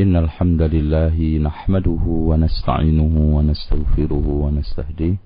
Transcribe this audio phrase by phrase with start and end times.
[0.00, 5.16] إن الحمد لله نحمده ونستعينه ونستغفره ونستهديه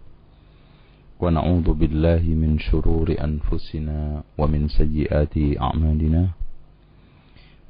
[1.23, 6.23] ونعوذ بالله من شرور أنفسنا ومن سيئات أعمالنا.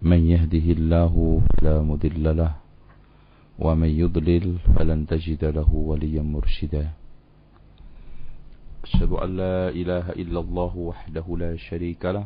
[0.03, 1.15] من يهده الله
[1.45, 2.53] فلا مضل له
[3.61, 6.97] ومن يضلل فلن تجد له وليا مرشدا.
[8.85, 12.25] أشهد أن لا إله إلا الله وحده لا شريك له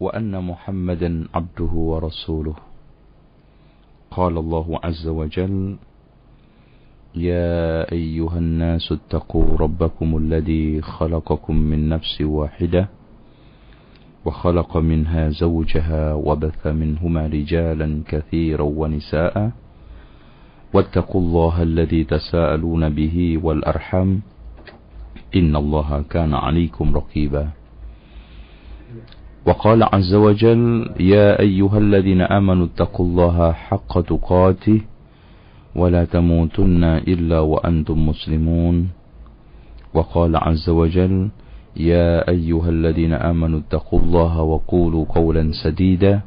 [0.00, 2.69] وأن محمدا عبده ورسوله.
[4.10, 5.76] قال الله عز وجل
[7.14, 12.88] يا أيها الناس اتقوا ربكم الذي خلقكم من نفس واحدة
[14.24, 19.50] وخلق منها زوجها وبث منهما رجالا كثيرا ونساء
[20.74, 24.18] واتقوا الله الذي تساءلون به والأرحم
[25.36, 27.48] إن الله كان عليكم رقيبا.
[29.46, 34.80] وقال عز وجل يا أيها الذين آمنوا اتقوا الله حق تقاته
[35.76, 38.88] ولا تموتن إلا وأنتم مسلمون.
[39.94, 41.28] وقال عز وجل
[41.76, 46.20] يا أيها الذين آمنوا اتقوا الله وقولوا قولا سديدا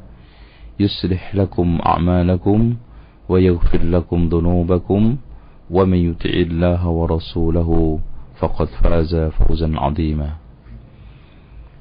[0.79, 2.75] يصلح لكم أعمالكم
[3.29, 5.15] ويغفر لكم ذنوبكم
[5.71, 7.99] ومن يطع الله ورسوله
[8.39, 10.42] فقد فاز فوزا عظيما.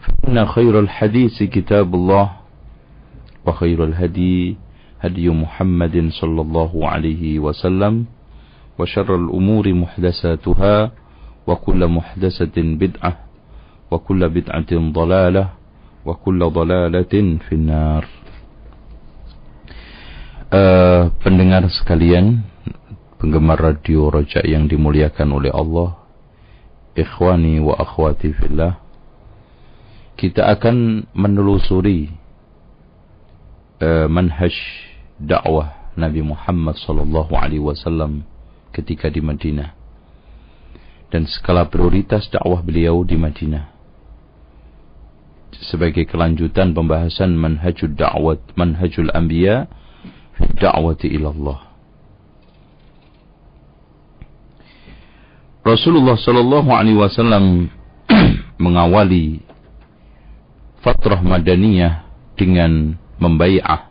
[0.01, 2.27] فإن خير الحديث كتاب الله
[3.45, 4.57] وخير الهدي
[5.01, 8.05] هدي محمد صلى الله عليه وسلم
[8.79, 10.91] وشر الأمور محدثاتها
[11.47, 13.13] وكل محدثة بدعة
[13.91, 15.45] وكل بدعة ضلالة
[16.05, 17.13] وكل ضلالة
[17.47, 18.03] في النار
[20.51, 22.43] uh, pendengar sekalian
[23.19, 25.97] penggemar radio Roja yang dimuliakan oleh Allah
[26.97, 28.79] ikhwani wa akhwati fillah
[30.22, 32.14] kita akan menelusuri
[33.82, 34.54] uh, manhaj
[35.18, 38.22] dakwah Nabi Muhammad sallallahu alaihi wasallam
[38.70, 39.74] ketika di Madinah.
[41.10, 43.66] Dan skala prioritas dakwah beliau di Madinah.
[45.66, 49.66] Sebagai kelanjutan pembahasan manhajul da'wat manhajul anbiya
[50.38, 51.58] fi da'wati ila Allah
[55.62, 57.70] Rasulullah sallallahu alaihi wasallam
[58.64, 59.51] mengawali
[60.82, 62.04] fatrah madaniyah
[62.34, 63.88] dengan membai'ah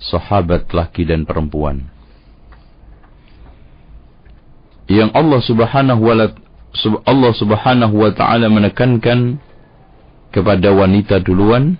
[0.00, 1.90] sahabat laki dan perempuan.
[4.90, 6.14] Yang Allah Subhanahu wa
[7.06, 9.38] Allah Subhanahu wa taala menekankan
[10.30, 11.74] kepada wanita duluan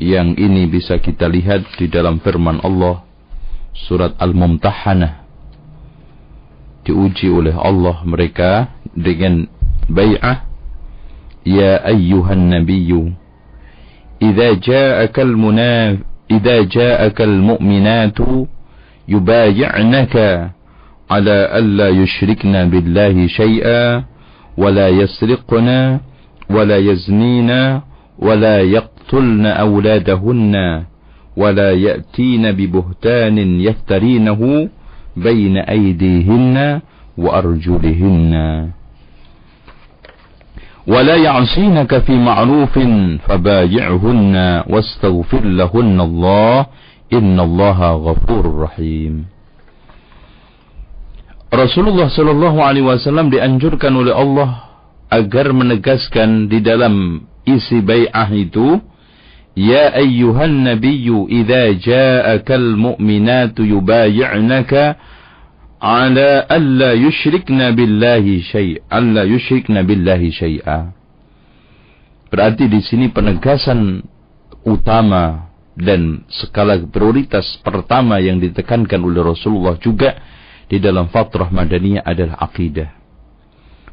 [0.00, 3.04] yang ini bisa kita lihat di dalam firman Allah
[3.76, 5.24] surat Al-Mumtahanah
[6.84, 9.48] diuji oleh Allah mereka dengan
[9.88, 10.53] bai'ah
[11.46, 13.12] يا أيها النبي
[14.22, 15.98] إذا جاءك المناف
[16.30, 18.18] إذا جاءك المؤمنات
[19.08, 20.16] يبايعنك
[21.10, 24.04] على ألا يشركن بالله شيئا
[24.56, 25.98] ولا يسرقن
[26.50, 27.80] ولا يزنين
[28.18, 30.84] ولا يقتلن أولادهن
[31.36, 34.68] ولا يأتين ببهتان يفترينه
[35.16, 36.80] بين أيديهن
[37.18, 38.34] وأرجلهن.
[40.86, 42.74] ولا يعصينك في معروف
[43.28, 44.34] فبايعهن
[44.68, 46.66] واستغفر لهن الله
[47.12, 49.14] إن الله غفور رحيم
[51.54, 54.74] Rasulullah Shallallahu Alaihi Wasallam dianjurkan oleh Allah
[55.06, 58.82] agar menegaskan di dalam isi bay'ah itu,
[59.54, 64.98] Ya ayyuhan nabiyyu idza ja'akal mu'minatu yubay'naka
[65.84, 70.96] ala alla yushrikna billahi syai' alla yushrikna billahi syai'a.
[72.32, 74.00] Berarti di sini penegasan
[74.64, 80.16] utama dan skala prioritas pertama yang ditekankan oleh Rasulullah juga
[80.64, 82.88] di dalam fatrah madaniyah adalah akidah.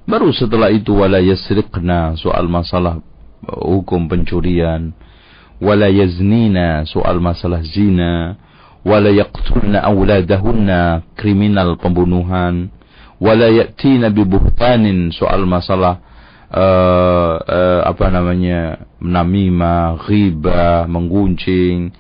[0.08, 3.03] Baru setelah itu wala yasriqna soal masalah
[3.44, 4.96] hukum pencurian,
[5.59, 8.40] wala yaznina soal masalah zina,
[11.14, 12.73] kriminal pembunuhan
[13.22, 14.09] wala yatina
[15.14, 16.02] soal masalah
[16.52, 21.94] uh, uh, apa namanya namimah, ghiba, mengguncing,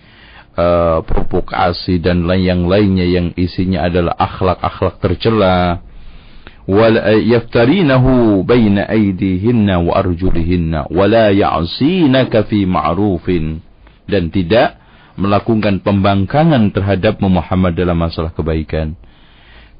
[0.57, 5.85] uh, provokasi dan lain yang lainnya yang isinya adalah akhlak-akhlak tercela.
[9.91, 13.59] Arjulihinna wala ya'sinaka fi ma'rufin
[14.05, 14.80] dan tidak
[15.21, 18.97] melakukan pembangkangan terhadap Muhammad dalam masalah kebaikan.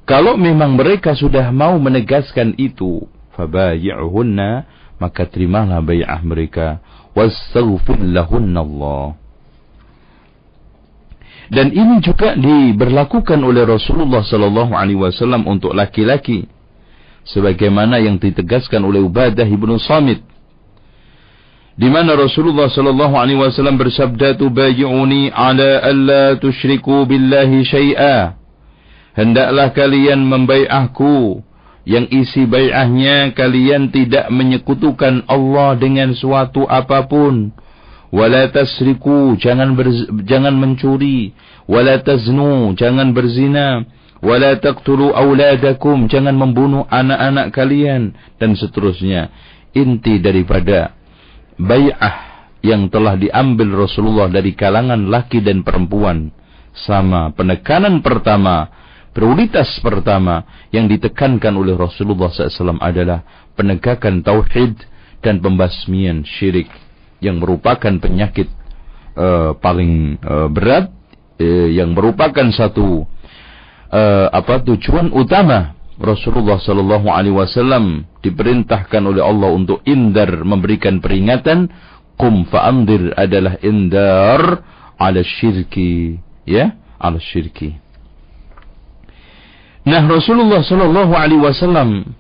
[0.06, 4.70] Kalau memang mereka sudah mau menegaskan itu, fabayi'hunna,
[5.02, 6.78] maka terimalah bay'ah mereka.
[7.18, 8.00] Wastaghfir.
[11.52, 16.48] Dan ini juga diberlakukan oleh Rasulullah sallallahu alaihi wasallam untuk laki-laki
[17.28, 20.24] sebagaimana yang ditegaskan oleh Ubadah ibnu Samit
[21.82, 28.38] di mana Rasulullah sallallahu alaihi wasallam bersabda tubayyi'uni ala alla tusyriku billahi syai'a.
[29.18, 31.42] Hendaklah kalian membai'ahku
[31.90, 37.50] yang isi bai'ahnya kalian tidak menyekutukan Allah dengan suatu apa pun.
[38.14, 39.90] Wala tasriku jangan ber,
[40.30, 41.34] jangan mencuri.
[41.66, 43.90] Wala taznu jangan berzina.
[44.22, 49.34] Wala taqtulu auladakum jangan membunuh anak-anak kalian dan seterusnya.
[49.74, 51.01] Inti daripada
[51.58, 52.32] bai'ah
[52.62, 56.30] yang telah diambil Rasulullah dari kalangan laki dan perempuan
[56.72, 58.70] sama penekanan pertama
[59.12, 64.80] prioritas pertama yang ditekankan oleh Rasulullah SAW adalah penegakan tauhid
[65.20, 66.72] dan pembasmian syirik
[67.22, 68.50] yang merupakan penyakit
[69.18, 70.90] uh, paling uh, berat
[71.38, 73.06] uh, yang merupakan satu
[73.92, 81.70] uh, apa tujuan utama Rasulullah sallallahu alaihi wasallam diperintahkan oleh Allah untuk indar memberikan peringatan
[82.18, 84.66] qum fa'andir adalah indar
[84.98, 86.18] ala syirki
[86.50, 87.78] ya ala syirki.
[89.86, 92.18] Nah Rasulullah sallallahu alaihi wasallam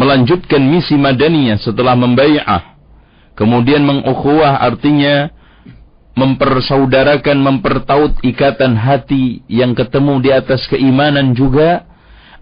[0.00, 2.80] melanjutkan misi madaniyah setelah membai'ah.
[3.36, 5.32] Kemudian mengukhuwah artinya
[6.16, 11.89] mempersaudarakan mempertaut ikatan hati yang ketemu di atas keimanan juga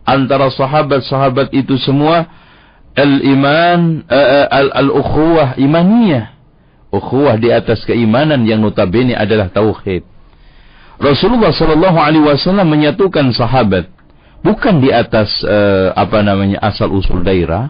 [0.09, 2.25] antara sahabat-sahabat itu semua
[2.97, 4.03] al-iman
[4.73, 6.33] al-ukhuwah imaniyah.
[6.89, 10.09] Ukhuwah di atas keimanan yang notabene adalah tauhid.
[10.97, 13.93] Rasulullah sallallahu alaihi wasallam menyatukan sahabat.
[14.41, 17.69] Bukan di atas uh, apa namanya asal usul daerah.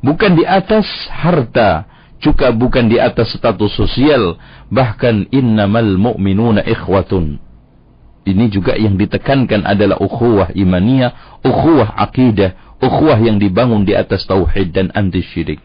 [0.00, 1.84] Bukan di atas harta.
[2.16, 4.40] Juga bukan di atas status sosial.
[4.72, 7.49] Bahkan innamal mu'minuna ikhwatun
[8.28, 14.76] ini juga yang ditekankan adalah ukhuwah imaniyah, ukhuwah akidah, ukhuwah yang dibangun di atas tauhid
[14.76, 15.60] dan anti syirik.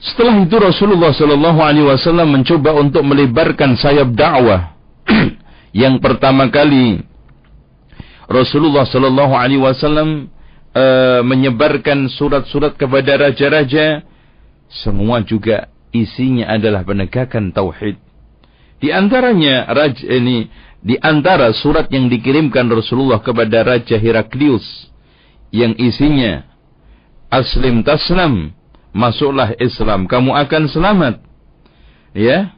[0.00, 4.72] Setelah itu Rasulullah Shallallahu Alaihi Wasallam mencoba untuk melebarkan sayap dakwah.
[5.76, 7.04] yang pertama kali
[8.24, 10.32] Rasulullah Shallallahu Alaihi Wasallam
[10.72, 14.00] uh, menyebarkan surat-surat kepada raja-raja,
[14.72, 18.00] semua juga isinya adalah penegakan tauhid.
[18.80, 20.48] Di antaranya raja ini
[20.80, 24.88] di antara surat yang dikirimkan Rasulullah kepada Raja Heraklius
[25.52, 26.48] yang isinya
[27.30, 28.56] Aslim taslam
[28.90, 31.14] masuklah Islam kamu akan selamat.
[32.10, 32.54] Ya?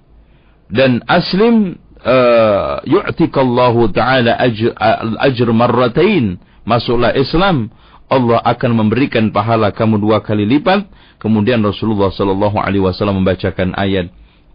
[0.73, 4.73] Dan aslim uh, yu'tikallahu taala ajr,
[5.21, 7.69] ajr marratain masuklah Islam
[8.09, 10.89] Allah akan memberikan pahala kamu dua kali lipat.
[11.21, 14.09] Kemudian Rasulullah sallallahu alaihi wasallam membacakan ayat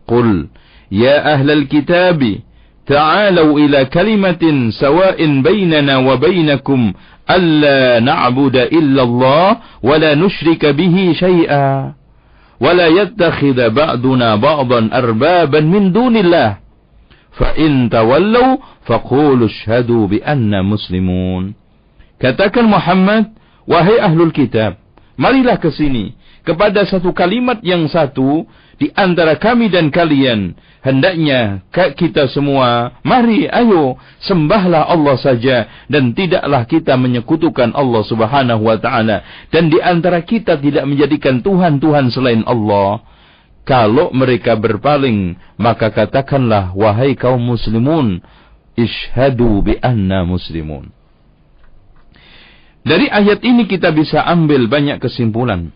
[0.09, 0.49] qul
[0.89, 2.46] ya ahlal kitabi
[2.87, 6.93] تعالوا إلى كلمة سواء بيننا وبينكم
[7.31, 11.93] ألا نعبد إلا الله ولا نشرك به شيئا.
[12.59, 16.57] ولا يتخذ بعضنا بعضا أربابا من دون الله.
[17.37, 21.53] فإن تولوا فقولوا اشهدوا بأننا مسلمون.
[22.17, 23.29] Katakan Muhammad,
[23.69, 24.81] wahai ahlul kitab,
[25.21, 26.17] marilah ke sini.
[26.41, 30.53] Kepada satu kalimat yang satu di antara kami dan kalian
[30.85, 38.77] hendaknya kita semua mari ayo sembahlah Allah saja dan tidaklah kita menyekutukan Allah Subhanahu wa
[38.77, 39.25] taala.
[39.49, 43.01] Dan di antara kita tidak menjadikan tuhan-tuhan selain Allah.
[43.67, 48.21] Kalau mereka berpaling maka katakanlah wahai kaum muslimun
[48.77, 50.93] ishadu bi anna muslimun.
[52.87, 55.75] Dari ayat ini kita bisa ambil banyak kesimpulan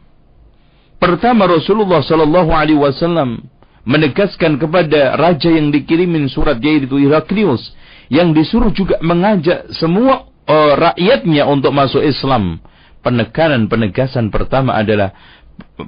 [1.01, 3.49] pertama Rasulullah sallallahu alaihi wasallam
[3.81, 7.73] menegaskan kepada raja yang dikirimin surat yaitu Heraklius
[8.13, 12.61] yang disuruh juga mengajak semua uh, rakyatnya untuk masuk Islam.
[13.01, 15.09] Penekanan penegasan pertama adalah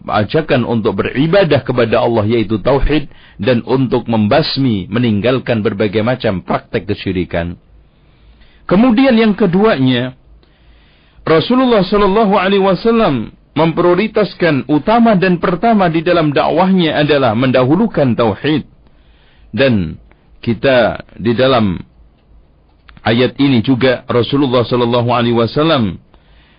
[0.10, 3.06] ajakan untuk beribadah kepada Allah yaitu tauhid
[3.38, 7.54] dan untuk membasmi meninggalkan berbagai macam praktek kesyirikan.
[8.66, 10.18] Kemudian yang keduanya
[11.22, 18.66] Rasulullah sallallahu alaihi wasallam memprioritaskan utama dan pertama di dalam dakwahnya adalah mendahulukan tauhid.
[19.54, 20.02] Dan
[20.42, 21.78] kita di dalam
[23.06, 26.02] ayat ini juga Rasulullah sallallahu alaihi wasallam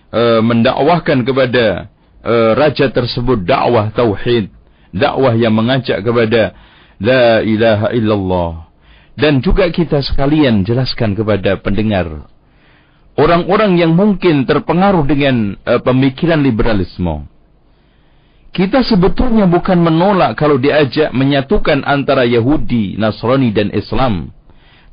[0.09, 1.91] e, mendakwahkan kepada
[2.23, 4.55] e, raja tersebut dakwah tauhid
[4.95, 6.55] dakwah yang mengajak kepada
[7.03, 8.51] la ilaha illallah.
[9.15, 12.27] Dan juga kita sekalian jelaskan kepada pendengar
[13.15, 17.27] orang-orang yang mungkin terpengaruh dengan uh, pemikiran liberalisme.
[18.55, 24.31] Kita sebetulnya bukan menolak kalau diajak menyatukan antara Yahudi, Nasrani dan Islam.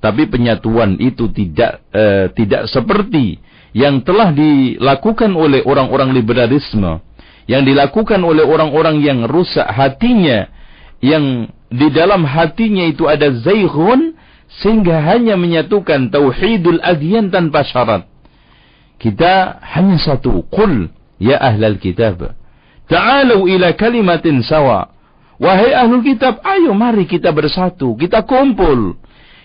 [0.03, 3.39] Tapi penyatuan itu tidak uh, tidak seperti
[3.71, 6.99] yang telah dilakukan oleh orang-orang liberalisme,
[7.47, 10.51] yang dilakukan oleh orang-orang yang rusak hatinya,
[10.99, 14.19] yang di dalam hatinya itu ada zaighun
[14.61, 18.12] sehingga hanya menyatukan tauhidul adyan tanpa syarat.
[19.03, 20.87] Kita hanya satu, qul
[21.19, 22.39] ya ahlal kitab,
[22.87, 24.95] ta'alu ila kalimatin sawa.
[25.43, 28.95] Wahai ahlul kitab, ayo mari kita bersatu, kita kumpul.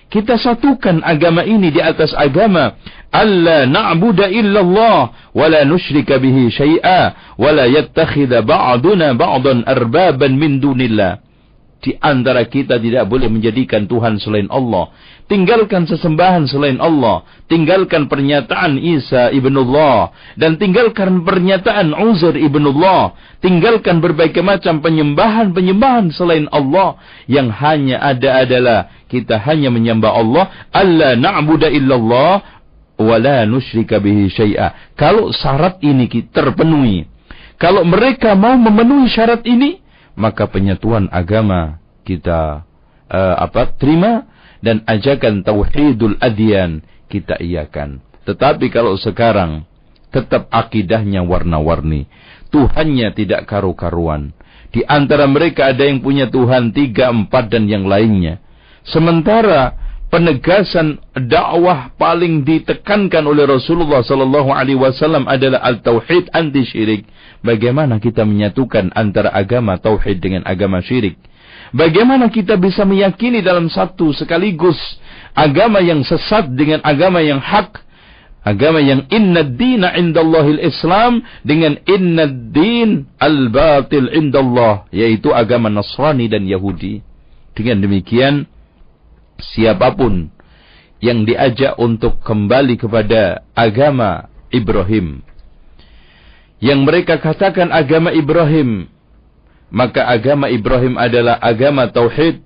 [0.08, 2.78] Kita satukan agama ini di atas agama.
[3.12, 10.64] Alla na'budu illallah wa la nusyrika bihi syai'a wa la yattakhidha ba'duna ba'dan arbaban min
[10.64, 11.20] dunillah.
[11.84, 14.94] Di antara kita tidak boleh menjadikan Tuhan selain Allah.
[15.28, 17.28] Tinggalkan sesembahan selain Allah.
[17.52, 20.16] Tinggalkan pernyataan Isa ibnullah.
[20.40, 23.12] Dan tinggalkan pernyataan Uzair ibnullah.
[23.44, 26.96] Tinggalkan berbagai macam penyembahan-penyembahan selain Allah.
[27.28, 28.80] Yang hanya ada adalah
[29.12, 30.46] kita hanya menyembah Allah.
[30.72, 32.64] Allah na'budu illallah.
[32.96, 34.96] Wala nusyrika bihi syai'a.
[34.96, 37.04] Kalau syarat ini terpenuhi.
[37.60, 39.84] Kalau mereka mau memenuhi syarat ini
[40.18, 42.66] maka penyatuan agama kita
[43.06, 44.26] uh, apa terima
[44.62, 48.04] dan ajakan tauhidul adyan kita iakan.
[48.28, 49.64] Tetapi kalau sekarang
[50.12, 52.08] tetap akidahnya warna-warni,
[52.48, 54.32] Tuhannya tidak karu-karuan.
[54.72, 58.40] Di antara mereka ada yang punya Tuhan tiga, empat dan yang lainnya.
[58.88, 59.76] Sementara
[60.08, 67.04] penegasan dakwah paling ditekankan oleh Rasulullah sallallahu alaihi wasallam adalah al-tauhid anti syirik.
[67.44, 71.20] Bagaimana kita menyatukan antara agama tauhid dengan agama syirik?
[71.76, 74.78] Bagaimana kita bisa meyakini dalam satu sekaligus
[75.36, 77.84] agama yang sesat dengan agama yang hak?
[78.48, 84.88] Agama yang inna dina indallahil Islam dengan inna din al-batil indallah.
[84.96, 87.04] Yaitu agama Nasrani dan Yahudi.
[87.52, 88.48] Dengan demikian,
[89.36, 90.32] siapa pun
[91.04, 95.28] yang diajak untuk kembali kepada agama Ibrahim
[96.58, 98.90] yang mereka katakan agama Ibrahim,
[99.68, 102.40] maka agama Ibrahim adalah agama tauhid,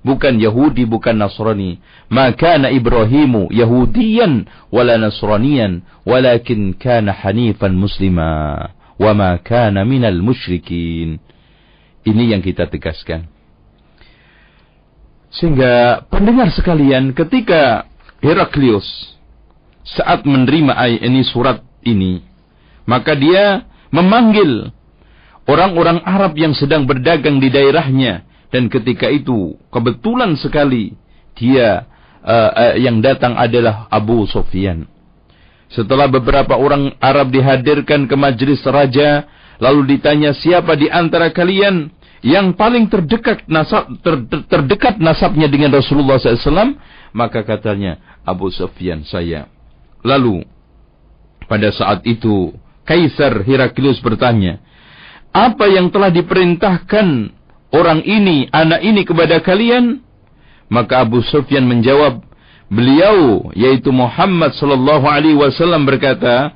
[0.00, 1.78] bukan Yahudi, bukan Nasrani.
[2.08, 11.20] Maka na Ibrahimu Yahudiyan wala Nasraniyan, walakin kana hanifan muslima, wa ma kana minal musyrikin.
[12.02, 13.30] Ini yang kita tegaskan.
[15.32, 17.88] Sehingga pendengar sekalian ketika
[18.20, 18.84] Heraklius
[19.82, 22.22] saat menerima ayat ini surat ini
[22.86, 24.70] maka dia memanggil
[25.46, 30.94] orang-orang Arab yang sedang berdagang di daerahnya dan ketika itu kebetulan sekali
[31.34, 31.88] dia
[32.22, 34.86] uh, uh, yang datang adalah Abu Sufyan.
[35.72, 39.24] Setelah beberapa orang Arab dihadirkan ke majelis raja,
[39.56, 41.88] lalu ditanya siapa di antara kalian
[42.20, 46.76] yang paling terdekat nasab ter, ter, terdekat nasabnya dengan Rasulullah SAW,
[47.16, 49.48] maka katanya Abu Sufyan saya.
[50.04, 50.44] Lalu
[51.48, 52.52] pada saat itu
[52.84, 54.58] Kaisar Heraklius bertanya,
[55.32, 57.32] apa yang telah diperintahkan
[57.72, 60.04] orang ini, anak ini kepada kalian?
[60.68, 62.20] Maka Abu Sufyan menjawab,
[62.68, 66.52] beliau yaitu Muhammad sallallahu alaihi wasallam berkata,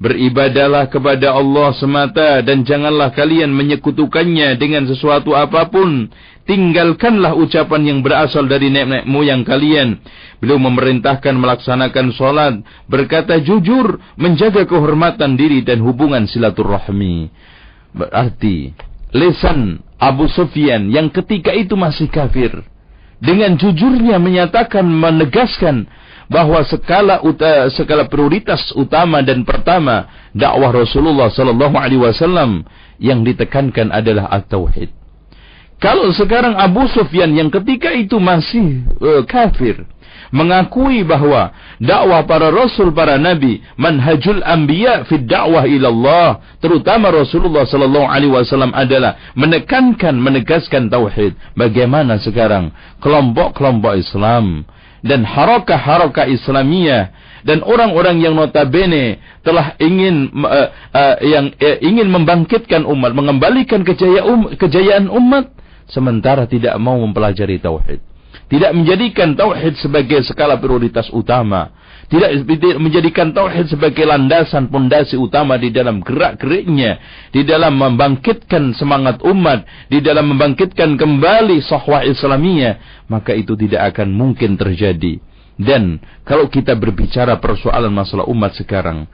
[0.00, 6.08] Beribadalah kepada Allah semata dan janganlah kalian menyekutukannya dengan sesuatu apa pun.
[6.48, 10.00] Tinggalkanlah ucapan yang berasal dari nenek moyang kalian.
[10.40, 17.28] Beliau memerintahkan melaksanakan solat, berkata jujur, menjaga kehormatan diri dan hubungan silaturahmi.
[17.90, 18.70] Berarti,
[19.10, 22.62] lesan Abu Sufyan yang ketika itu masih kafir.
[23.20, 25.84] Dengan jujurnya menyatakan, menegaskan
[26.30, 32.64] bahwa skala uta, skala prioritas utama dan pertama dakwah Rasulullah sallallahu alaihi wasallam
[33.02, 34.94] yang ditekankan adalah at-tauhid.
[35.80, 39.88] Kalau sekarang Abu Sufyan yang ketika itu masih uh, kafir
[40.30, 41.50] mengakui bahwa
[41.82, 46.28] dakwah para rasul para nabi manhajul anbiya fi dakwah ila Allah
[46.62, 52.70] terutama Rasulullah sallallahu alaihi wasallam adalah menekankan menegaskan tauhid bagaimana sekarang
[53.02, 54.64] kelompok-kelompok Islam
[55.00, 57.10] dan harakah-harakah Islamiyah
[57.44, 64.28] dan orang-orang yang notabene telah ingin uh, uh, yang uh, ingin membangkitkan umat, mengembalikan kejayaan,
[64.28, 65.48] um, kejayaan umat
[65.88, 68.04] sementara tidak mau mempelajari tauhid.
[68.50, 71.70] Tidak menjadikan tauhid sebagai skala prioritas utama.
[72.10, 72.42] Tidak
[72.82, 76.98] menjadikan tauhid sebagai landasan pondasi utama di dalam gerak-geriknya,
[77.30, 84.10] di dalam membangkitkan semangat umat, di dalam membangkitkan kembali sahwah Islamiyah, maka itu tidak akan
[84.10, 85.22] mungkin terjadi.
[85.54, 89.06] Dan kalau kita berbicara persoalan masalah umat sekarang,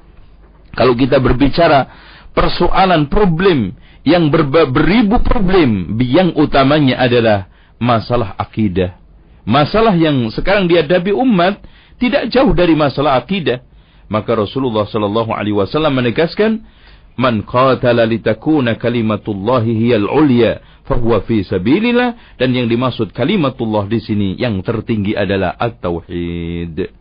[0.73, 1.85] kalau kita berbicara
[2.33, 3.77] persoalan problem
[4.09, 8.97] yang ber beribu problem, yang utamanya adalah masalah akidah,
[9.47, 11.63] masalah yang sekarang dihadapi umat
[11.97, 13.63] tidak jauh dari masalah akidah.
[14.11, 16.63] Maka Rasulullah sallallahu alaihi wasallam menegaskan,
[17.19, 24.29] "Man qatala litakuna kalimatullahi hiyal ulya, fahuwa fi sabilillah." Dan yang dimaksud kalimatullah di sini
[24.39, 26.93] yang tertinggi adalah at-tauhid.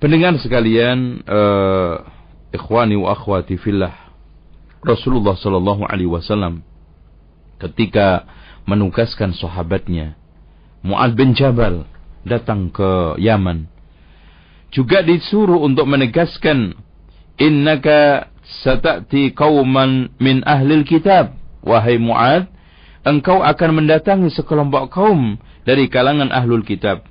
[0.00, 2.08] Pendengar sekalian, uh,
[2.56, 3.92] ikhwani wa akhwati fillah.
[4.80, 6.64] Rasulullah sallallahu alaihi wasallam
[7.60, 8.24] ketika
[8.64, 10.16] menugaskan sahabatnya
[10.80, 11.84] Mu'ad bin Jabal
[12.24, 13.68] datang ke Yaman.
[14.70, 16.78] Juga disuruh untuk menegaskan
[17.36, 18.30] innaka
[18.64, 21.36] satati qauman min ahlil kitab.
[21.60, 22.48] Wahai Muad
[23.04, 27.04] engkau akan mendatangi sekelompok kaum dari kalangan ahlul kitab.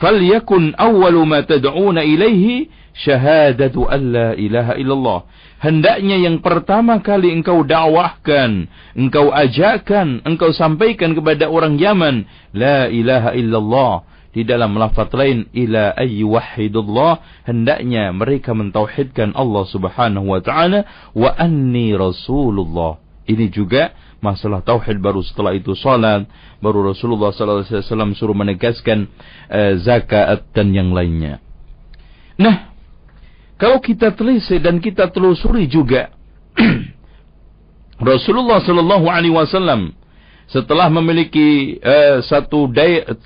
[0.00, 5.18] Falyakun awwalu ma tad'una ilaihi syahadatu an la ilaha illallah
[5.62, 8.66] hendaknya yang pertama kali engkau dakwahkan
[8.98, 13.94] engkau ajakkan engkau sampaikan kepada orang Yaman la ilaha illallah.
[14.32, 21.92] Di dalam lafaz lain ila ayyuhidullah hendaknya mereka mentauhidkan Allah Subhanahu wa taala wa anni
[21.92, 22.96] rasulullah.
[23.28, 23.92] Ini juga
[24.24, 26.24] masalah tauhid baru setelah itu salat.
[26.64, 29.06] Baru Rasulullah sallallahu alaihi wasallam suruh menegaskan
[29.52, 31.38] uh, zakat dan yang lainnya.
[32.40, 32.71] Nah
[33.62, 36.10] kalau kita telisik dan kita telusuri juga
[38.02, 39.94] Rasulullah sallallahu alaihi wasallam
[40.50, 42.68] setelah memiliki uh, satu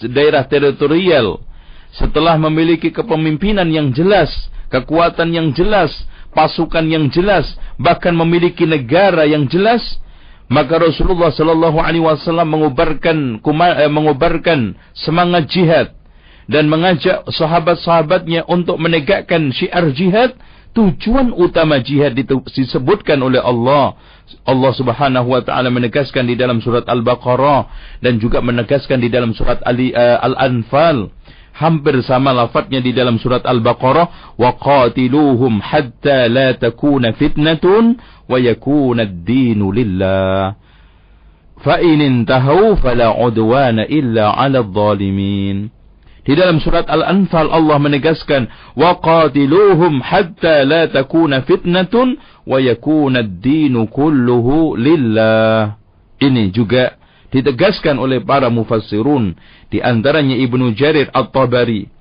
[0.07, 1.43] daerah teritorial,
[1.91, 4.31] setelah memiliki kepemimpinan yang jelas,
[4.71, 5.91] kekuatan yang jelas,
[6.31, 9.83] pasukan yang jelas, bahkan memiliki negara yang jelas,
[10.47, 15.97] maka Rasulullah sallallahu alaihi wasallam mengubarkan eh, mengubarkan semangat jihad
[16.47, 20.39] dan mengajak sahabat-sahabatnya untuk menegakkan syiar jihad
[20.77, 22.13] tujuan utama jihad
[22.53, 23.97] disebutkan oleh Allah.
[24.45, 27.71] Allah Subhanahu wa taala menegaskan di dalam surat Al-Baqarah
[28.05, 31.09] dan juga menegaskan di dalam surat uh, Al-Anfal.
[31.57, 37.97] Hampir sama lafadznya di dalam surat Al-Baqarah, "Wa qatiluhum hatta la takuna fitnatun
[38.29, 40.53] wa yakuna ad-dinu lillah."
[41.65, 45.76] Fa in intahu fala udwana illa 'ala adh-dhalimin.
[46.27, 53.87] Di dalam surat Al-Anfal Allah menegaskan wa qatiluhum hatta la takuna fitnatun wa yakuna ad-dinu
[53.87, 55.79] kulluhu lillah.
[56.19, 56.99] Ini juga
[57.31, 59.39] ditegaskan oleh para mufassirun
[59.71, 61.95] di antaranya Ibnu Jarir At-Tabari.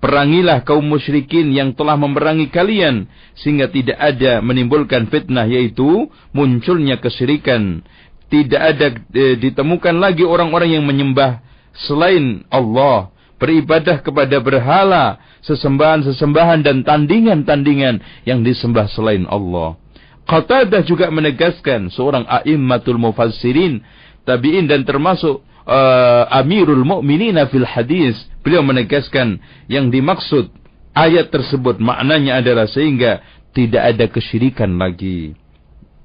[0.00, 7.80] Perangilah kaum musyrikin yang telah memerangi kalian sehingga tidak ada menimbulkan fitnah yaitu munculnya kesyirikan.
[8.28, 11.40] Tidak ada e, ditemukan lagi orang-orang yang menyembah
[11.72, 19.80] selain Allah beribadah kepada berhala, sesembahan-sesembahan dan tandingan-tandingan yang disembah selain Allah.
[20.28, 23.80] Qatadah juga menegaskan seorang a'immatul mufassirin,
[24.28, 28.14] tabi'in dan termasuk uh, Amirul Mukminin fil hadis.
[28.44, 30.52] Beliau menegaskan yang dimaksud
[30.94, 33.24] ayat tersebut maknanya adalah sehingga
[33.56, 35.34] tidak ada kesyirikan lagi.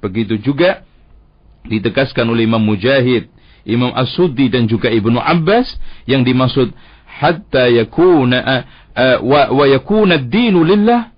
[0.01, 0.81] Begitu juga
[1.65, 3.29] ditegaskan oleh Imam Mujahid,
[3.65, 6.73] Imam As-Suddi dan juga Ibnu Abbas yang dimaksud
[7.15, 8.37] hatta yakuna
[8.95, 11.15] uh, wa, wa yakuna ad-dinu lillah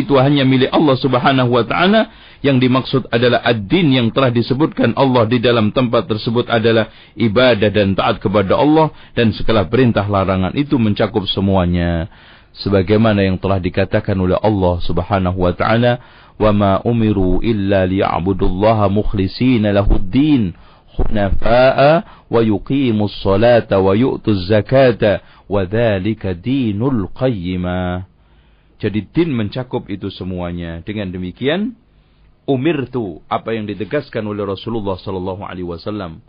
[0.00, 2.08] itu hanya milik Allah Subhanahu wa taala.
[2.40, 7.92] Yang dimaksud adalah ad-din yang telah disebutkan Allah di dalam tempat tersebut adalah ibadah dan
[7.92, 8.88] taat kepada Allah.
[9.12, 12.08] Dan segala perintah larangan itu mencakup semuanya.
[12.56, 16.00] Sebagaimana yang telah dikatakan oleh Allah Subhanahu wa taala
[16.40, 20.56] wa ma umiru illa liya'budullaha mukhlishina lahud-din
[20.99, 21.79] حنفاء
[22.31, 25.03] ويقيموا الصلاة ويؤتوا الزكاة
[25.49, 27.81] وذلك دين القيمة
[28.75, 31.79] jadi din mencakup itu semuanya dengan demikian
[32.43, 36.19] umirtu apa yang ditegaskan oleh Rasulullah sallallahu alaihi wasallam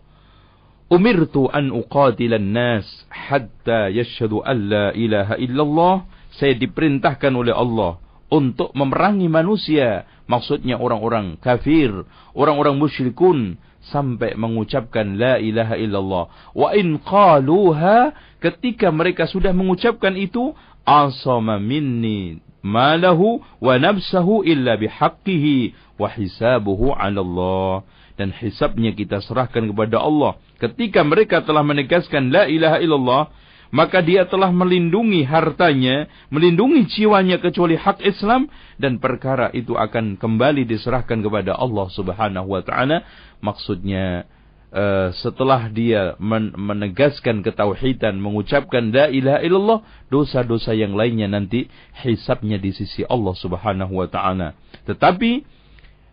[0.87, 5.95] umirtu an uqatilan nas hatta yashhadu an la ilaha illallah
[6.39, 7.99] saya diperintahkan oleh Allah
[8.31, 11.91] untuk memerangi manusia maksudnya orang-orang kafir
[12.31, 13.59] orang-orang musyrikun
[13.90, 16.24] sampai mengucapkan la ilaha illallah.
[16.54, 20.54] Wa in qaluha ketika mereka sudah mengucapkan itu
[20.86, 27.74] asama minni malahu wa nafsahu illa bihaqqihi wa hisabuhu 'ala Allah
[28.14, 30.38] dan hisabnya kita serahkan kepada Allah.
[30.62, 33.22] Ketika mereka telah menegaskan la ilaha illallah,
[33.72, 40.68] maka dia telah melindungi hartanya, melindungi jiwanya kecuali hak Islam dan perkara itu akan kembali
[40.68, 43.00] diserahkan kepada Allah Subhanahu wa taala.
[43.40, 44.28] Maksudnya
[44.76, 49.80] uh, setelah dia men menegaskan ketauhidan, mengucapkan la ilaha illallah,
[50.12, 51.72] dosa-dosa yang lainnya nanti
[52.04, 54.52] hisabnya di sisi Allah Subhanahu wa taala.
[54.84, 55.48] Tetapi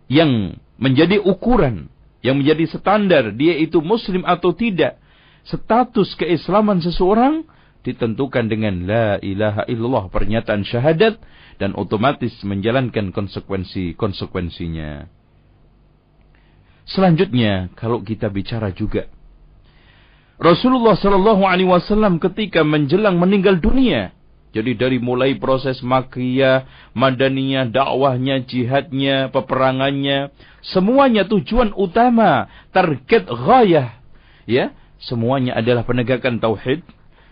[0.08, 1.92] yang menjadi ukuran,
[2.24, 4.96] yang menjadi standar dia itu muslim atau tidak
[5.50, 7.42] status keislaman seseorang
[7.82, 11.18] ditentukan dengan la ilaha illallah pernyataan syahadat
[11.58, 15.10] dan otomatis menjalankan konsekuensi-konsekuensinya.
[16.90, 19.10] Selanjutnya, kalau kita bicara juga
[20.40, 24.16] Rasulullah Shallallahu Alaihi Wasallam ketika menjelang meninggal dunia,
[24.56, 26.64] jadi dari mulai proses makiyah,
[26.96, 30.32] madaniyah, dakwahnya, jihadnya, peperangannya,
[30.64, 34.00] semuanya tujuan utama, target ghayah,
[34.48, 36.84] ya, semuanya adalah penegakan tauhid,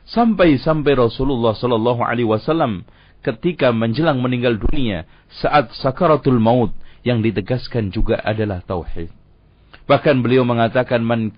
[0.08, 2.88] sampai-sampai Rasulullah Sallallahu Alaihi Wasallam
[3.22, 6.72] ketika menjelang meninggal dunia saat sakaratul maut
[7.04, 9.12] yang ditegaskan juga adalah tauhid.
[9.88, 11.32] Bahkan beliau mengatakan man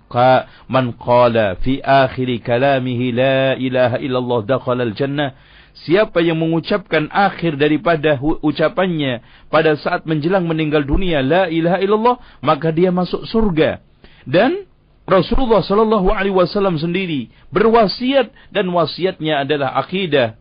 [0.65, 5.38] man qala fi akhir kalamihi la ilaha illallah dakhala al jannah
[5.80, 12.74] Siapa yang mengucapkan akhir daripada ucapannya pada saat menjelang meninggal dunia la ilaha illallah maka
[12.76, 13.80] dia masuk surga.
[14.28, 14.68] Dan
[15.10, 20.38] Rasulullah sallallahu alaihi wasallam sendiri berwasiat dan wasiatnya adalah akidah.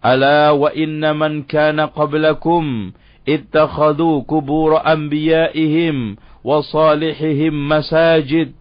[0.00, 2.96] Ala wa inna man kana qablakum
[3.28, 8.54] ittakhadhu qubur anbiya'ihim wa salihihim masajid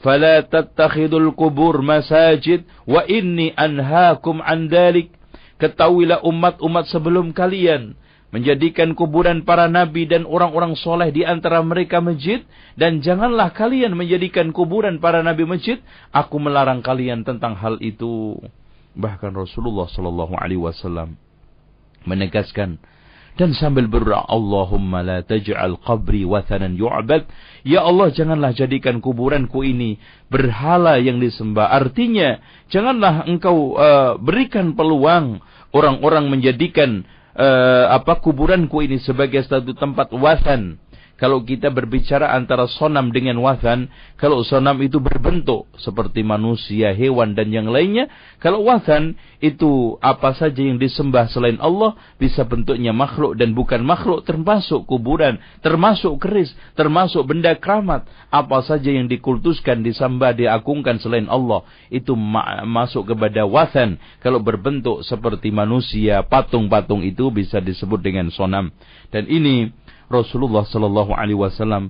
[0.00, 5.10] fala tattakhidul qubur masajid wa inni anhaakum an dalik
[5.58, 7.98] ketahuilah umat-umat sebelum kalian
[8.32, 12.42] menjadikan kuburan para nabi dan orang-orang soleh di antara mereka masjid.
[12.74, 15.78] Dan janganlah kalian menjadikan kuburan para nabi masjid.
[16.10, 18.40] Aku melarang kalian tentang hal itu.
[18.96, 21.16] Bahkan Rasulullah sallallahu alaihi wasallam
[22.02, 22.82] menegaskan
[23.32, 27.24] dan sambil berdoa Allahumma la taj'al qabri wathanan yu'bad.
[27.64, 29.96] Ya Allah janganlah jadikan kuburanku ini
[30.28, 31.72] berhala yang disembah.
[31.72, 35.40] Artinya janganlah engkau uh, berikan peluang
[35.72, 40.80] orang-orang menjadikan uh, apa kuburanku ini sebagai satu tempat wasan.
[41.20, 43.86] Kalau kita berbicara antara sonam dengan wasan,
[44.18, 48.10] kalau sonam itu berbentuk seperti manusia, hewan dan yang lainnya,
[48.42, 54.26] kalau wasan itu apa saja yang disembah selain Allah bisa bentuknya makhluk dan bukan makhluk
[54.26, 61.62] termasuk kuburan, termasuk keris, termasuk benda keramat, apa saja yang dikultuskan, disembah, diagungkan selain Allah
[61.86, 64.00] itu ma masuk kepada wasan.
[64.24, 68.74] Kalau berbentuk seperti manusia, patung-patung itu bisa disebut dengan sonam.
[69.12, 69.70] Dan ini
[70.12, 71.88] Rasulullah sallallahu alaihi wasallam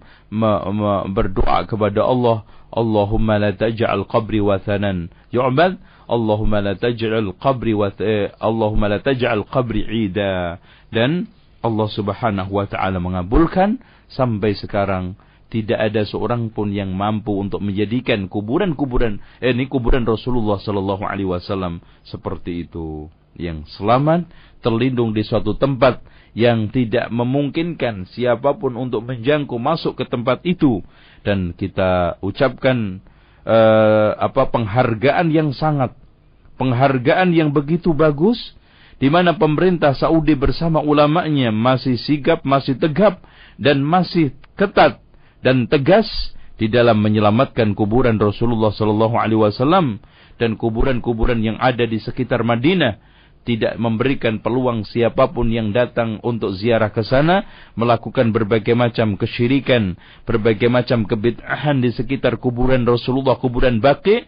[1.11, 8.32] berdoa kepada Allah, Allahumma la taj'al qabri wathanan yu'bad, Allahumma la taj'al qabri wa eh,
[8.38, 10.62] Allahumma la taj'al qabri 'ida.
[10.88, 11.26] Dan
[11.62, 13.78] Allah Subhanahu wa taala mengabulkan
[14.11, 15.14] sampai sekarang
[15.52, 21.28] tidak ada seorang pun yang mampu untuk menjadikan kuburan-kuburan eh, ini kuburan Rasulullah sallallahu alaihi
[21.28, 24.28] wasallam seperti itu yang selamat
[24.64, 26.00] terlindung di suatu tempat
[26.33, 30.81] yang tidak memungkinkan siapa pun untuk menjangkau masuk ke tempat itu.
[31.21, 33.05] Dan kita ucapkan
[33.45, 35.92] uh, apa penghargaan yang sangat
[36.57, 38.38] penghargaan yang begitu bagus
[39.03, 43.21] di mana pemerintah Saudi bersama ulamanya masih sigap, masih tegap
[43.59, 45.03] dan masih ketat
[45.42, 46.07] dan tegas
[46.57, 49.99] di dalam menyelamatkan kuburan Rasulullah sallallahu alaihi wasallam
[50.38, 53.12] dan kuburan-kuburan yang ada di sekitar Madinah
[53.42, 57.42] tidak memberikan peluang siapa pun yang datang untuk ziarah ke sana
[57.74, 64.22] melakukan berbagai macam kesyirikan, berbagai macam kebid'ahan di sekitar kuburan Rasulullah, kuburan Baqi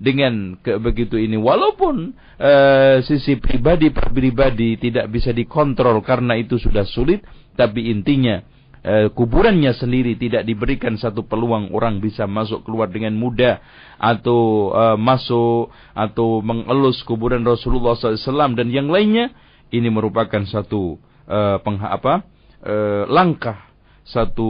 [0.00, 1.36] dengan ke, begitu ini.
[1.36, 7.26] Walaupun uh, sisi pribadi pribadi tidak bisa dikontrol karena itu sudah sulit
[7.58, 8.40] tapi intinya
[8.80, 13.60] Eh, kuburannya sendiri tidak diberikan satu peluang orang bisa masuk keluar dengan mudah
[14.00, 19.36] atau uh, masuk atau mengelus kuburan Rasulullah SAW dan yang lainnya
[19.68, 20.96] ini merupakan satu
[21.28, 22.24] uh, pengha apa
[22.64, 23.68] uh, langkah
[24.08, 24.48] satu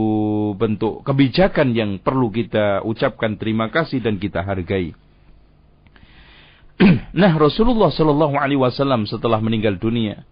[0.55, 4.95] bentuk kebijakan yang perlu kita ucapkan terima kasih dan kita hargai.
[7.19, 10.23] nah Rasulullah Shallallahu Alaihi Wasallam setelah meninggal dunia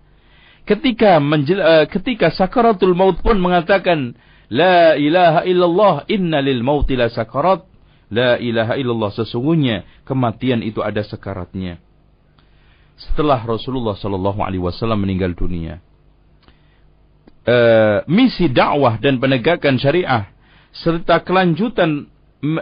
[0.70, 4.14] ketika menjel, uh, ketika sakaratul maut pun mengatakan
[4.54, 7.66] la ilaha illallah inna lil mauti la sakarat.
[8.10, 11.78] La ilaha illallah sesungguhnya kematian itu ada sakaratnya
[13.00, 15.80] setelah Rasulullah sallallahu alaihi wasallam meninggal dunia
[17.48, 20.28] uh, misi dakwah dan penegakan syariah
[20.76, 22.12] serta kelanjutan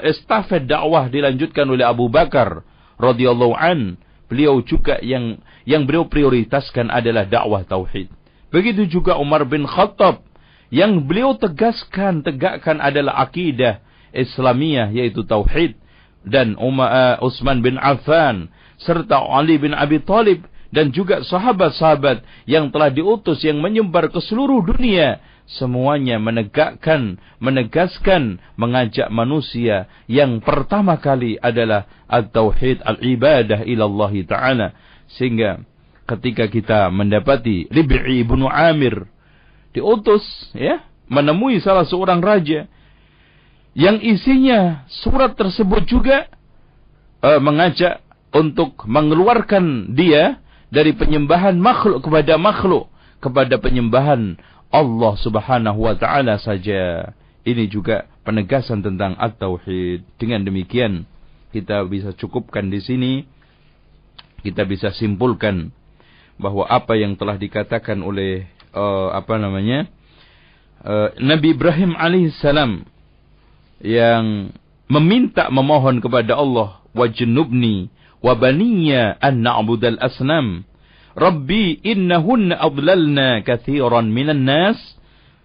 [0.06, 2.62] estafet dakwah dilanjutkan oleh Abu Bakar
[3.02, 8.12] radhiyallahu an beliau juga yang yang beliau prioritaskan adalah dakwah tauhid.
[8.48, 10.24] Begitu juga Umar bin Khattab
[10.72, 13.80] yang beliau tegaskan, tegakkan adalah akidah
[14.12, 15.76] Islamiyah yaitu tauhid
[16.28, 22.68] dan Umar uh, Utsman bin Affan serta Ali bin Abi Thalib dan juga sahabat-sahabat yang
[22.72, 31.40] telah diutus yang menyebar ke seluruh dunia semuanya menegakkan, menegaskan, mengajak manusia yang pertama kali
[31.40, 34.76] adalah at-tauhid al-ibadah ilallah taala.
[35.16, 35.64] Sehingga
[36.04, 39.08] ketika kita mendapati Rib'i ibnu Amir
[39.72, 40.24] diutus
[40.56, 42.68] ya menemui salah seorang raja
[43.78, 46.28] yang isinya surat tersebut juga
[47.22, 52.92] uh, mengajak untuk mengeluarkan dia dari penyembahan makhluk kepada makhluk
[53.24, 54.36] kepada penyembahan
[54.72, 57.14] Allah Subhanahu wa taala saja.
[57.48, 60.04] Ini juga penegasan tentang at-tauhid.
[60.20, 61.08] Dengan demikian
[61.56, 63.14] kita bisa cukupkan di sini
[64.44, 65.72] kita bisa simpulkan
[66.38, 69.90] bahwa apa yang telah dikatakan oleh uh, apa namanya
[70.86, 72.86] uh, Nabi Ibrahim alaihissalam
[73.82, 74.54] yang
[74.92, 77.90] meminta memohon kepada Allah wajnubni
[78.22, 80.67] wa baniya an na'budal asnam
[81.18, 84.78] Rabbi innahunna adlalna kathiran minan nas.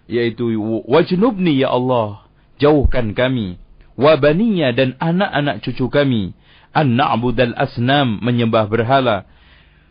[0.05, 0.53] Yaitu
[0.85, 2.29] wajnubni ya Allah
[2.61, 3.57] jauhkan kami.
[3.97, 6.37] Wa baniya dan anak-anak cucu kami.
[6.77, 9.25] An na'budal asnam menyembah berhala.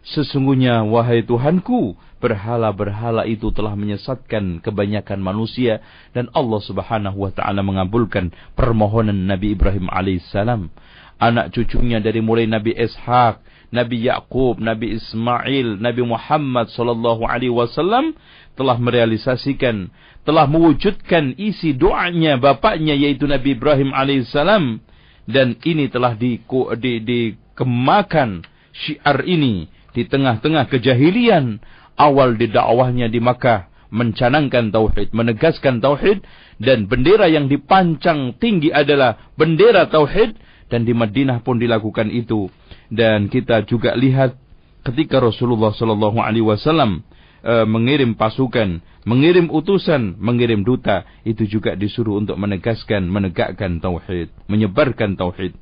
[0.07, 5.83] Sesungguhnya wahai Tuhanku berhala-berhala itu telah menyesatkan kebanyakan manusia.
[6.15, 10.71] Dan Allah Subhanahu wa taala mengabulkan permohonan Nabi Ibrahim alaihissalam.
[11.19, 18.13] Anak cucunya dari mulai Nabi Ishak Nabi Yakub, Nabi Ismail, Nabi Muhammad sallallahu alaihi wasallam
[18.53, 19.89] telah merealisasikan,
[20.29, 24.85] telah mewujudkan isi doanya bapaknya yaitu Nabi Ibrahim alaihissalam
[25.25, 26.37] dan ini telah di,
[26.79, 28.45] di, dikemakan
[28.77, 31.65] syiar ini di tengah-tengah kejahilian
[31.97, 36.25] awal di dakwahnya di Makkah mencanangkan tauhid, menegaskan tauhid.
[36.57, 40.35] Dan bendera yang dipancang tinggi adalah bendera tauhid.
[40.73, 42.49] Dan di Madinah pun dilakukan itu
[42.93, 44.37] dan kita juga lihat
[44.85, 47.01] ketika Rasulullah Sallallahu Alaihi Wasallam
[47.41, 55.17] e, mengirim pasukan, mengirim utusan, mengirim duta, itu juga disuruh untuk menegaskan, menegakkan tauhid, menyebarkan
[55.17, 55.57] tauhid.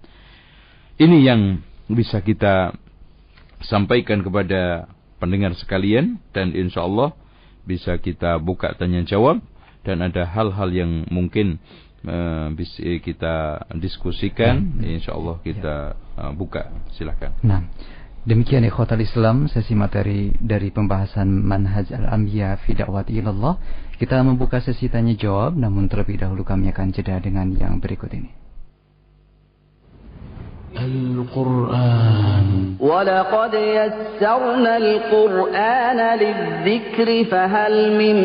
[0.99, 2.75] Ini yang bisa kita
[3.63, 4.91] sampaikan kepada
[5.23, 7.15] pendengar sekalian dan insya Allah
[7.63, 9.39] bisa kita buka tanya jawab
[9.87, 11.61] dan ada hal-hal yang mungkin
[13.02, 15.00] kita diskusikan, ya.
[15.00, 15.76] insya Allah kita
[16.18, 16.70] uh, buka.
[16.94, 17.34] Silahkan.
[17.42, 17.66] Nah,
[18.24, 23.58] demikian ikhwatal Islam sesi materi dari pembahasan manhaj al-anbiya fi da'wati ilallah.
[23.96, 28.44] Kita membuka sesi tanya jawab, namun terlebih dahulu kami akan jeda dengan yang berikut ini.
[30.76, 38.18] القرآن ولقد يسرنا القرآن للذكر فهل من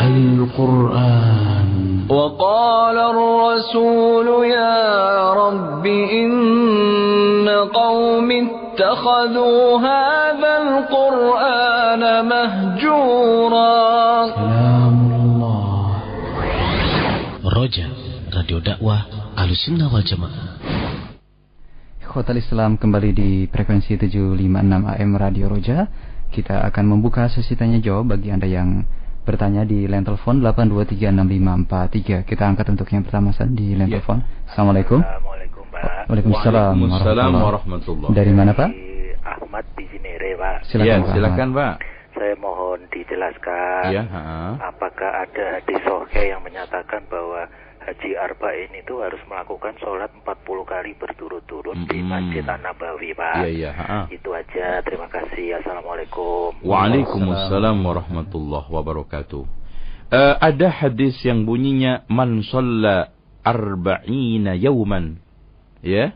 [0.00, 1.62] القرآن.
[2.08, 13.62] وقال الرسول يا رب إن قوم اتخذوا هذا القرآن مهجورا.
[14.26, 15.96] كلام الله.
[17.62, 17.86] رجع
[18.36, 18.98] راديو دعوة
[19.38, 20.51] على السنة والجماعة.
[22.12, 24.36] Hotel Islam kembali di frekuensi 756
[24.84, 25.88] AM Radio Roja.
[26.28, 28.84] Kita akan membuka sesi tanya jawab bagi Anda yang
[29.24, 32.28] bertanya di line telepon 8236543.
[32.28, 33.96] Kita angkat untuk yang pertama di line ya.
[33.96, 34.20] telepon.
[34.44, 35.00] Assalamualaikum.
[35.00, 36.12] Assalamualaikum, Pak.
[36.12, 38.68] Waalaikumsalam, Waalaikumsalam warahmatullahi Dari mana, Pak?
[39.24, 40.56] Ahmad di Cinere, Pak.
[40.68, 41.14] Silakan, ya, Pak.
[41.16, 41.74] silakan, Pak.
[42.12, 44.04] Saya mohon dijelaskan ya,
[44.60, 47.48] apakah ada hadis sohe yang menyatakan bahwa
[47.82, 50.22] Haji Arba'in itu harus melakukan sholat 40
[50.62, 51.90] kali berturut-turut mm -hmm.
[51.90, 53.34] di Masjid An-Nabawi, Pak.
[53.42, 53.70] Iya, iya.
[54.06, 54.78] Itu aja.
[54.86, 55.58] Terima kasih.
[55.58, 56.62] Assalamualaikum.
[56.62, 59.42] Waalaikumsalam warahmatullahi wabarakatuh.
[60.12, 63.10] Uh, ada hadis yang bunyinya man shalla
[63.42, 65.18] arba'ina yawman
[65.82, 66.14] ya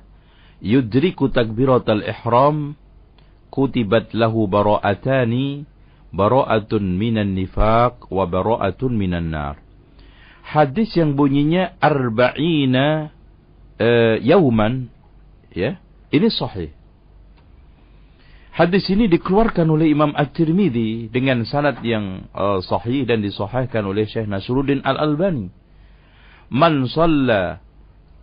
[0.63, 2.79] yudriku takbiratal ihram
[3.51, 5.67] kutibat lahu bara'atani
[6.15, 9.59] bara'atun minan nifaq wa bara'atun minan nar
[10.47, 13.11] hadis yang bunyinya arba'ina
[13.83, 14.87] uh, yauman
[15.51, 15.83] ya
[16.15, 16.71] ini sahih
[18.57, 24.25] Hadis ini dikeluarkan oleh Imam At-Tirmidzi dengan sanad yang uh, sahih dan disahihkan oleh Syekh
[24.25, 25.53] Nasruddin Al-Albani.
[26.49, 27.61] Man shalla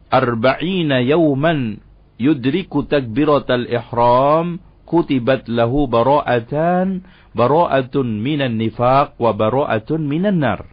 [0.10, 1.86] arba'ina yawman
[2.18, 4.58] yudriku takbiratal ihram
[4.90, 7.06] kutibat lahu bara'atan
[7.38, 10.66] bara'atun minan nifaq wa bara'atun minan nar.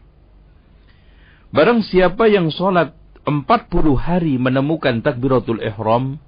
[1.50, 2.94] Barang siapa yang sholat
[3.26, 3.42] 40
[3.98, 6.22] hari menemukan takbiratul ihram,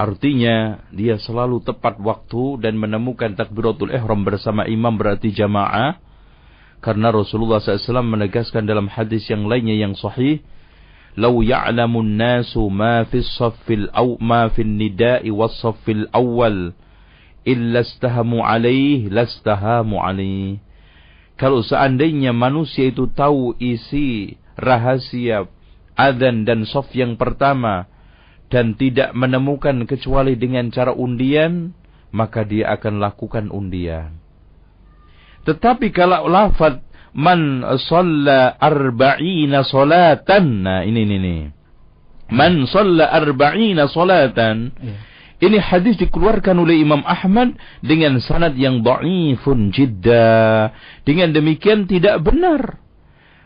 [0.00, 6.00] artinya dia selalu tepat waktu dan menemukan takbiratul ihram bersama imam berarti jamaah,
[6.80, 10.40] karena Rasulullah SAW menegaskan dalam hadis yang lainnya yang sahih,
[11.20, 16.72] "Law ya'lamu an-nasu ma fi as-saffil aw ma fi an-nida'i was-saffil awwal
[17.44, 20.64] illa istahamu alaih lastahamu alaih."
[21.34, 25.50] Kalau seandainya manusia itu tahu isi rahasia
[25.98, 27.90] adzan dan sof yang pertama
[28.50, 31.74] dan tidak menemukan kecuali dengan cara undian,
[32.14, 34.14] maka dia akan lakukan undian.
[35.42, 36.78] Tetapi kalau lafaz
[37.14, 40.66] man shalla arba'ina salatan.
[40.66, 41.42] Nah, ini ini nih.
[42.30, 44.70] Man shalla arba'ina salatan.
[44.78, 44.96] Ya.
[45.44, 47.52] Ini hadis dikeluarkan oleh Imam Ahmad
[47.84, 50.72] dengan sanad yang dhaifun jidda.
[51.04, 52.80] Dengan demikian tidak benar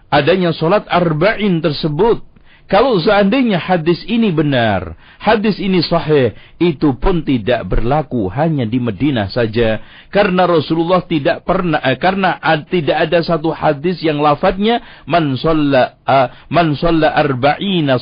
[0.08, 2.24] adanya salat arba'in tersebut
[2.68, 4.92] kalau seandainya hadis ini benar,
[5.24, 9.80] hadis ini sahih, itu pun tidak berlaku hanya di Madinah saja.
[10.12, 15.96] Karena Rasulullah tidak pernah, eh, karena ad, tidak ada satu hadis yang lafadznya man shalla
[16.04, 17.96] uh, man shalla arba'ina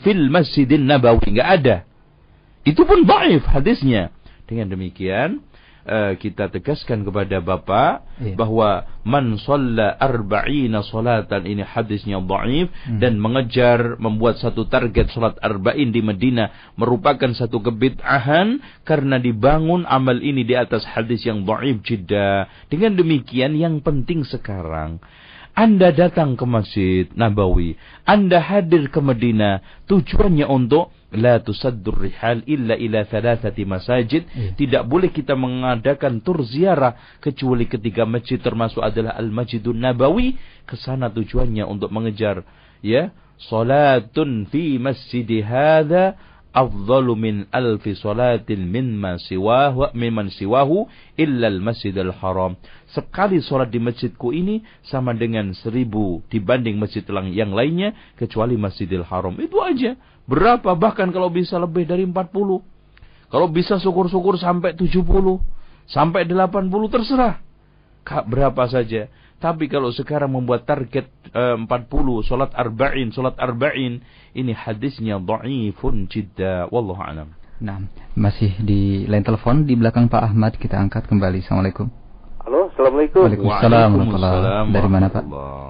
[0.00, 1.36] fil masjidin nabawi.
[1.36, 1.76] Enggak ada.
[2.64, 4.10] Itu pun dhaif hadisnya.
[4.44, 5.40] Dengan demikian,
[5.84, 8.34] uh, kita tegaskan kepada Bapak iya.
[8.34, 13.00] bahwa man shalla arba'ina salatan ini hadisnya dhaif hmm.
[13.00, 20.16] dan mengejar membuat satu target salat arba'in di Madinah merupakan satu kebid'ahan karena dibangun amal
[20.18, 22.48] ini di atas hadis yang dhaif jidda.
[22.72, 25.00] Dengan demikian yang penting sekarang
[25.54, 32.74] anda datang ke Masjid Nabawi, Anda hadir ke Madinah, tujuannya untuk la tusaddur rihal illa
[32.74, 34.26] ila thalathati masajid.
[34.28, 34.52] Ya.
[34.54, 40.36] Tidak boleh kita mengadakan tur ziarah kecuali ketiga masjid termasuk adalah Al-Masjidun Nabawi.
[40.64, 42.42] Ke sana tujuannya untuk mengejar
[42.84, 43.12] ya
[43.48, 46.16] salatun fi masjid hadha
[46.54, 50.86] afdalu min alfi salatin mimma siwahu mimman siwahu
[51.18, 52.54] illa al-masjidil haram.
[52.94, 57.02] Sekali salat di masjidku ini sama dengan seribu dibanding masjid
[57.34, 59.34] yang lainnya kecuali Masjidil Haram.
[59.42, 59.98] Itu aja.
[60.30, 62.30] Berapa bahkan kalau bisa lebih dari 40.
[63.28, 65.02] Kalau bisa syukur-syukur sampai 70,
[65.90, 67.42] sampai 80 terserah.
[68.30, 69.10] Berapa saja.
[69.44, 71.04] Tapi kalau sekarang membuat target
[71.36, 71.68] uh, 40,
[72.24, 74.00] solat arba'in, solat arba'in,
[74.32, 76.72] ini hadisnya dha'ifun jidda.
[76.72, 77.28] Wallahu alam.
[77.60, 77.84] Nah,
[78.16, 81.44] masih di lain telepon di belakang Pak Ahmad kita angkat kembali.
[81.44, 81.92] Assalamualaikum.
[82.40, 83.20] Halo, Assalamualaikum.
[83.20, 83.88] Waalaikumsalam.
[83.92, 84.64] Waalaikumsalam.
[84.72, 85.24] Dari mana Pak?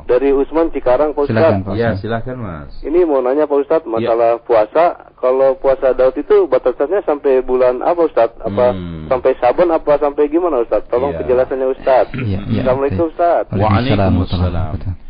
[0.06, 1.34] Dari Usman Cikarang, Pak Ustaz.
[1.34, 2.72] Silakan, Pak Ya, silakan Mas.
[2.78, 4.42] Ini mau nanya Pak Ustaz, masalah ya.
[4.42, 4.84] puasa.
[5.18, 8.30] Kalau puasa Daud itu batasannya sampai bulan apa Ustaz?
[8.38, 8.93] Apa hmm.
[9.08, 10.84] Sampai Saban apa sampai gimana Ustaz?
[10.88, 11.18] Tolong ya.
[11.22, 12.06] penjelasannya Ustaz.
[12.14, 13.44] Ya, ya, Assalamualaikum Ustaz.
[13.52, 15.04] Waalaikumsalam.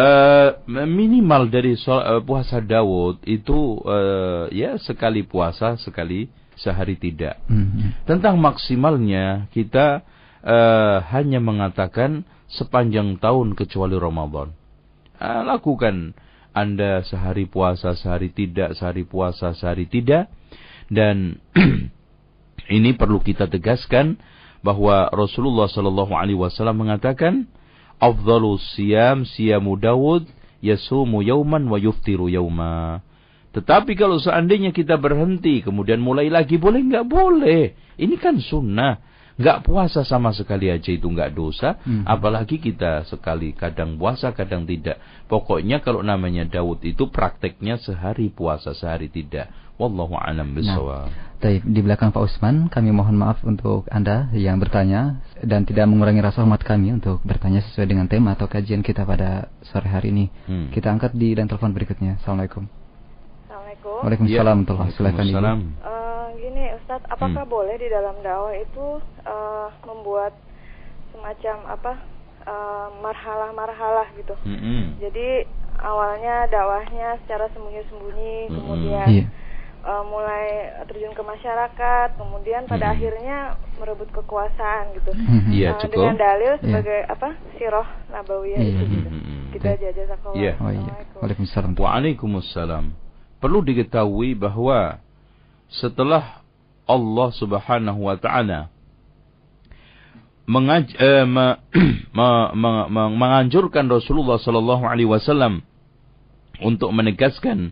[0.00, 7.42] Uh, minimal dari so, uh, puasa Daud itu uh, ya sekali puasa sekali sehari tidak.
[7.50, 7.92] Hmm.
[8.06, 10.00] Tentang maksimalnya kita
[10.40, 14.54] uh, hanya mengatakan sepanjang tahun kecuali Ramadan.
[15.20, 16.16] Uh, lakukan
[16.50, 20.32] Anda sehari puasa, sehari tidak, sehari puasa, sehari tidak.
[20.90, 21.38] Dan
[22.68, 24.20] ini perlu kita tegaskan
[24.60, 27.48] bahwa Rasulullah Shallallahu Alaihi Wasallam mengatakan,
[27.96, 30.28] "Afdalu siyam siyamu Dawud
[30.60, 33.00] yasumu yauman wa yuftiru yauma."
[33.50, 37.74] Tetapi kalau seandainya kita berhenti kemudian mulai lagi boleh nggak boleh?
[37.98, 39.02] Ini kan sunnah.
[39.40, 41.80] Nggak puasa sama sekali aja itu nggak dosa.
[41.80, 42.04] Hmm.
[42.04, 45.00] Apalagi kita sekali kadang puasa kadang tidak.
[45.26, 49.48] Pokoknya kalau namanya Daud itu prakteknya sehari puasa sehari tidak.
[49.80, 51.08] Wallahu a'lam bishawab.
[51.40, 56.20] Nah, di belakang Pak Usman, kami mohon maaf untuk Anda yang bertanya dan tidak mengurangi
[56.20, 60.28] rasa hormat kami untuk bertanya sesuai dengan tema atau kajian kita pada sore hari ini.
[60.44, 60.68] Hmm.
[60.68, 62.20] Kita angkat di dan telepon berikutnya.
[62.20, 62.68] Assalamualaikum.
[63.48, 64.04] Assalamualaikum.
[64.04, 64.58] Waalaikumsalam.
[64.68, 64.84] Ya.
[64.92, 65.40] Silakan Ibu.
[65.40, 65.99] Uh,
[66.50, 67.54] gini Ustadz, apakah hmm.
[67.54, 70.34] boleh di dalam dakwah itu uh, membuat
[71.14, 71.92] semacam apa
[72.42, 74.34] uh, marhalah-marhalah gitu.
[74.42, 74.98] Hmm.
[74.98, 75.46] Jadi
[75.78, 78.54] awalnya dakwahnya secara sembunyi-sembunyi, hmm.
[78.58, 79.28] kemudian yeah.
[79.86, 82.94] uh, mulai terjun ke masyarakat, kemudian pada hmm.
[82.98, 83.38] akhirnya
[83.78, 85.14] merebut kekuasaan gitu.
[85.14, 85.54] Hmm.
[85.54, 86.62] Yeah, uh, dengan dalil iya.
[86.66, 87.14] sebagai yeah.
[87.14, 87.28] apa?
[87.54, 88.70] Siroh nabawiyah yeah.
[88.74, 89.08] itu gitu.
[89.08, 89.42] Hmm.
[89.54, 90.34] Kita aja jazakallah.
[90.34, 90.58] Yeah.
[90.58, 90.92] Oh, iya.
[91.22, 91.78] Waalaikumsalam.
[91.78, 92.84] Waalaikumsalam.
[93.38, 95.00] Perlu diketahui bahwa
[95.70, 96.39] setelah
[96.90, 98.74] Allah Subhanahu wa taala.
[100.50, 101.62] Mengaj eh, me,
[102.18, 102.28] me,
[102.58, 105.62] me, me, menganjurkan Rasulullah sallallahu alaihi wasallam
[106.58, 107.70] untuk menegaskan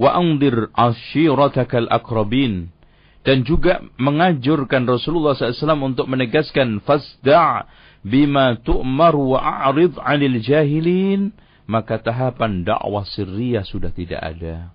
[0.00, 2.72] wa andir ashiratakal akrabin.
[3.20, 7.68] Dan juga menganjurkan Rasulullah SAW untuk menegaskan fasda'
[8.00, 11.36] bima tu'mar wa a'rid 'anil jahilin.
[11.68, 14.72] Maka tahapan dakwah sirriyah sudah tidak ada.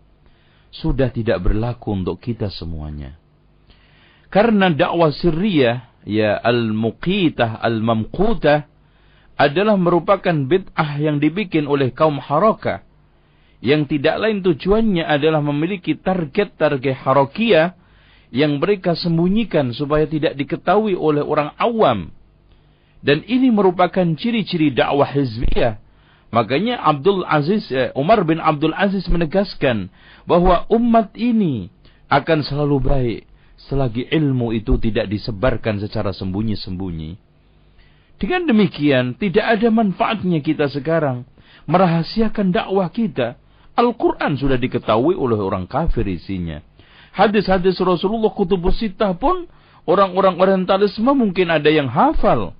[0.69, 3.17] Sudah tidak berlaku untuk kita semuanya.
[4.33, 8.67] Karena dakwah sirriyah, ya al-muqitah, al-mamqutah,
[9.35, 12.83] adalah merupakan bid'ah yang dibikin oleh kaum harakah.
[13.65, 17.73] yang tidak lain tujuannya adalah memiliki target-target harokia
[18.29, 22.13] yang mereka sembunyikan supaya tidak diketahui oleh orang awam.
[23.01, 25.81] Dan ini merupakan ciri-ciri dakwah hizbiyah.
[26.29, 29.89] Makanya Abdul Aziz, eh, Umar bin Abdul Aziz menegaskan
[30.29, 31.73] bahwa umat ini
[32.11, 33.21] akan selalu baik
[33.65, 37.17] selagi ilmu itu tidak disebarkan secara sembunyi-sembunyi.
[38.15, 41.27] Dengan demikian, tidak ada manfaatnya kita sekarang
[41.67, 43.35] merahasiakan dakwah kita.
[43.75, 46.63] Al-Quran sudah diketahui oleh orang kafir isinya.
[47.11, 49.51] Hadis-hadis Rasulullah kutubus sitah pun
[49.83, 52.55] orang-orang orientalisme mungkin ada yang hafal.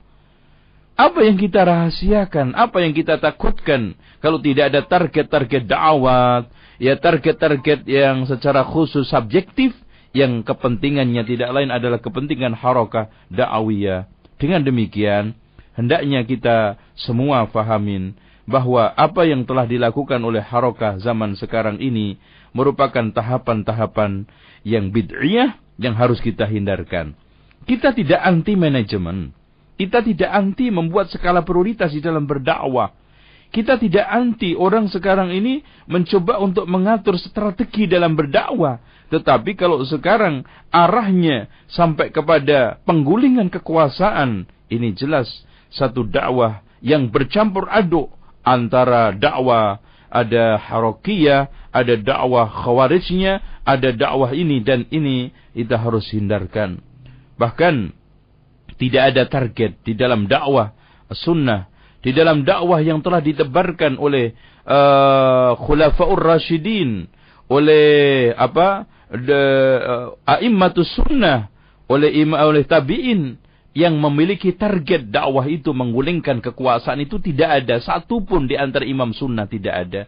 [0.96, 6.48] Apa yang kita rahasiakan, apa yang kita takutkan kalau tidak ada target-target dakwah,
[6.80, 9.76] ya target-target yang secara khusus subjektif
[10.16, 14.08] yang kepentingannya tidak lain adalah kepentingan harokah da'awiyah.
[14.40, 15.36] Dengan demikian,
[15.76, 18.16] hendaknya kita semua fahamin
[18.48, 22.16] bahwa apa yang telah dilakukan oleh harokah zaman sekarang ini
[22.56, 24.24] merupakan tahapan-tahapan
[24.64, 27.12] yang bid'iyah yang harus kita hindarkan.
[27.68, 29.36] Kita tidak anti manajemen.
[29.76, 32.96] Kita tidak anti membuat skala prioritas di dalam berdakwah.
[33.52, 35.60] Kita tidak anti orang sekarang ini
[35.92, 38.80] mencoba untuk mengatur strategi dalam berdakwah.
[39.14, 40.44] Tetapi kalau sekarang
[40.74, 45.30] arahnya sampai kepada penggulingan kekuasaan, ini jelas
[45.70, 48.10] satu dakwah yang bercampur aduk
[48.42, 56.80] antara dakwah ada harokiyah, ada dakwah khawarijnya, ada dakwah ini dan ini kita harus hindarkan.
[57.36, 57.92] Bahkan
[58.80, 60.72] tidak ada target di dalam dakwah
[61.12, 61.68] sunnah,
[62.00, 64.32] di dalam dakwah yang telah ditebarkan oleh
[64.64, 67.12] uh, khulafaur rasyidin,
[67.52, 68.88] oleh apa?
[69.22, 69.42] De,
[69.80, 71.48] uh, a'immatus sunnah,
[71.88, 73.38] oleh oleh tabi'in
[73.76, 79.46] yang memiliki target dakwah itu menggulingkan kekuasaan itu tidak ada satupun di antara imam sunnah
[79.52, 80.02] tidak ada.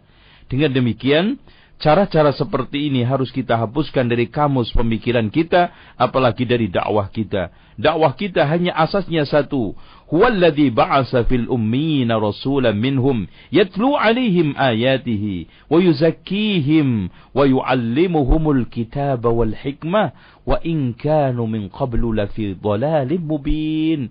[0.48, 1.36] Dengan demikian,
[1.76, 7.52] cara-cara seperti ini harus kita hapuskan dari kamus pemikiran kita, apalagi dari dakwah kita.
[7.76, 9.76] Dakwah kita hanya asasnya satu,
[10.08, 19.52] huwallazi ba'asa fil ummiyina rasulan minhum yatlu alaihim ayatihi wa yuzakkihim wa yuallimuhumul kitaba wal
[19.52, 20.16] hikmah
[20.48, 24.02] wa in kanu min qablu lafi dhalalin mubin.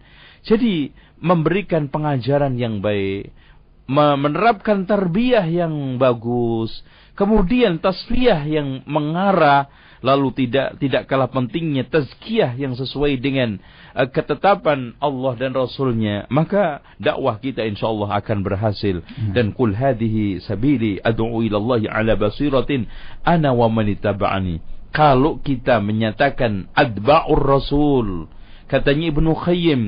[0.45, 3.33] Jadi memberikan pengajaran yang baik,
[3.89, 6.85] menerapkan tarbiyah yang bagus,
[7.17, 9.67] kemudian tasfiyah yang mengarah
[10.05, 13.61] lalu tidak tidak kalah pentingnya tazkiyah yang sesuai dengan
[13.97, 16.29] uh, ketetapan Allah dan Rasulnya?
[16.29, 19.01] Maka dakwah kita insyaallah akan berhasil.
[19.07, 19.33] Hmm.
[19.33, 22.89] dan kul hadhihi sabili ad'u ila Allah ala basiratin
[23.25, 23.89] ana wa man
[24.93, 28.33] kalau kita menyatakan adba'ur rasul
[28.67, 29.83] katanya Ibnu Qayyim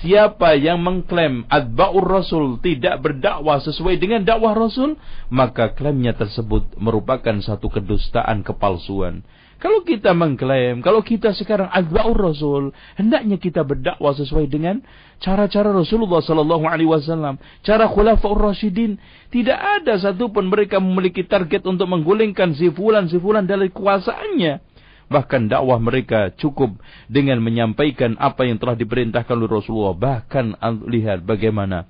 [0.00, 4.96] siapa yang mengklaim adba'ur rasul tidak berdakwah sesuai dengan dakwah rasul
[5.28, 9.26] maka klaimnya tersebut merupakan satu kedustaan kepalsuan
[9.64, 14.84] kalau kita mengklaim, kalau kita sekarang adba'ur rasul, hendaknya kita berdakwah sesuai dengan
[15.24, 19.00] cara-cara Rasulullah sallallahu alaihi wasallam, cara khulafaur rasyidin.
[19.32, 24.60] Tidak ada satupun mereka memiliki target untuk menggulingkan si fulan si fulan dari kuasaannya.
[25.08, 26.76] Bahkan dakwah mereka cukup
[27.08, 29.96] dengan menyampaikan apa yang telah diperintahkan oleh Rasulullah.
[29.96, 30.60] Bahkan
[30.92, 31.88] lihat bagaimana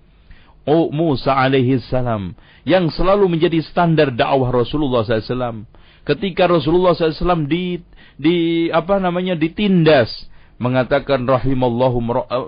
[0.62, 5.66] Oh Musa alaihi salam yang selalu menjadi standar dakwah Rasulullah SAW
[6.04, 7.80] ketika Rasulullah SAW di
[8.14, 10.12] di apa namanya ditindas
[10.60, 11.98] mengatakan rahimallahu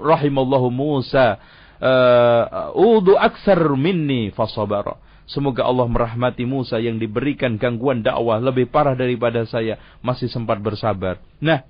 [0.07, 1.43] rahimallahu Musa
[1.83, 5.01] uh, udu aksar minni fasabara.
[5.27, 9.75] Semoga Allah merahmati Musa yang diberikan gangguan dakwah lebih parah daripada saya.
[9.99, 11.19] Masih sempat bersabar.
[11.43, 11.67] Nah,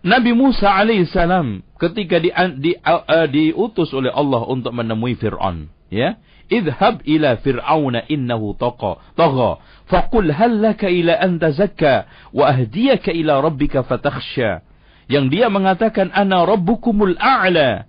[0.00, 2.32] Nabi Musa alaihissalam ketika di,
[2.64, 6.18] di, uh, diutus oleh Allah untuk menemui Fir'aun, ya,
[6.50, 13.38] idhab ila fir'auna innahu taqa tagha faqul hal laka ila an tazakka wa ahdiyaka ila
[13.40, 14.66] rabbika fatakhsha
[15.08, 17.88] yang dia mengatakan ana rabbukumul a'la.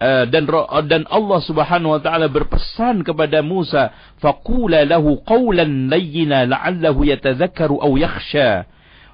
[0.00, 0.48] Uh, dan
[0.88, 7.92] dan Allah Subhanahu wa taala berpesan kepada Musa faqula lahu qawlan layyina la'allahu yatadhakkaru aw
[8.00, 8.64] yakhsha.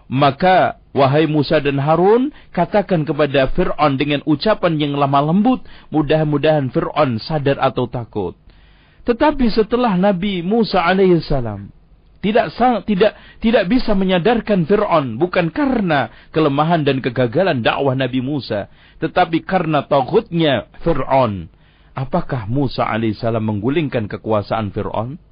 [0.07, 5.61] Maka wahai Musa dan Harun katakan kepada Fir'aun dengan ucapan yang lemah lembut
[5.93, 8.33] mudah-mudahan Fir'aun sadar atau takut
[9.05, 11.77] tetapi setelah Nabi Musa alaihissalam
[12.27, 12.59] tidak
[12.91, 18.67] tidak tidak bisa menyadarkan Fir'aun bukan karena kelemahan dan kegagalan dakwah Nabi Musa,
[18.99, 21.47] tetapi karena tauhidnya Fir'aun.
[21.95, 25.23] Apakah Musa alaihissalam menggulingkan kekuasaan Fir'aun?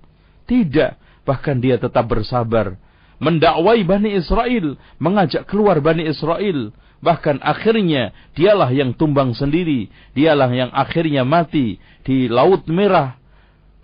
[0.47, 2.79] Tidak, bahkan dia tetap bersabar
[3.25, 6.77] mendakwai Bani Israel, mengajak keluar Bani Israel.
[7.01, 13.17] Bahkan akhirnya dialah yang tumbang sendiri, dialah yang akhirnya mati di Laut Merah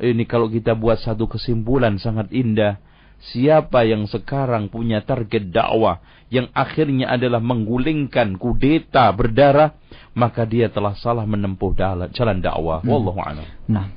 [0.00, 2.80] Ini kalau kita buat satu kesimpulan sangat indah.
[3.20, 6.00] Siapa yang sekarang punya target dakwah
[6.32, 9.76] yang akhirnya adalah menggulingkan kudeta berdarah,
[10.16, 11.76] maka dia telah salah menempuh
[12.16, 12.80] jalan dakwah.
[12.80, 12.88] Hmm.
[12.88, 13.44] Wallahu a'lam.
[13.68, 13.92] Nah,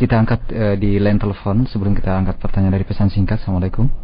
[0.00, 3.44] kita angkat uh, di line telepon sebelum kita angkat pertanyaan dari pesan singkat.
[3.44, 4.01] Assalamualaikum.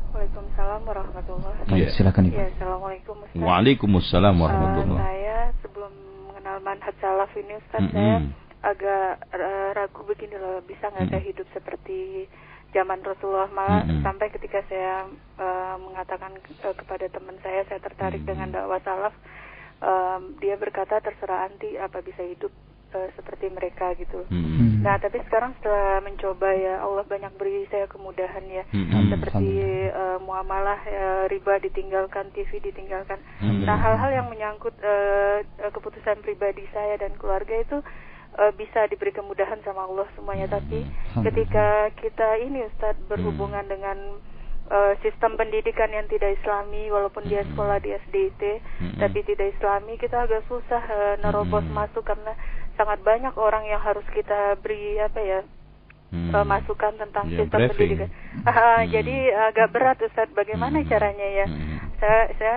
[0.79, 1.79] Waalaikumsalam warahmatullahi wabarakatuh.
[1.83, 1.89] Ya.
[1.91, 2.37] Silakan Ibu.
[2.39, 3.43] Ya, Assalamualaikum Ustaz.
[3.43, 5.93] Waalaikumsalam warahmatullahi uh, Saya sebelum
[6.31, 7.95] mengenal manhaj salaf ini Ustaz, mm -hmm.
[7.95, 8.15] saya
[8.59, 11.15] agak uh, ragu begini loh, bisa nggak mm -hmm.
[11.19, 11.99] saya hidup seperti
[12.71, 14.03] zaman Rasulullah malah mm -hmm.
[14.07, 14.95] sampai ketika saya
[15.41, 18.31] uh, mengatakan uh, kepada teman saya saya tertarik mm -hmm.
[18.39, 19.15] dengan dakwah salaf
[19.83, 22.55] um, dia berkata terserah anti apa bisa hidup
[22.95, 24.23] uh, seperti mereka gitu.
[24.31, 24.68] Hmm.
[24.83, 28.65] Nah, tapi sekarang setelah mencoba ya Allah banyak beri saya kemudahan ya.
[28.71, 29.11] Hmm.
[29.11, 29.49] Seperti
[29.91, 33.19] uh, muamalah uh, riba ditinggalkan, TV ditinggalkan.
[33.43, 33.67] Hmm.
[33.67, 37.79] Nah, hal-hal yang menyangkut uh, keputusan pribadi saya dan keluarga itu
[38.39, 40.47] uh, bisa diberi kemudahan sama Allah semuanya.
[40.47, 40.87] Tapi
[41.27, 44.23] ketika kita ini Ustadz berhubungan dengan
[44.71, 49.01] uh, sistem pendidikan yang tidak islami walaupun dia sekolah di SDIT mm-hmm.
[49.01, 51.77] tapi tidak islami kita agak susah uh, nerobos mm-hmm.
[51.77, 52.33] masuk karena
[52.79, 55.41] sangat banyak orang yang harus kita beri apa ya
[56.13, 56.33] hmm.
[56.33, 57.77] uh, masukan tentang yeah, sistem briefing.
[57.77, 58.11] pendidikan.
[58.45, 58.85] Uh, hmm.
[58.95, 60.89] Jadi agak berat Ustaz bagaimana hmm.
[60.89, 61.47] caranya ya.
[61.51, 61.77] Hmm.
[61.99, 62.57] Saya saya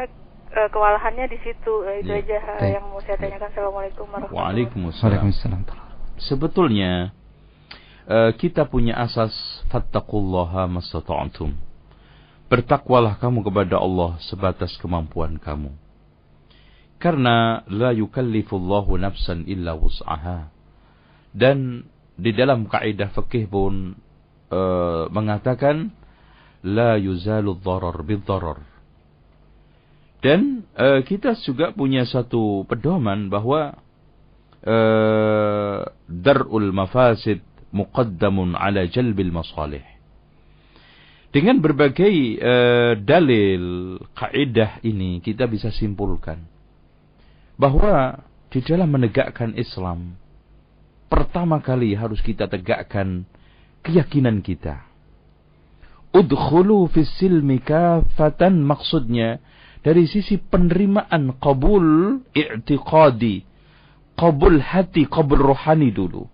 [0.56, 1.74] uh, kewalahannya di situ.
[1.84, 2.22] Uh, itu yeah.
[2.22, 3.50] aja uh, yang mau saya tanyakan.
[3.52, 4.94] Assalamualaikum warahmatullahi wabarakatuh.
[4.94, 5.62] Waalaikumsalam.
[6.22, 6.92] Sebetulnya
[8.08, 9.34] uh, kita punya asas
[9.74, 11.58] fattaqullaha mastata'tum.
[12.52, 15.72] Bertakwalah kamu kepada Allah sebatas kemampuan kamu.
[17.02, 20.54] Karena la yukallifullahu nafsan illa wus'aha.
[21.34, 23.98] Dan di dalam kaidah fikih pun
[24.54, 25.90] uh, mengatakan
[26.62, 28.62] la yuzalu dharar bidharar.
[30.22, 33.82] Dan uh, kita juga punya satu pedoman bahwa
[34.62, 37.42] uh, dar'ul mafasid
[37.74, 39.82] muqaddamun ala jalbil masalih.
[41.34, 46.61] Dengan berbagai uh, dalil kaidah ini kita bisa simpulkan
[47.62, 50.18] bahwa di dalam menegakkan Islam
[51.14, 53.30] pertama kali harus kita tegakkan
[53.86, 54.82] keyakinan kita.
[56.10, 59.38] Udkhulu fis silmi kafatan maksudnya
[59.86, 63.46] dari sisi penerimaan qabul i'tiqadi,
[64.18, 66.26] qabul hati, qabul rohani dulu.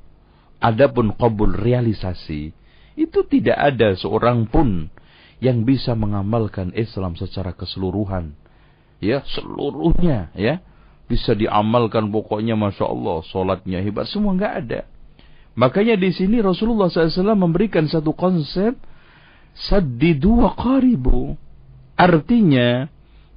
[0.57, 2.49] Adapun qabul realisasi,
[2.97, 4.89] itu tidak ada seorang pun
[5.37, 8.33] yang bisa mengamalkan Islam secara keseluruhan.
[8.97, 10.65] Ya, seluruhnya, ya
[11.07, 14.05] bisa diamalkan pokoknya masya Allah solatnya hebat.
[14.11, 14.81] Semua nggak ada.
[15.57, 18.77] Makanya di sini Rasulullah SAW memberikan satu konsep
[19.57, 21.33] saddidu wa qaribu.
[21.97, 22.85] Artinya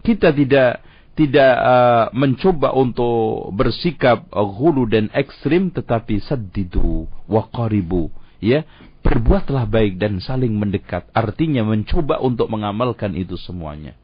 [0.05, 0.85] kita tidak
[1.16, 8.12] tidak uh, mencoba untuk bersikap hulu dan ekstrim tetapi saddidu wa qaribu.
[8.43, 8.68] Ya
[9.01, 11.09] berbuatlah baik dan saling mendekat.
[11.16, 13.97] Artinya mencoba untuk mengamalkan itu semuanya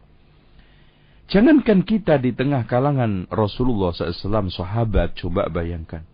[1.27, 6.07] Jangankan kita di tengah kalangan Rasulullah SAW, sahabat, coba bayangkan.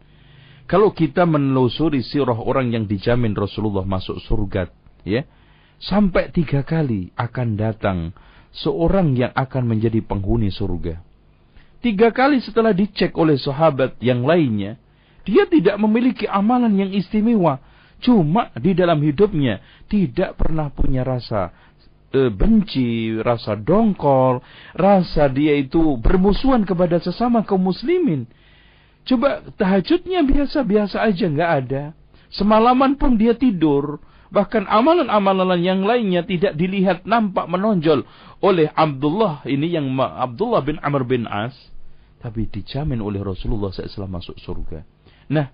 [0.65, 4.73] Kalau kita menelusuri sirah orang yang dijamin Rasulullah masuk surga,
[5.05, 5.29] ya,
[5.77, 7.99] sampai tiga kali akan datang
[8.57, 11.05] seorang yang akan menjadi penghuni surga.
[11.85, 14.81] Tiga kali setelah dicek oleh sahabat yang lainnya,
[15.29, 17.59] dia tidak memiliki amalan yang istimewa.
[18.03, 21.55] Cuma di dalam hidupnya tidak pernah punya rasa
[22.13, 24.45] benci, rasa dongkol,
[24.77, 28.29] rasa dia itu bermusuhan kepada sesama kaum muslimin.
[29.03, 31.83] Coba tahajudnya biasa-biasa aja nggak ada.
[32.33, 33.99] Semalaman pun dia tidur.
[34.33, 38.09] Bahkan amalan-amalan yang lainnya tidak dilihat nampak menonjol
[38.41, 41.53] oleh Abdullah ini yang Abdullah bin Amr bin As.
[42.23, 44.87] Tapi dijamin oleh Rasulullah SAW masuk surga.
[45.29, 45.51] Nah,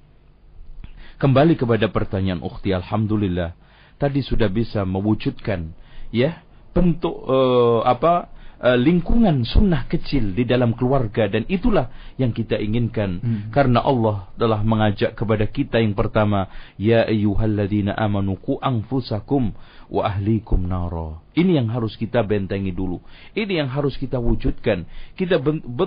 [1.19, 2.71] kembali kepada pertanyaan ukhti.
[2.77, 3.57] Alhamdulillah.
[3.99, 5.75] Tadi sudah bisa mewujudkan
[6.15, 8.29] ya bentuk uh, apa
[8.63, 13.43] uh, lingkungan sunnah kecil di dalam keluarga dan itulah yang kita inginkan hmm.
[13.55, 19.55] karena Allah telah mengajak kepada kita yang pertama ya ayyuhalladzina amanu qu anfusakum
[19.89, 23.01] wa ahlikum nara ini yang harus kita bentengi dulu
[23.33, 24.85] ini yang harus kita wujudkan
[25.17, 25.41] kita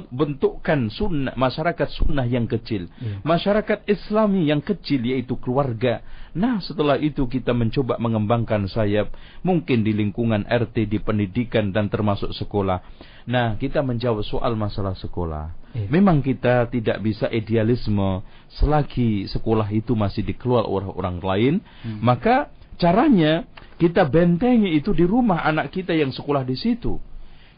[0.09, 3.21] bentukkan sunnah masyarakat sunnah yang kecil yeah.
[3.21, 9.11] masyarakat islami yang kecil yaitu keluarga Nah setelah itu kita mencoba mengembangkan sayap
[9.43, 12.79] mungkin di lingkungan RT, di pendidikan dan termasuk sekolah.
[13.27, 15.51] Nah kita menjawab soal masalah sekolah.
[15.75, 15.87] Iya.
[15.91, 18.23] Memang kita tidak bisa idealisme
[18.59, 21.53] selagi sekolah itu masih dikeluar oleh orang lain.
[21.83, 21.99] Hmm.
[21.99, 22.47] Maka
[22.81, 23.45] caranya
[23.77, 26.97] kita bentengi itu di rumah anak kita yang sekolah di situ.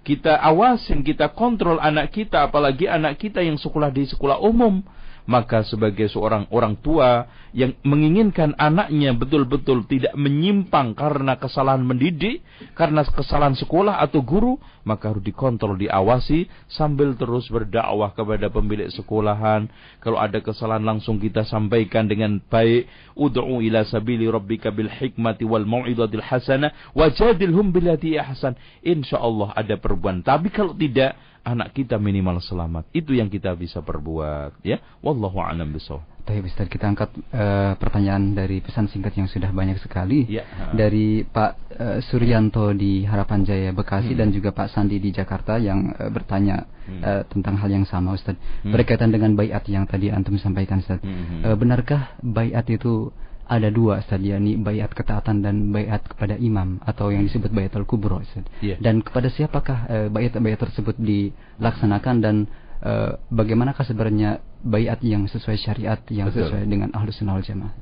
[0.03, 4.83] Kita awasin, kita kontrol anak kita, apalagi anak kita yang sekolah di sekolah umum
[5.23, 12.41] maka sebagai seorang orang tua yang menginginkan anaknya betul-betul tidak menyimpang karena kesalahan mendidik,
[12.73, 19.69] karena kesalahan sekolah atau guru, maka harus dikontrol, diawasi sambil terus berdakwah kepada pemilik sekolahan.
[20.01, 22.89] Kalau ada kesalahan langsung kita sampaikan dengan baik.
[23.13, 28.57] Ud'u ila sabili rabbika bil hikmati wal mau'izatil hasanah wajadilhum billati ahsan.
[28.81, 30.25] Insyaallah ada perubahan.
[30.25, 32.87] Tapi kalau tidak anak kita minimal selamat.
[32.95, 34.79] Itu yang kita bisa perbuat, ya.
[35.03, 36.13] Wallahu a'lam bishawab.
[36.23, 41.27] Baik Ustaz, kita angkat uh, pertanyaan dari pesan singkat yang sudah banyak sekali ya, dari
[41.27, 44.19] Pak uh, Suryanto di Harapan Jaya Bekasi hmm.
[44.23, 47.01] dan juga Pak Sandi di Jakarta yang uh, bertanya hmm.
[47.03, 48.39] uh, tentang hal yang sama Ustaz.
[48.63, 48.71] Hmm.
[48.71, 51.03] Berkaitan dengan bayat yang tadi antum sampaikan Ustaz.
[51.03, 51.43] Hmm.
[51.43, 53.11] Uh, benarkah bayat itu
[53.43, 58.23] ada dua Ustaz yakni bayat ketaatan dan bayat kepada imam atau yang disebut bayat al-kubra
[58.23, 58.47] Ustaz.
[58.63, 58.79] Yeah.
[58.79, 62.35] Dan kepada siapakah uh, bayat-bayat tersebut dilaksanakan dan
[62.83, 66.47] uh, bagaimanakah sebenarnya bayat yang sesuai syariat yang Betul.
[66.47, 67.73] sesuai dengan ahlus sunnah wal jamaah?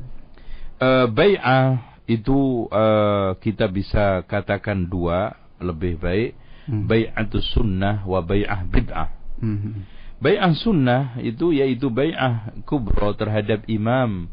[0.81, 1.77] Uh, bayat
[2.09, 6.33] itu uh, kita bisa katakan dua lebih baik
[6.65, 6.89] hmm.
[6.89, 9.09] bayatus sunnah wa bayah bid'ah.
[9.37, 9.85] Hmm.
[10.21, 14.29] Bayah sunnah itu yaitu bayah kubro terhadap imam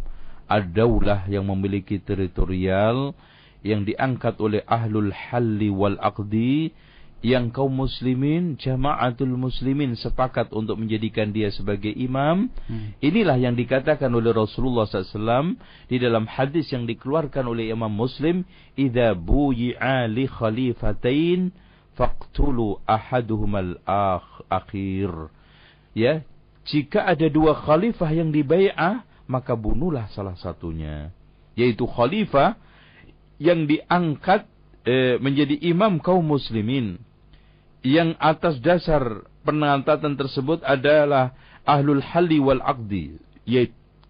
[0.49, 3.13] ad-daulah yang memiliki teritorial
[3.63, 6.73] yang diangkat oleh ahlul halli wal aqdi
[7.19, 13.03] yang kaum muslimin jamaatul muslimin sepakat untuk menjadikan dia sebagai imam hmm.
[13.03, 15.59] inilah yang dikatakan oleh Rasulullah SAW
[15.91, 18.47] di dalam hadis yang dikeluarkan oleh Imam Muslim
[18.79, 21.51] idza buyi'a li khalifatain
[21.99, 23.83] faqtulu ahaduhumal
[24.47, 25.11] akhir
[25.99, 26.23] ya
[26.71, 31.13] jika ada dua khalifah yang dibai'ah maka bunuhlah salah satunya
[31.59, 32.55] yaitu khalifah
[33.43, 34.47] yang diangkat
[34.87, 37.03] e, menjadi imam kaum muslimin.
[37.83, 39.03] Yang atas dasar
[39.43, 43.19] penantatan tersebut adalah ahlul halli wal aqdi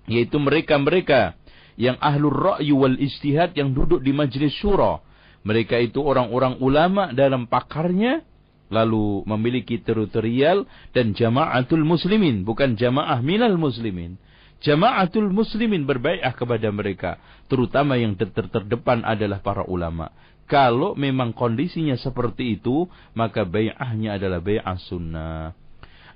[0.09, 1.37] yaitu mereka-mereka
[1.77, 5.01] yang ahlul ra'yu wal istihad yang duduk di majlis syura.
[5.45, 8.25] Mereka itu orang-orang ulama dalam pakarnya
[8.69, 14.21] lalu memiliki teritorial dan jamaatul muslimin bukan jamaah minal muslimin
[14.59, 17.11] Jamaatul muslimin berbaikat kepada mereka.
[17.47, 20.11] Terutama yang ter terdepan adalah para ulama.
[20.49, 25.53] Kalau memang kondisinya seperti itu, maka bai'ahnya adalah bai'ah sunnah.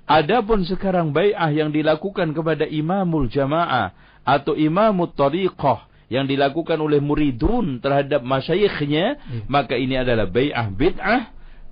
[0.03, 3.93] Adapun sekarang bai'ah yang dilakukan kepada imamul jamaah
[4.25, 9.41] atau imamul tariqah yang dilakukan oleh muridun terhadap masyayikhnya, hmm.
[9.47, 11.21] maka ini adalah bai'ah bid'ah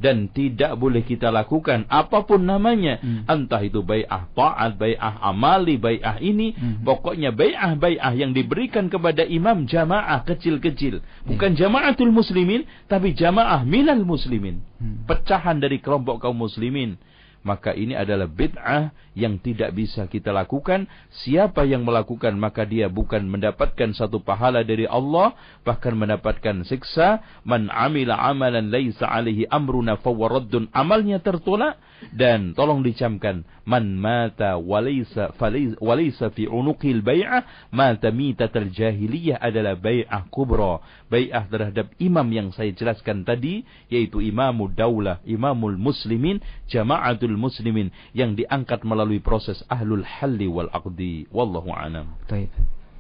[0.02, 3.30] dan tidak boleh kita lakukan apa pun namanya hmm.
[3.30, 6.82] entah itu bai'ah taat bai'ah amali bai'ah ini hmm.
[6.82, 14.02] pokoknya bai'ah bai'ah yang diberikan kepada imam jamaah kecil-kecil bukan jamaatul muslimin tapi jamaah minal
[14.02, 15.06] muslimin hmm.
[15.06, 16.97] pecahan dari kelompok kaum muslimin
[17.42, 20.86] maka ini adalah bid'ah yang tidak bisa kita lakukan.
[21.26, 25.34] Siapa yang melakukan maka dia bukan mendapatkan satu pahala dari Allah,
[25.66, 27.22] bahkan mendapatkan siksa.
[27.42, 30.70] Man amila amalan laisa alaihi amruna fawaraddun.
[30.72, 35.38] Amalnya tertolak dan tolong dicamkan man mata walaysa
[35.78, 40.82] walaysa fi unuqil bai'ah mata mitatal jahiliyah adalah bai'ah kubra.
[41.14, 43.62] Bai'ah terhadap imam yang saya jelaskan tadi
[43.93, 51.30] yaitu imamul daulah imamul muslimin jamaatul muslimin yang diangkat melalui proses ahlul halli wal aqdi.
[51.30, 52.18] Wallahu a'lam.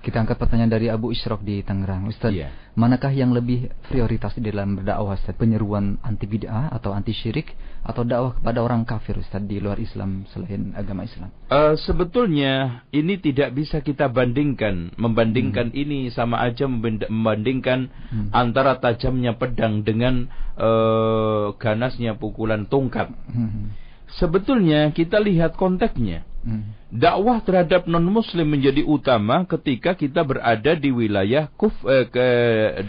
[0.01, 2.09] Kita angkat pertanyaan dari Abu Isyrok di Tangerang.
[2.09, 2.49] Ustaz, yeah.
[2.73, 5.37] manakah yang lebih prioritas di dalam berdakwah Ustaz?
[5.37, 7.53] Penyeruan anti bid'ah atau anti syirik
[7.85, 11.29] atau dakwah kepada orang kafir Ustaz di luar Islam selain agama Islam?
[11.53, 14.89] Uh, sebetulnya ini tidak bisa kita bandingkan.
[14.97, 15.81] Membandingkan hmm.
[15.85, 18.33] ini sama aja membandingkan hmm.
[18.33, 20.25] antara tajamnya pedang dengan
[20.57, 23.13] uh, ganasnya pukulan tongkat.
[23.29, 23.69] Hmm.
[24.17, 26.25] Sebetulnya kita lihat konteksnya.
[26.41, 26.73] Hmm.
[26.89, 32.27] Dakwah terhadap non-muslim menjadi utama ketika kita berada di wilayah kuf, eh, ke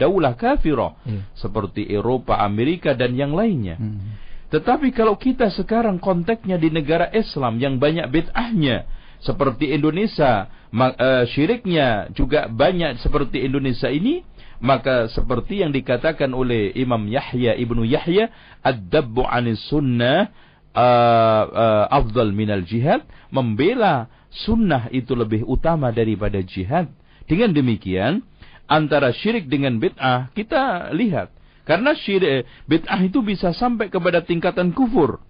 [0.01, 1.23] daulah kafirah yeah.
[1.37, 3.77] seperti Eropa, Amerika dan yang lainnya.
[3.77, 4.17] Hmm.
[4.53, 8.85] Tetapi kalau kita sekarang konteksnya di negara Islam yang banyak bid'ahnya
[9.25, 14.21] seperti Indonesia, uh, syiriknya juga banyak seperti Indonesia ini,
[14.61, 18.29] maka seperti yang dikatakan oleh Imam Yahya ibnu Yahya,
[18.61, 20.29] ad-dabbu anis sunnah
[20.77, 26.89] uh, uh, afdal minal jihad, membela sunnah itu lebih utama daripada jihad.
[27.29, 28.25] Dengan demikian,
[28.67, 31.33] antara syirik dengan bid'ah kita lihat.
[31.63, 35.23] Karena syirik bid'ah itu bisa sampai kepada tingkatan kufur.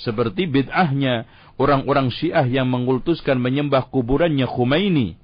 [0.00, 1.28] Seperti bid'ahnya
[1.60, 5.20] orang-orang Syiah yang mengultuskan menyembah kuburannya Khomeini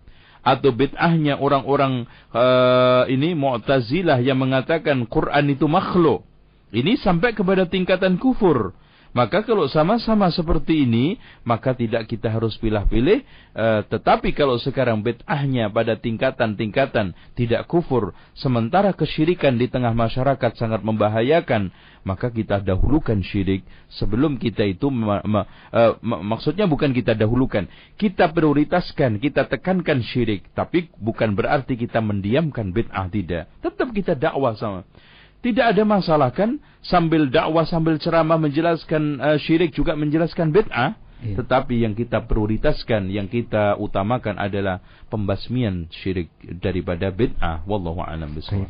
[0.46, 6.22] atau bid'ahnya orang-orang uh, ini Mu'tazilah yang mengatakan Quran itu makhluk.
[6.70, 8.76] Ini sampai kepada tingkatan kufur
[9.14, 13.22] Maka kalau sama-sama seperti ini, maka tidak kita harus pilih-pilih.
[13.56, 20.84] Uh, tetapi kalau sekarang bid'ahnya pada tingkatan-tingkatan tidak kufur, sementara kesyirikan di tengah masyarakat sangat
[20.84, 21.72] membahayakan,
[22.06, 25.22] maka kita dahulukan syirik sebelum kita itu uh,
[26.04, 27.66] maksudnya bukan kita dahulukan,
[27.98, 33.50] kita prioritaskan, kita tekankan syirik, tapi bukan berarti kita mendiamkan bid'ah tidak.
[33.58, 34.86] Tetap kita dakwah sama.
[35.46, 40.98] Tidak ada masalah kan sambil dakwah sambil ceramah menjelaskan uh, syirik juga menjelaskan bid'ah.
[41.22, 41.38] Iya.
[41.38, 47.62] Tetapi yang kita prioritaskan, yang kita utamakan adalah pembasmian syirik daripada bid'ah.
[47.62, 48.66] Wallahu a'lam bishawab.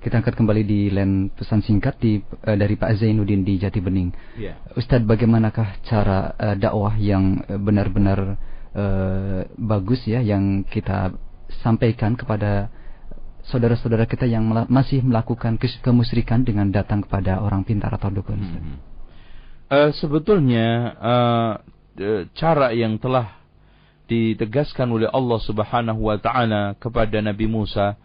[0.00, 4.16] Kita angkat kembali di line pesan singkat di, uh, dari Pak Zainuddin di Jati Bening.
[4.40, 4.56] Yeah.
[4.80, 8.40] Ustadz, bagaimanakah cara uh, dakwah yang benar-benar
[8.72, 11.12] uh, bagus ya yang kita
[11.60, 12.72] sampaikan kepada
[13.48, 18.40] saudara-saudara kita yang masih melakukan kemusyrikan dengan datang kepada orang pintar atau dukun?
[18.40, 18.76] Hmm.
[19.68, 20.66] Uh, sebetulnya
[21.00, 21.52] uh,
[22.36, 23.40] cara yang telah
[24.04, 27.96] ditegaskan oleh Allah Subhanahu wa taala kepada Nabi Musa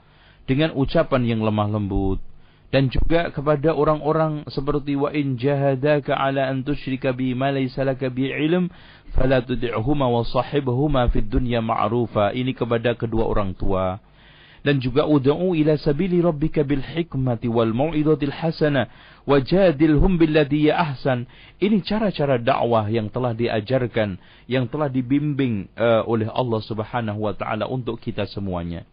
[0.47, 2.23] dengan ucapan yang lemah lembut
[2.69, 8.07] dan juga kepada orang-orang seperti wa in jahadaka ala an tusyrika bi ma laysa laka
[8.13, 8.69] bi ilm
[9.11, 13.97] fala tud'huma wa sahibhuma fid dunya ma'rufa ini kepada kedua orang tua
[14.65, 18.91] dan juga ud'u ila sabili rabbika bil hikmati wal mau'izatil hasanah
[19.23, 21.29] wajadilhum billati ahsan.
[21.61, 27.69] Ini cara-cara dakwah yang telah diajarkan yang telah dibimbing uh, oleh Allah Subhanahu wa taala
[27.69, 28.83] untuk kita semuanya.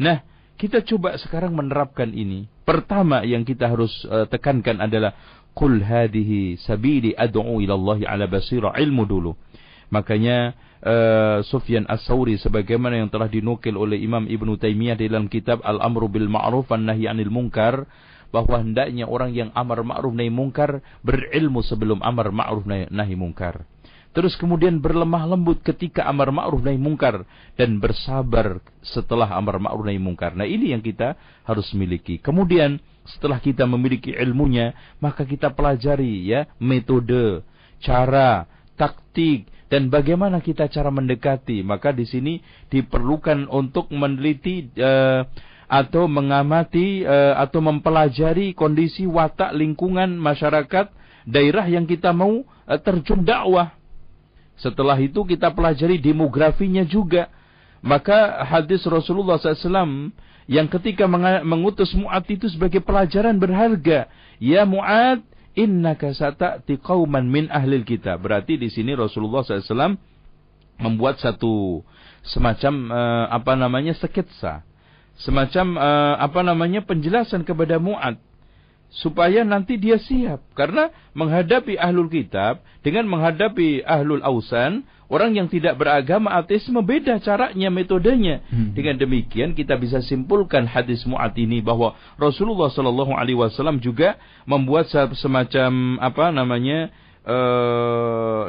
[0.00, 0.24] Nah
[0.56, 2.46] kita coba sekarang menerapkan ini.
[2.62, 5.12] Pertama yang kita harus uh, tekankan adalah
[5.52, 9.32] qul hadhihi sabili ad'u ila Allah ala basira ilmu dulu.
[9.92, 16.10] Makanya uh, Sufyan As-Sauri sebagaimana yang telah dinukil oleh Imam Ibn Taimiyah dalam kitab Al-Amru
[16.10, 17.86] bil Ma'ruf wan Nahi 'anil Munkar
[18.32, 23.68] bahwa hendaknya orang yang amar ma'ruf nahi munkar berilmu sebelum amar ma'ruf nahi munkar.
[24.12, 27.28] Terus kemudian berlemah lembut ketika amar ma'ruf nahi munkar
[27.60, 30.32] dan bersabar setelah amar ma'ruf nahi munkar.
[30.32, 32.20] Nah, ini yang kita harus miliki.
[32.24, 37.44] Kemudian setelah kita memiliki ilmunya, maka kita pelajari ya metode,
[37.84, 41.64] cara, taktik dan bagaimana kita cara mendekati.
[41.64, 45.24] Maka di sini diperlukan untuk meneliti uh,
[45.64, 50.92] atau mengamati uh, atau mempelajari kondisi watak lingkungan masyarakat
[51.24, 53.72] daerah yang kita mau uh, terjun dakwah.
[54.60, 57.32] Setelah itu kita pelajari demografinya juga.
[57.82, 60.12] Maka hadis Rasulullah SAW
[60.46, 61.08] yang ketika
[61.42, 64.06] mengutus Mu'ad itu sebagai pelajaran berharga.
[64.38, 65.24] Ya Mu'ad,
[65.58, 68.24] innaka sata'ti qauman min ahlil kitab.
[68.24, 69.96] Berarti di sini Rasulullah SAW
[70.80, 71.84] membuat satu
[72.26, 74.64] semacam uh, apa namanya sketsa,
[75.20, 78.18] semacam uh, apa namanya penjelasan kepada Mu'ad.
[78.92, 80.44] Supaya nanti dia siap.
[80.52, 87.68] Karena menghadapi ahlul kitab dengan menghadapi ahlul ausan orang yang tidak beragama ateisme beda caranya
[87.68, 88.40] metodenya.
[88.48, 88.72] Hmm.
[88.72, 94.16] dengan demikian kita bisa simpulkan hadis muat ini bahwa Rasulullah Shallallahu Alaihi Wasallam juga
[94.48, 94.88] membuat
[95.20, 96.88] semacam apa namanya
[97.28, 98.40] uh,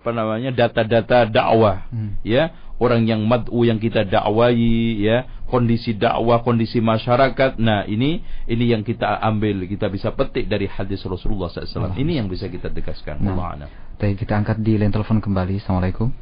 [0.00, 1.84] apa namanya data-data dakwah.
[1.92, 2.16] Hmm.
[2.24, 7.56] ya orang yang mad'u yang kita dakwai ya kondisi dakwah kondisi masyarakat.
[7.60, 12.28] Nah ini ini yang kita ambil kita bisa petik dari hadis Rasulullah SAW ini yang
[12.28, 13.20] bisa kita tegaskan.
[13.20, 13.68] Nah.
[13.96, 15.56] Baik kita angkat di line telepon kembali.
[15.56, 16.12] Assalamualaikum.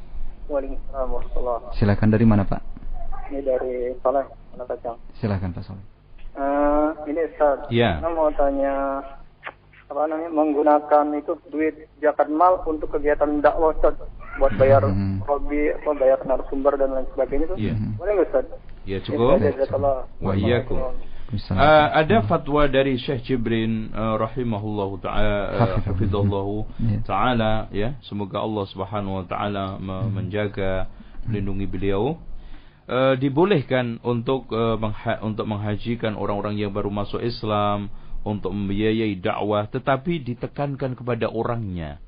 [0.47, 2.63] Waalaikumsalam Silakan dari mana Pak?
[3.35, 4.31] Ini dari Saleh
[5.19, 5.83] Silakan Pak Saleh.
[6.39, 7.67] Uh, Ini Ustaz.
[7.75, 7.99] Ya.
[7.99, 9.03] Saya mau tanya
[9.91, 13.99] apa namanya menggunakan itu duit zakat mal untuk kegiatan dakwah Ustaz.
[14.39, 15.27] Buat bayar hmm.
[15.27, 17.79] hobi apa bayar narasumber dan lain sebagainya itu yeah.
[17.99, 18.47] boleh nggak Ustaz?
[18.87, 19.43] Ya cukup.
[20.23, 20.39] Wa
[21.37, 21.59] iyyakum.
[21.59, 25.35] Uh, ada fatwa dari Syekh Jibrin uh, rahimahullah taala
[25.83, 26.99] hafizallahu iya.
[27.03, 29.77] taala ya semoga Allah Subhanahu wa taala
[30.11, 30.89] menjaga
[31.27, 32.17] melindungi beliau
[32.89, 37.91] uh, dibolehkan untuk uh, mengha untuk menghajikan orang-orang yang baru masuk Islam
[38.25, 42.01] untuk membiayai dakwah tetapi ditekankan kepada orangnya.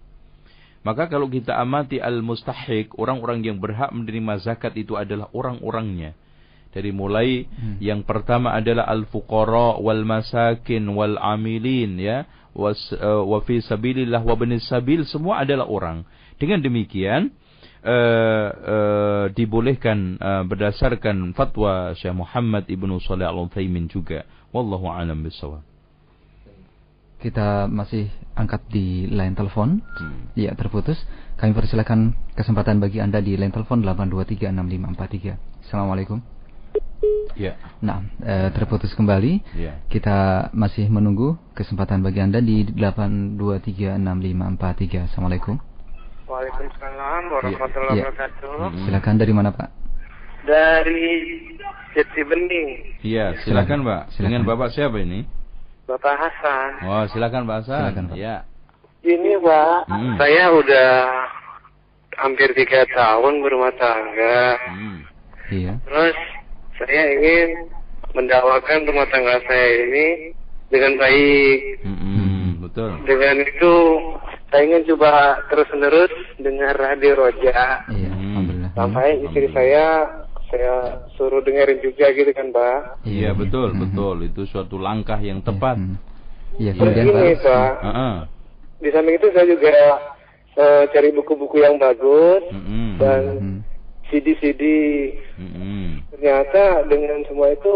[0.87, 6.15] Maka kalau kita amati al-mustahik, orang-orang yang berhak menerima zakat itu adalah orang-orangnya.
[6.73, 7.81] Dari mulai hmm.
[7.81, 14.35] yang pertama adalah al-fuqara wal masakin wal amilin ya was, uh, wa fi sabilillah wa
[14.35, 16.05] benis sabil semua adalah orang.
[16.37, 17.33] Dengan demikian
[17.85, 24.25] uh, uh, dibolehkan uh, berdasarkan fatwa Syekh Muhammad Ibnu Shalih Al-Utsaimin juga.
[24.53, 25.65] Wallahu a'lam bishawab.
[27.17, 29.81] Kita masih angkat di line telepon.
[29.97, 30.29] Hmm.
[30.37, 31.01] Ya, terputus.
[31.41, 35.65] Kami persilakan kesempatan bagi Anda di line telepon 8236543.
[35.65, 36.36] Assalamualaikum.
[37.37, 37.61] Ya.
[37.85, 39.45] Nah, eh, terputus kembali.
[39.53, 39.77] Ya.
[39.93, 45.13] Kita masih menunggu kesempatan bagi Anda di 8236543.
[45.13, 45.61] Assalamualaikum.
[46.27, 48.11] Waalaikumsalam warahmatullahi ya.
[48.11, 48.75] wabarakatuh.
[48.89, 49.69] Silakan dari mana, Pak?
[50.49, 51.05] Dari
[51.95, 52.97] Jati Bening.
[53.05, 54.17] Iya, silakan, Pak.
[54.17, 54.33] Silakan.
[54.33, 55.23] Dengan Bapak siapa ini?
[55.87, 56.83] Bapak Hasan.
[56.83, 57.79] Oh, silakan Pak Hasan.
[57.79, 58.19] Silakan, Pak.
[58.19, 58.43] Ya.
[59.07, 60.19] Ini, Pak, hmm.
[60.19, 60.91] saya udah
[62.19, 64.59] hampir tiga tahun berumah tangga.
[64.67, 65.07] Hmm.
[65.47, 65.79] Iya.
[65.87, 66.19] Terus
[66.79, 67.49] saya ingin
[68.13, 70.07] mendakwakan rumah tangga saya ini
[70.73, 71.59] dengan baik.
[71.85, 72.91] Hmm, betul.
[73.05, 73.75] Dengan itu
[74.49, 77.85] saya ingin coba terus menerus dengar radio Roja.
[77.93, 78.71] Iya, alhamdulillah.
[78.77, 79.85] Sampai istri saya
[80.47, 83.03] saya suruh dengerin juga gitu kan, Pak.
[83.03, 83.81] Iya, betul, hmm.
[83.83, 84.17] betul.
[84.25, 85.77] Itu suatu langkah yang tepat.
[86.57, 86.79] Iya, hmm.
[86.79, 87.25] kemudian Pak.
[87.43, 87.73] Pak.
[87.83, 88.15] Uh -uh.
[88.77, 89.73] Di samping itu saya juga
[90.61, 92.89] uh, cari buku-buku yang bagus mm -hmm.
[93.01, 93.23] dan
[94.11, 94.63] CD-CD.
[95.37, 95.87] Mm -hmm.
[96.15, 97.75] Ternyata dengan semua itu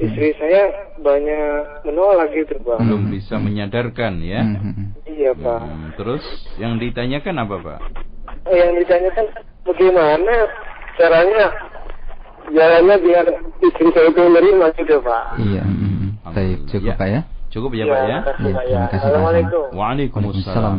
[0.00, 2.80] istri saya banyak menolak gitu pak.
[2.80, 4.40] Belum bisa menyadarkan ya.
[4.40, 4.86] Mm -hmm.
[5.10, 5.60] Iya pak.
[5.60, 6.24] Hmm, terus
[6.56, 7.80] yang ditanyakan apa pak?
[8.48, 9.26] Eh, yang ditanyakan
[9.66, 10.34] bagaimana
[10.96, 11.44] caranya
[12.50, 13.26] jalannya biar
[13.60, 15.24] istri saya itu menerima gitu pak.
[15.38, 15.64] Iya.
[15.66, 15.98] Mm
[16.30, 17.00] Baik cukup ya.
[17.00, 17.20] pak ya.
[17.50, 18.06] Cukup ya, ya Pak ya?
[18.06, 19.64] ya terima kasih Assalamualaikum.
[19.74, 20.74] Waalaikumsalam.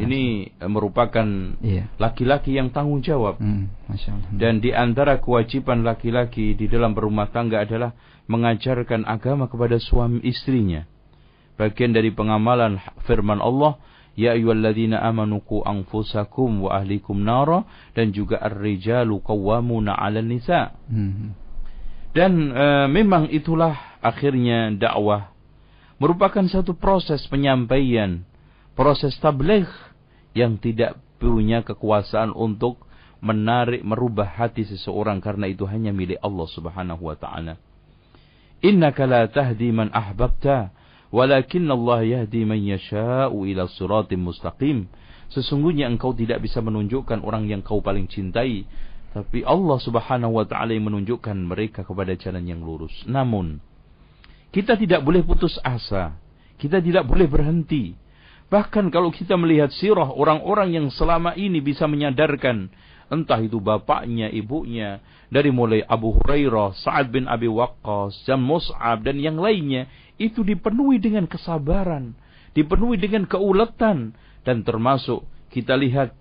[0.00, 0.22] Ini
[0.56, 1.26] eh, merupakan
[1.60, 1.92] iya.
[2.00, 3.36] laki-laki yang tanggung jawab.
[3.36, 4.28] Hmm, Masya Allah.
[4.32, 7.92] Dan di antara kewajiban laki-laki di dalam berumah tangga adalah
[8.24, 10.88] mengajarkan agama kepada suami istrinya.
[11.60, 13.76] Bagian dari pengamalan firman Allah,
[14.12, 17.64] Ya ayyuhalladzina amanu qu anfusakum wa ahlikum nara
[17.96, 20.76] dan juga ar-rijalu qawwamuna 'alan nisa.
[20.84, 21.32] Hmm.
[22.12, 23.72] Dan uh, memang itulah
[24.04, 25.31] akhirnya dakwah
[26.02, 28.26] merupakan satu proses penyampaian,
[28.74, 29.70] proses tabligh
[30.34, 32.82] yang tidak punya kekuasaan untuk
[33.22, 37.54] menarik merubah hati seseorang karena itu hanya milik Allah Subhanahu wa taala.
[38.66, 40.74] Innaka la tahdi man ahbabta,
[41.14, 44.90] walakin Allah yahdi man yasha'u ila siratim mustaqim.
[45.30, 48.66] Sesungguhnya engkau tidak bisa menunjukkan orang yang kau paling cintai,
[49.14, 52.92] tapi Allah Subhanahu wa taala menunjukkan mereka kepada jalan yang lurus.
[53.06, 53.62] Namun,
[54.52, 56.14] kita tidak boleh putus asa.
[56.60, 57.96] Kita tidak boleh berhenti.
[58.52, 62.68] Bahkan kalau kita melihat sirah orang-orang yang selama ini bisa menyadarkan
[63.08, 69.20] entah itu bapaknya, ibunya, dari mulai Abu Hurairah, Sa'ad bin Abi Waqqas, dan Mus'ab dan
[69.20, 72.16] yang lainnya, itu dipenuhi dengan kesabaran,
[72.56, 76.12] dipenuhi dengan keuletan dan termasuk kita lihat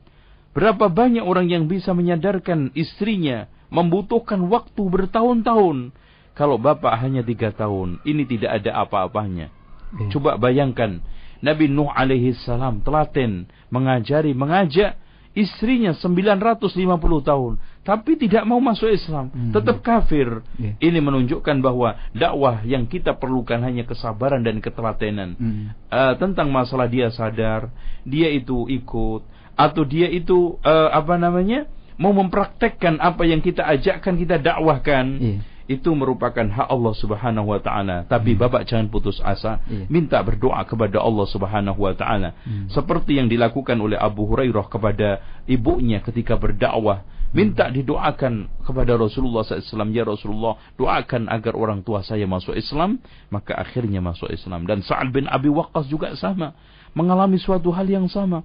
[0.52, 5.96] berapa banyak orang yang bisa menyadarkan istrinya membutuhkan waktu bertahun-tahun
[6.32, 9.52] kalau bapak hanya tiga tahun, ini tidak ada apa-apanya.
[10.00, 10.08] Ya.
[10.16, 11.04] Coba bayangkan,
[11.44, 14.96] Nabi Nuh alaihi salam telaten mengajari, mengajak
[15.32, 16.72] istrinya 950
[17.24, 17.54] tahun,
[17.88, 19.52] tapi tidak mau masuk Islam, hmm.
[19.56, 20.44] tetap kafir.
[20.60, 20.76] Yeah.
[20.80, 25.36] Ini menunjukkan bahwa dakwah yang kita perlukan hanya kesabaran dan ketelatenan.
[25.36, 25.64] Hmm.
[25.88, 27.72] Uh, tentang masalah dia sadar,
[28.04, 29.24] dia itu ikut,
[29.56, 35.06] atau dia itu uh, apa namanya mau mempraktekkan apa yang kita ajakkan, kita dakwahkan.
[35.20, 38.08] Yeah itu merupakan hak Allah Subhanahu wa taala.
[38.10, 38.42] Tapi hmm.
[38.42, 39.86] Bapak jangan putus asa, iya.
[39.88, 42.34] minta berdoa kepada Allah Subhanahu wa taala.
[42.46, 42.70] Hmm.
[42.72, 47.74] Seperti yang dilakukan oleh Abu Hurairah kepada ibunya ketika berdakwah, minta hmm.
[47.78, 48.34] didoakan
[48.66, 52.98] kepada Rasulullah SAW, ya Rasulullah, doakan agar orang tua saya masuk Islam,
[53.30, 54.66] maka akhirnya masuk Islam.
[54.66, 56.58] Dan Sa'ad bin Abi Waqqas juga sama,
[56.98, 58.44] mengalami suatu hal yang sama.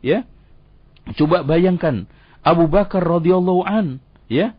[0.00, 0.26] Ya.
[1.20, 2.08] Coba bayangkan
[2.40, 4.56] Abu Bakar radhiyallahu an, ya,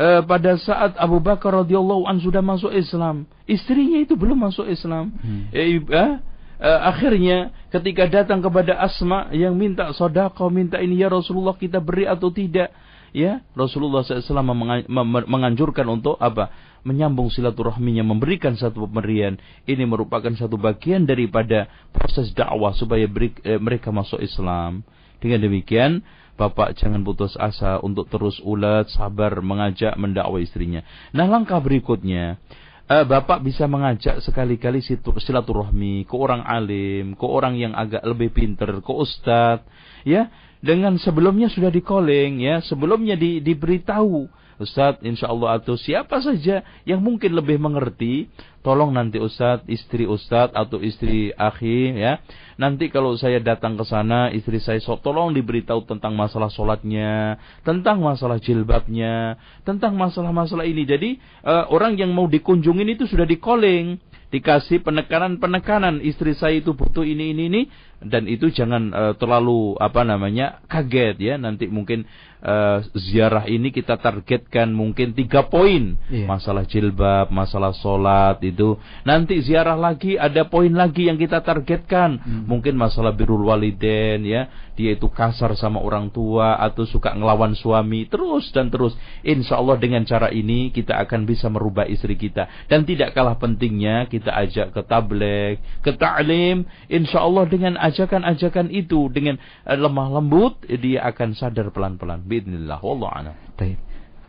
[0.00, 5.12] eh, pada saat Abu Bakar radhiyallahu an sudah masuk Islam, istrinya itu belum masuk Islam.
[5.20, 5.52] Hmm.
[5.52, 6.12] Eh, eh,
[6.60, 12.08] eh, akhirnya ketika datang kepada Asma yang minta sodako, minta ini ya Rasulullah kita beri
[12.08, 12.72] atau tidak,
[13.12, 14.88] ya Rasulullah SAW
[15.28, 16.48] menganjurkan untuk apa?
[16.80, 19.36] Menyambung silaturahminya, memberikan satu pemberian.
[19.68, 24.80] Ini merupakan satu bagian daripada proses dakwah supaya beri, eh, mereka masuk Islam.
[25.20, 26.00] Dengan demikian,
[26.40, 30.80] Bapak jangan putus asa untuk terus ulat, sabar, mengajak, mendakwa istrinya.
[31.12, 32.40] Nah langkah berikutnya,
[32.88, 34.80] uh, Bapak bisa mengajak sekali-kali
[35.20, 39.68] silaturahmi ke orang alim, ke orang yang agak lebih pinter, ke ustadz,
[40.08, 40.32] ya.
[40.60, 46.60] Dengan sebelumnya sudah di calling, ya, sebelumnya di, diberitahu Ustadz, insya Allah atau siapa saja
[46.84, 48.28] yang mungkin lebih mengerti,
[48.60, 52.20] tolong nanti Ustadz, istri Ustadz atau istri akhi ya.
[52.60, 58.04] Nanti kalau saya datang ke sana, istri saya so, tolong diberitahu tentang masalah sholatnya, tentang
[58.04, 60.84] masalah jilbabnya, tentang masalah-masalah ini.
[60.84, 61.10] Jadi
[61.48, 63.96] uh, orang yang mau dikunjungin itu sudah di calling
[64.30, 67.62] dikasih penekanan-penekanan istri saya itu butuh ini ini ini
[67.98, 72.06] dan itu jangan uh, terlalu apa namanya kaget ya nanti mungkin
[72.44, 75.96] uh, ziarah ini kita targetkan mungkin tiga poin.
[76.08, 76.28] Yeah.
[76.28, 78.76] Masalah jilbab, masalah sholat itu.
[79.04, 82.20] Nanti ziarah lagi ada poin lagi yang kita targetkan.
[82.20, 82.44] Hmm.
[82.48, 84.48] Mungkin masalah birul waliden ya.
[84.80, 88.08] Dia itu kasar sama orang tua atau suka ngelawan suami.
[88.08, 88.96] Terus dan terus.
[89.20, 92.48] Insya Allah dengan cara ini kita akan bisa merubah istri kita.
[92.64, 96.64] Dan tidak kalah pentingnya kita ajak ke tablet, ke ta'lim.
[96.88, 99.12] Insya Allah dengan ajakan-ajakan itu.
[99.12, 99.36] Dengan
[99.68, 102.24] uh, lemah lembut dia akan sadar pelan-pelan.
[102.30, 102.78] Bismillah.
[102.78, 103.36] Wallah a'lam.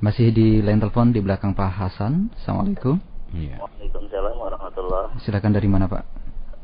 [0.02, 2.34] Masih di line telepon di belakang Pak Hasan.
[2.34, 2.97] Assalamualaikum.
[3.30, 3.62] Ya.
[3.62, 5.14] Waalaikumsalam warahmatullah.
[5.22, 6.02] Silakan dari mana Pak?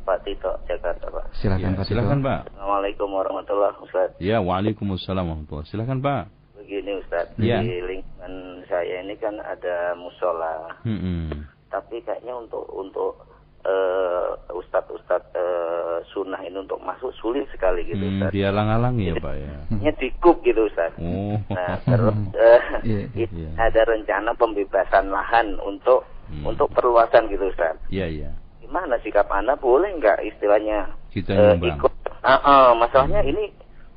[0.02, 1.38] Pak Tito, Jakarta Pak.
[1.38, 1.94] Silakan ya, Pak Tito.
[1.94, 2.40] Silakan Pak.
[2.50, 4.18] Assalamualaikum warahmatullah Ustaz.
[4.18, 5.70] Ya, Waalaikumsalam warahmatullah.
[5.70, 6.24] Silakan Pak.
[6.58, 7.62] Begini Ustaz, ya.
[7.62, 8.34] di lingkungan
[8.66, 10.74] saya ini kan ada musola.
[10.82, 11.26] Hmm -hmm.
[11.70, 13.22] Tapi kayaknya untuk untuk
[13.68, 18.32] uh, ustadz-ustadz uh, sunnah ini untuk masuk sulit sekali gitu hmm, Ustaz.
[18.32, 19.53] Dia lang-alangi ya Pak ya.
[19.76, 20.95] Ini dikup gitu Ustaz.
[20.97, 21.36] Oh.
[21.51, 23.53] Nah terus uh, yeah, yeah.
[23.59, 26.47] ada rencana pembebasan lahan untuk hmm.
[26.47, 27.76] untuk perluasan gitu Ustaz.
[27.91, 28.22] Iya yeah, iya.
[28.32, 28.34] Yeah.
[28.68, 31.93] Gimana sikap Anda boleh nggak istilahnya Kita uh, ikut?
[32.24, 33.32] Uh, uh, masalahnya hmm.
[33.32, 33.45] ini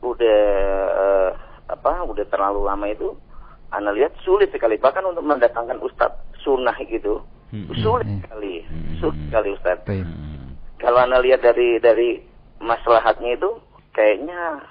[0.01, 0.43] udah
[0.95, 1.31] uh,
[1.71, 3.15] apa udah terlalu lama itu
[3.71, 7.67] Anda lihat sulit sekali bahkan untuk mendatangkan ustadz sunnah gitu Hmm.
[7.83, 8.23] Sulit hmm.
[8.23, 8.95] sekali, hmm.
[9.03, 9.79] sulit sekali Ustaz.
[9.91, 10.55] Hmm.
[10.79, 12.23] Kalau anda lihat dari dari
[12.63, 13.51] maslahatnya itu,
[13.91, 14.63] kayaknya,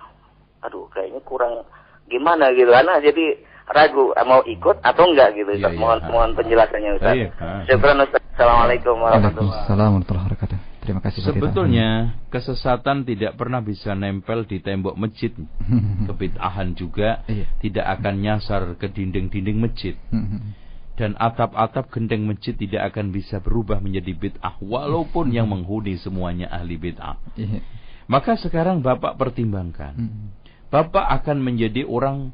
[0.64, 1.68] aduh, kayaknya kurang
[2.08, 2.72] gimana gitu.
[2.72, 3.36] Anda jadi
[3.70, 5.76] ragu eh, mau ikut atau enggak gitu Ustaz.
[5.76, 6.08] Iya, mohon iya.
[6.08, 7.16] mohon penjelasannya Ustaz.
[7.20, 7.28] Iya,
[7.68, 8.24] Syukran Ustaz.
[8.40, 10.69] Assalamualaikum warahmatullahi wabarakatuh.
[10.90, 15.30] Terima kasih Sebetulnya kesesatan tidak pernah bisa nempel di tembok masjid.
[16.10, 17.46] Kebid'ahan juga iya.
[17.62, 19.94] tidak akan nyasar ke dinding-dinding masjid
[20.98, 26.82] dan atap-atap genteng masjid tidak akan bisa berubah menjadi bid'ah walaupun yang menghuni semuanya ahli
[26.82, 27.22] bid'ah.
[27.38, 27.62] Iya.
[28.10, 29.94] Maka sekarang Bapak pertimbangkan.
[29.94, 30.34] Hmm.
[30.74, 32.34] Bapak akan menjadi orang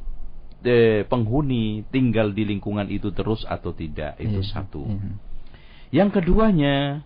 [0.63, 4.15] eh, penghuni tinggal di lingkungan itu terus atau tidak.
[4.15, 4.47] Itu iya.
[4.47, 4.87] satu.
[5.91, 7.03] Yang keduanya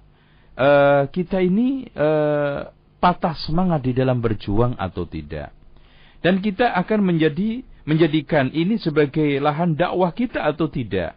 [0.59, 2.59] eh, kita ini eh,
[2.99, 5.55] patah semangat di dalam berjuang atau tidak.
[6.19, 11.15] Dan kita akan menjadi menjadikan ini sebagai lahan dakwah kita atau tidak.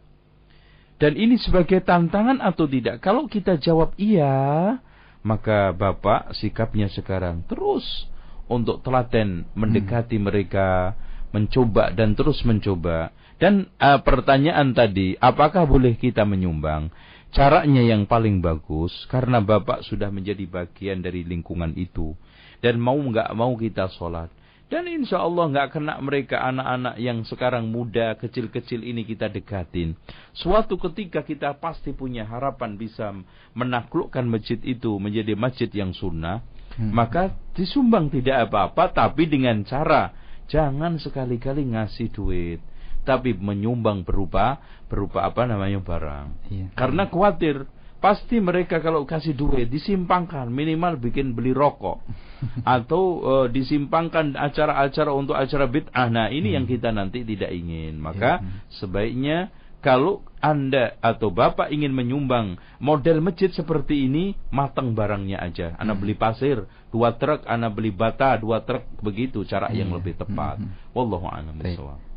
[1.03, 3.03] Dan ini sebagai tantangan atau tidak?
[3.03, 4.78] Kalau kita jawab iya,
[5.26, 8.07] maka Bapak sikapnya sekarang terus
[8.47, 10.24] untuk telaten mendekati hmm.
[10.30, 10.95] mereka,
[11.34, 13.11] mencoba dan terus mencoba.
[13.43, 16.95] Dan uh, pertanyaan tadi, apakah boleh kita menyumbang?
[17.33, 22.12] Caranya yang paling bagus, karena Bapak sudah menjadi bagian dari lingkungan itu.
[22.61, 24.28] Dan mau nggak mau kita sholat.
[24.72, 29.93] Dan insya Allah nggak kena mereka anak-anak yang sekarang muda, kecil-kecil ini kita dekatin.
[30.33, 33.12] Suatu ketika kita pasti punya harapan bisa
[33.53, 36.41] menaklukkan masjid itu menjadi masjid yang sunnah.
[36.76, 36.89] Hmm.
[36.89, 40.12] Maka disumbang tidak apa-apa, tapi dengan cara
[40.49, 42.61] jangan sekali-kali ngasih duit.
[43.03, 46.26] Tapi menyumbang berupa berupa apa namanya barang.
[46.53, 46.66] Iya.
[46.76, 47.66] Karena khawatir
[48.03, 52.03] pasti mereka kalau kasih duit disimpangkan minimal bikin beli rokok
[52.76, 56.11] atau uh, disimpangkan acara-acara untuk acara bid'ah.
[56.11, 56.57] Nah, ini hmm.
[56.59, 58.03] yang kita nanti tidak ingin.
[58.03, 58.74] Maka hmm.
[58.82, 65.74] sebaiknya kalau Anda atau Bapak ingin menyumbang model masjid seperti ini, matang barangnya aja.
[65.74, 66.03] Anda hmm.
[66.03, 69.76] beli pasir, dua truk, Anda beli bata, dua truk, begitu cara hmm.
[69.76, 69.97] yang iya.
[69.99, 70.62] lebih tepat.
[70.62, 70.70] Hmm.
[70.95, 71.59] Wallahu a'lam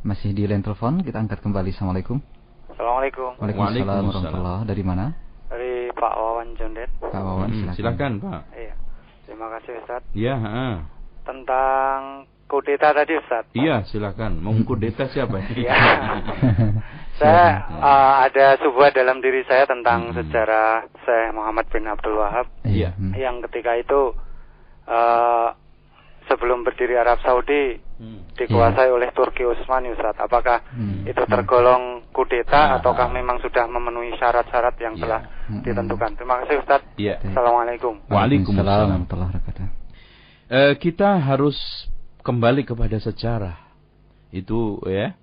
[0.06, 1.74] Masih di line telepon, kita angkat kembali.
[1.74, 2.22] Assalamualaikum.
[2.70, 3.30] Assalamualaikum.
[3.42, 5.06] Waalaikumsalam warahmatullahi Dari mana?
[5.50, 6.90] Dari Pak Wawan Jondet.
[7.02, 8.12] Pak Wawan, hmm, silakan.
[8.22, 8.42] Pak.
[8.54, 8.74] Iya.
[9.26, 10.02] Terima kasih Ustaz.
[10.14, 10.36] Iya,
[11.26, 13.50] Tentang kudeta tadi Ustaz.
[13.58, 14.38] Iya, silakan.
[14.38, 15.42] Mau kudeta siapa?
[15.58, 15.74] Iya.
[17.16, 20.16] saya uh, ada sebuah dalam diri saya tentang hmm.
[20.20, 22.48] sejarah Syekh Muhammad bin Abdul Wahab.
[22.68, 22.92] Iya.
[23.16, 24.02] Yang ketika itu
[24.88, 25.56] uh,
[26.28, 28.36] sebelum berdiri Arab Saudi hmm.
[28.38, 28.96] dikuasai yeah.
[28.96, 30.18] oleh Turki Utsmani Ustaz.
[30.18, 31.06] Apakah hmm.
[31.08, 32.78] itu tergolong kudeta ah.
[32.82, 35.02] ataukah memang sudah memenuhi syarat-syarat yang yeah.
[35.06, 35.62] telah hmm.
[35.64, 36.12] ditentukan?
[36.18, 36.82] Terima kasih Ustaz.
[36.98, 37.22] Yeah.
[37.22, 38.02] Assalamualaikum.
[38.10, 41.58] Waalaikumsalam uh, kita harus
[42.26, 43.56] kembali kepada sejarah.
[44.34, 45.16] Itu ya.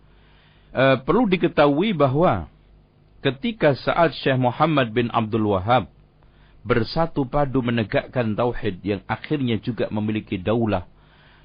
[0.73, 2.49] Uh, perlu diketahui bahwa
[3.21, 5.93] ketika saat Syekh Muhammad bin Abdul Wahab
[6.65, 10.89] bersatu padu menegakkan tauhid yang akhirnya juga memiliki daulah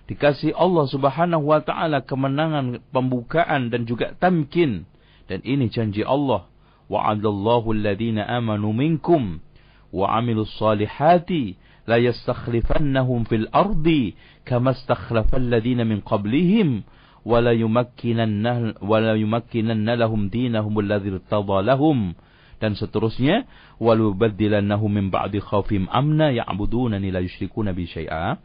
[0.08, 4.88] dikasih Allah Subhanahu wa taala kemenangan pembukaan dan juga tamkin.
[5.28, 6.48] Dan ini janji Allah
[6.88, 9.44] wa'adallahu alladhina amanu minkum
[9.92, 14.16] wa 'amilus salihati la yastakhlifannahum fil ardi
[14.48, 16.88] kama istakhlafal ladina min qablihim
[17.26, 22.14] wa la yumakkinanna wa la yumakkinanna lahum dinahum alladhi irtada lahum
[22.58, 23.46] dan seterusnya
[23.78, 28.38] walubaddilannahum min ba'di khawfim amna ya'budunani la yusyrikuna bi syai'a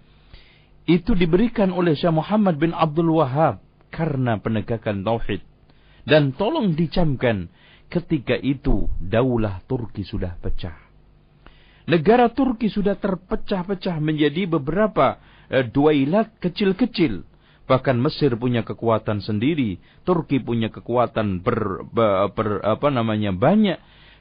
[0.86, 3.62] itu diberikan oleh Syekh Muhammad bin Abdul Wahab
[3.94, 5.44] karena penegakan tauhid.
[6.02, 7.46] Dan tolong dicamkan
[7.86, 10.74] ketika itu daulah Turki sudah pecah.
[11.86, 17.22] Negara Turki sudah terpecah-pecah menjadi beberapa eh, duailat kecil-kecil.
[17.62, 23.78] Bahkan Mesir punya kekuatan sendiri, Turki punya kekuatan ber, ber, ber apa namanya banyak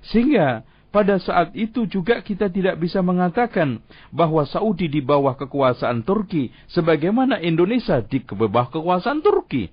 [0.09, 3.79] sehingga pada saat itu juga kita tidak bisa mengatakan
[4.11, 9.71] bahwa Saudi di bawah kekuasaan Turki sebagaimana Indonesia di bawah kekuasaan Turki.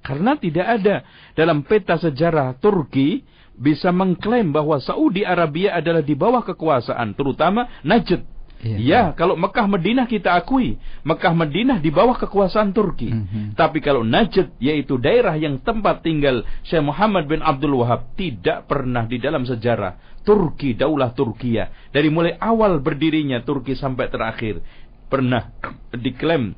[0.00, 1.04] Karena tidak ada
[1.36, 3.20] dalam peta sejarah Turki
[3.58, 8.76] bisa mengklaim bahwa Saudi Arabia adalah di bawah kekuasaan terutama Najd Iya.
[8.76, 13.08] Ya, kalau Mekah Madinah kita akui, Mekah Madinah di bawah kekuasaan Turki.
[13.08, 13.44] Mm -hmm.
[13.56, 19.08] Tapi kalau Najd yaitu daerah yang tempat tinggal Syekh Muhammad bin Abdul Wahab tidak pernah
[19.08, 24.60] di dalam sejarah Turki daulah Turkiya dari mulai awal berdirinya Turki sampai terakhir
[25.08, 25.48] pernah
[25.96, 26.52] diklaim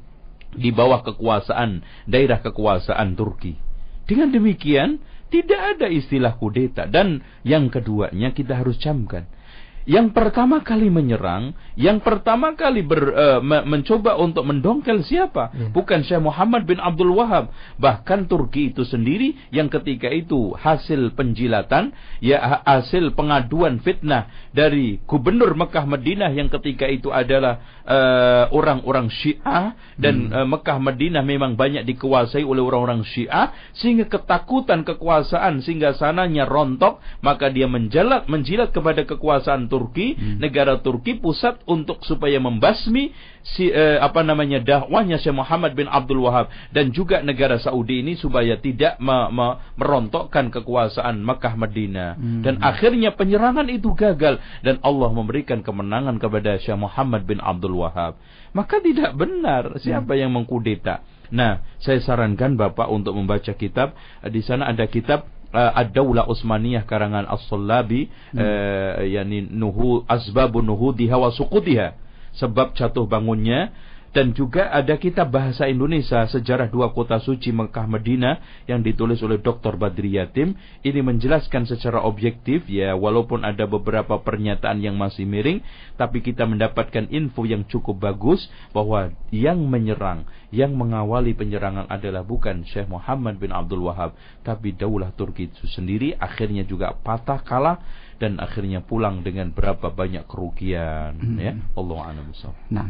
[0.52, 3.54] di bawah kekuasaan daerah kekuasaan Turki.
[4.10, 4.98] Dengan demikian
[5.30, 9.24] tidak ada istilah kudeta dan yang keduanya kita harus camkan
[9.82, 15.50] yang pertama kali menyerang, yang pertama kali ber, uh, mencoba untuk mendongkel siapa?
[15.50, 15.66] Ya.
[15.74, 17.50] Bukan Syekh Muhammad bin Abdul Wahab,
[17.82, 21.90] bahkan Turki itu sendiri yang ketika itu hasil penjilatan,
[22.22, 29.14] ya hasil pengaduan fitnah dari gubernur Mekah Madinah yang ketika itu adalah eh, orang-orang uh,
[29.14, 30.36] Syiah dan hmm.
[30.36, 37.02] uh, Mekah Madinah memang banyak dikuasai oleh orang-orang Syiah sehingga ketakutan kekuasaan sehingga sananya rontok,
[37.24, 40.36] maka dia menjilat menjilat kepada kekuasaan Turki, hmm.
[40.36, 46.28] negara Turki pusat untuk supaya membasmi si eh, apa namanya dakwahnya Syekh Muhammad bin Abdul
[46.28, 52.42] Wahab dan juga negara Saudi ini supaya tidak me me merontokkan kekuasaan Mekah Madinah hmm.
[52.44, 58.20] dan akhirnya penyerangan itu gagal dan Allah memberikan kemenangan kepada Syekh Muhammad bin Abdul Wahab.
[58.52, 60.20] Maka tidak benar siapa hmm.
[60.20, 61.00] yang mengkudeta.
[61.32, 63.96] Nah, saya sarankan Bapak untuk membaca kitab.
[64.20, 68.38] Di sana ada kitab uh, Ad-Daulah Utsmaniyah karangan As-Sallabi hmm.
[68.40, 71.94] uh, yakni nuhu asbabun nuhudiha wa suqutiha
[72.36, 73.70] sebab jatuh bangunnya
[74.12, 78.36] dan juga ada kitab bahasa Indonesia sejarah dua kota suci Mekah Medina
[78.68, 79.80] yang ditulis oleh Dr.
[79.80, 80.52] Badri Yatim
[80.84, 85.64] ini menjelaskan secara objektif ya walaupun ada beberapa pernyataan yang masih miring
[85.96, 92.68] tapi kita mendapatkan info yang cukup bagus bahwa yang menyerang yang mengawali penyerangan adalah bukan
[92.68, 94.12] Syekh Muhammad bin Abdul Wahab
[94.44, 97.80] tapi Daulah Turki itu sendiri akhirnya juga patah kalah
[98.20, 101.38] dan akhirnya pulang dengan berapa banyak kerugian hmm.
[101.40, 102.28] ya Allah a'lam
[102.68, 102.86] Nah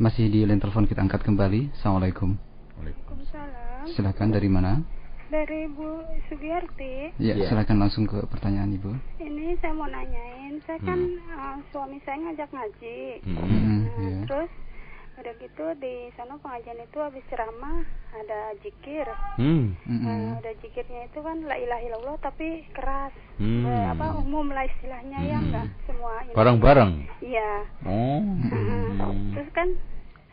[0.00, 1.76] masih di line telepon kita angkat kembali.
[1.76, 2.32] Assalamualaikum.
[2.80, 3.84] Waalaikumsalam.
[3.92, 4.80] Silakan dari mana?
[5.28, 7.14] Dari Bu Sugiyarti.
[7.20, 8.96] Ya, ya, silakan langsung ke pertanyaan Ibu.
[9.20, 11.36] Ini saya mau nanyain, saya kan hmm.
[11.36, 12.98] uh, suami saya ngajak ngaji.
[13.28, 13.36] Hmm.
[13.36, 14.22] Nah, yeah.
[14.24, 14.50] Terus
[15.20, 17.84] udah gitu di sana pengajian itu habis ceramah
[18.16, 19.06] ada jikir.
[19.36, 19.76] Hmm.
[19.84, 23.12] Nah, ada jikirnya itu kan la ilaha illallah tapi keras.
[23.36, 23.68] Hmm.
[23.68, 25.30] Eh, apa umum lah istilahnya ya, hmm.
[25.30, 26.92] ya enggak semua bareng-bareng.
[27.20, 27.52] Iya.
[27.84, 28.24] Oh.
[28.24, 29.36] Hmm.
[29.36, 29.68] Terus kan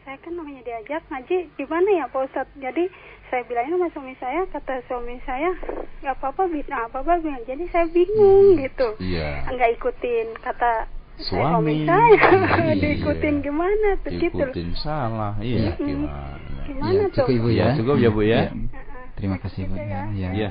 [0.07, 2.88] saya kan namanya diajak ngaji gimana ya Pak Ustadz jadi
[3.27, 5.51] saya bilangin sama suami saya kata suami saya
[5.99, 9.43] nggak apa-apa bisa apa-apa bilang jadi saya bingung hmm, gitu iya.
[9.51, 10.88] nggak ikutin kata
[11.18, 12.13] suami, suami saya
[12.72, 12.74] iya.
[12.78, 17.95] diikutin gimana tuh gitu ikutin salah iya gimana gimana ya, tuh cukup ibu ya cukup
[17.97, 18.51] ya bu ya, ya.
[19.18, 19.74] Terima kasih Bu.
[19.82, 20.13] Ya.
[20.13, 20.49] Ya.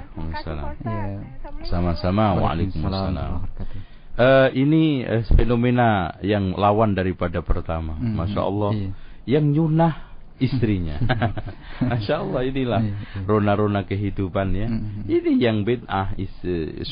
[1.70, 2.34] Sama-sama.
[2.34, 3.46] Waalaikumsalam.
[4.18, 7.94] Uh, ini uh, fenomena yang lawan daripada pertama.
[7.94, 8.74] Hmm, Masya Allah.
[8.74, 8.90] Iya
[9.26, 9.94] yang nyunah
[10.38, 11.02] istrinya.
[11.90, 13.26] Masya Allah inilah iya, iya.
[13.26, 14.70] rona-rona kehidupan ya.
[15.04, 16.32] Ini yang bid'ah is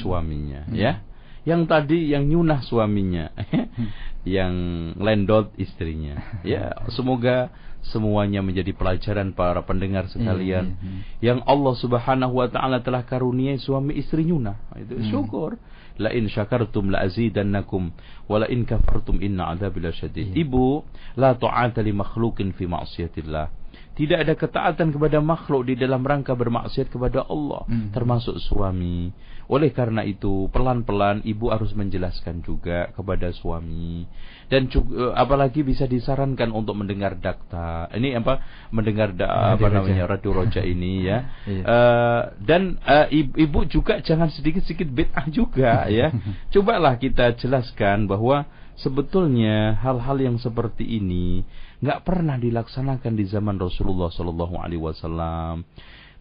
[0.03, 0.77] suaminya mm-hmm.
[0.77, 1.01] ya.
[1.45, 3.89] Yang tadi yang nyunah suaminya, mm-hmm.
[4.37, 4.55] yang
[4.97, 6.21] lendot istrinya.
[6.45, 7.53] Ya, semoga
[7.85, 10.77] semuanya menjadi pelajaran para pendengar sekalian.
[11.21, 14.57] Yang Allah Subhanahu wa taala telah karuniai suami istri nyunah.
[14.77, 15.61] Itu syukur
[15.99, 17.95] la in syakartum la azidannakum
[18.27, 20.35] wa la in kafartum inna adzabi lasyadid.
[20.35, 20.83] Ibu,
[21.21, 23.47] la ta'ata li makhluqin fi ma'siyatillah.
[23.95, 27.95] Tidak ada ketaatan kepada makhluk di dalam rangka bermaksiat kepada Allah, hmm.
[27.95, 29.15] termasuk suami.
[29.49, 34.09] Oleh karena itu, pelan-pelan ibu harus menjelaskan juga kepada suami.
[34.49, 37.93] Dan juga, eh, apalagi bisa disarankan untuk mendengar dakta.
[37.93, 38.41] Ini apa?
[38.73, 41.19] Mendengar da, apa namanya radio roja ini ya.
[41.45, 46.13] Uh, dan uh, ibu juga jangan sedikit-sedikit bid'ah juga ya.
[46.53, 51.47] Cobalah kita jelaskan bahwa sebetulnya hal-hal yang seperti ini
[51.85, 55.69] nggak pernah dilaksanakan di zaman Rasulullah Shallallahu Alaihi Wasallam.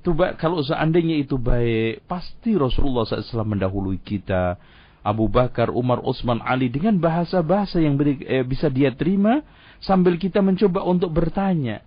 [0.04, 4.60] Coba kalau seandainya itu baik, pasti Rasulullah SAW mendahului kita
[5.00, 9.44] Abu Bakar, Umar, Utsman, Ali dengan bahasa-bahasa yang beri, eh, bisa dia terima
[9.80, 11.84] sambil kita mencoba untuk bertanya.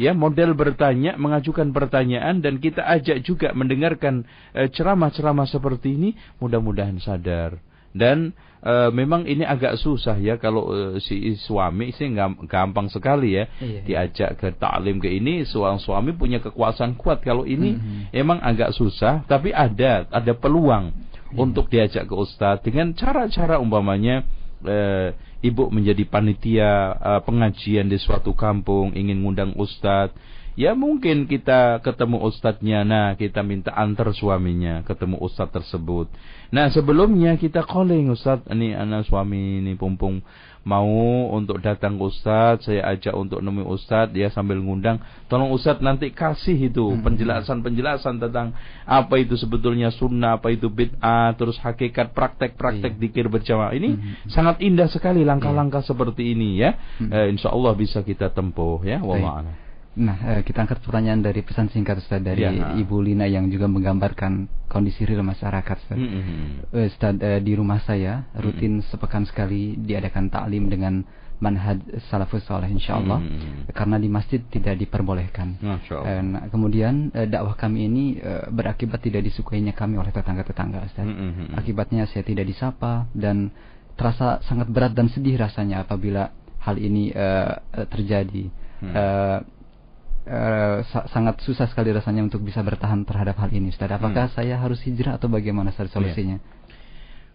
[0.00, 4.24] ya model bertanya, mengajukan pertanyaan dan kita ajak juga mendengarkan
[4.56, 6.10] eh, ceramah-ceramah seperti ini,
[6.40, 7.60] mudah-mudahan sadar.
[7.92, 8.32] Dan
[8.62, 12.08] e, memang ini agak susah ya kalau e, si suami sih
[12.46, 13.80] gampang sekali ya iya.
[13.82, 18.14] diajak ke taklim ke ini seorang suami punya kekuasaan kuat kalau ini mm-hmm.
[18.14, 21.38] emang agak susah tapi ada ada peluang iya.
[21.42, 24.22] untuk diajak ke ustadz dengan cara-cara umpamanya
[24.62, 25.10] e,
[25.42, 30.14] ibu menjadi panitia e, pengajian di suatu kampung ingin ngundang ustadz
[30.52, 36.12] Ya mungkin kita ketemu ustadznya, nah kita minta antar suaminya ketemu ustadz tersebut.
[36.52, 40.20] Nah sebelumnya kita calling ustadz, ini anak suami ini pumpung
[40.62, 45.82] mau untuk datang ke ustadz, saya ajak untuk nemui ustadz, dia sambil ngundang, tolong ustadz
[45.82, 47.02] nanti kasih itu hmm.
[47.02, 48.54] penjelasan-penjelasan tentang
[48.84, 53.00] apa itu sebetulnya sunnah, apa itu bid'ah, terus hakikat praktek-praktek iya.
[53.00, 53.72] dikir berjamaah.
[53.72, 54.30] Ini hmm.
[54.30, 55.88] sangat indah sekali langkah-langkah iya.
[55.88, 56.76] seperti ini ya.
[57.00, 57.10] Hmm.
[57.10, 59.00] Eh, insya Allah bisa kita tempuh ya.
[59.00, 59.61] Wallahu
[59.92, 62.72] Nah, eh, kita angkat pertanyaan dari pesan singkat Ustaz dari ya.
[62.80, 66.00] Ibu Lina yang juga menggambarkan kondisi real masyarakat Ustaz.
[66.00, 66.88] Mm -hmm.
[66.88, 68.88] Ustaz eh, di rumah saya rutin mm -hmm.
[68.88, 71.04] sepekan sekali diadakan taklim dengan
[71.42, 73.74] manhaj salafus saleh insyaallah mm -hmm.
[73.74, 75.60] karena di masjid tidak diperbolehkan.
[75.90, 78.04] Dan kemudian dakwah kami ini
[78.48, 81.04] berakibat tidak disukainya kami oleh tetangga-tetangga Ustaz.
[81.04, 81.46] Mm -hmm.
[81.58, 83.52] Akibatnya saya tidak disapa dan
[83.98, 86.32] terasa sangat berat dan sedih rasanya apabila
[86.62, 87.58] hal ini uh,
[87.90, 88.48] terjadi.
[88.82, 88.94] Hmm.
[88.94, 89.38] Uh,
[90.22, 93.90] Uh, sa sangat susah sekali rasanya untuk bisa bertahan terhadap hal ini Ustaz.
[93.90, 94.34] Apakah hmm.
[94.38, 96.38] saya harus hijrah atau bagaimana Ustaz solusinya?
[96.38, 96.62] Yeah.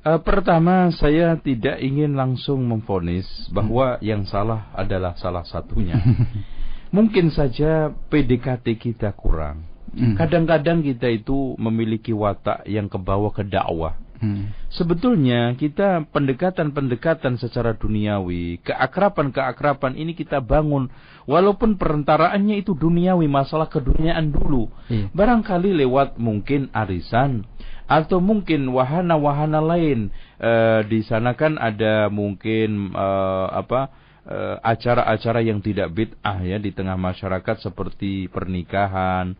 [0.08, 4.04] Uh, pertama saya tidak ingin langsung memfonis bahwa hmm.
[4.08, 6.00] yang salah adalah salah satunya.
[6.96, 9.68] Mungkin saja PDKT kita kurang.
[9.92, 10.16] Hmm.
[10.16, 10.88] Kadang-kadang hmm.
[10.96, 14.00] kita itu memiliki watak yang kebawa ke dakwah.
[14.18, 14.50] Hmm.
[14.74, 20.90] Sebetulnya kita pendekatan-pendekatan secara duniawi, keakrapan-keakrapan ini kita bangun
[21.30, 24.74] walaupun perantaraannya itu duniawi, masalah keduniaan dulu.
[24.90, 25.14] Hmm.
[25.14, 27.46] Barangkali lewat mungkin arisan
[27.88, 30.12] atau mungkin wahana-wahana lain.
[30.38, 30.52] E,
[30.92, 33.08] di sana kan ada mungkin e,
[33.56, 33.90] apa
[34.28, 39.40] eh, acara-acara yang tidak bid'ah ya di tengah masyarakat seperti pernikahan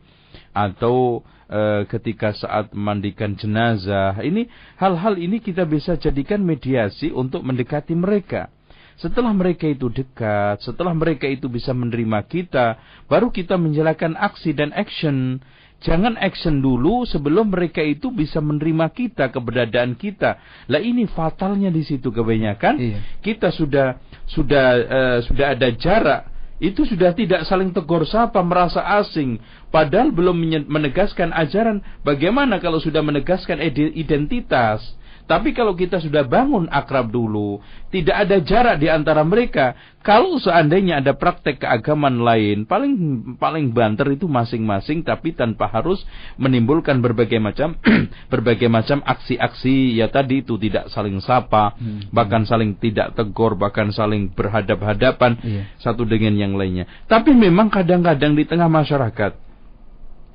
[0.56, 4.20] atau e, ketika saat mandikan jenazah.
[4.20, 4.48] Ini
[4.78, 8.52] hal-hal ini kita bisa jadikan mediasi untuk mendekati mereka.
[8.98, 14.74] Setelah mereka itu dekat, setelah mereka itu bisa menerima kita, baru kita menjalankan aksi dan
[14.74, 15.38] action.
[15.78, 20.42] Jangan action dulu sebelum mereka itu bisa menerima kita, keberadaan kita.
[20.66, 22.74] Lah ini fatalnya di situ kebanyakan.
[22.82, 23.00] Iya.
[23.22, 29.38] Kita sudah sudah uh, sudah ada jarak itu sudah tidak saling tegur sapa, merasa asing.
[29.68, 31.84] Padahal belum menegaskan ajaran.
[32.08, 33.60] Bagaimana kalau sudah menegaskan
[33.94, 34.84] identitas?
[35.28, 37.60] Tapi kalau kita sudah bangun akrab dulu,
[37.92, 39.76] tidak ada jarak di antara mereka.
[40.00, 42.96] Kalau seandainya ada praktek keagamaan lain, paling
[43.36, 46.00] paling banter itu masing-masing, tapi tanpa harus
[46.40, 47.76] menimbulkan berbagai macam
[48.32, 52.08] berbagai macam aksi-aksi ya tadi itu tidak saling sapa, hmm.
[52.16, 55.68] bahkan saling tidak tegur, bahkan saling berhadap-hadapan yeah.
[55.84, 56.88] satu dengan yang lainnya.
[57.12, 59.47] Tapi memang kadang-kadang di tengah masyarakat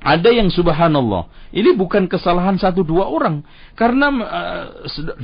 [0.03, 1.31] ada yang subhanallah.
[1.55, 3.39] Ini bukan kesalahan satu dua orang.
[3.73, 4.63] Karena uh,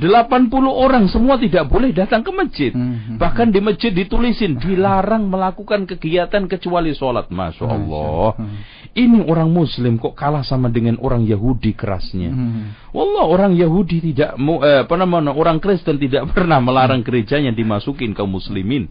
[0.66, 2.72] orang semua tidak boleh datang ke masjid.
[2.72, 7.28] Hmm, hmm, Bahkan di masjid ditulisin dilarang melakukan kegiatan kecuali sholat.
[7.28, 8.40] Masya Allah.
[8.96, 12.32] Ini orang muslim kok kalah sama dengan orang Yahudi kerasnya.
[12.32, 12.72] Hmm.
[12.96, 18.32] Wallah orang Yahudi tidak eh, apa namanya, orang Kristen tidak pernah melarang gerejanya dimasukin kaum
[18.32, 18.88] muslimin.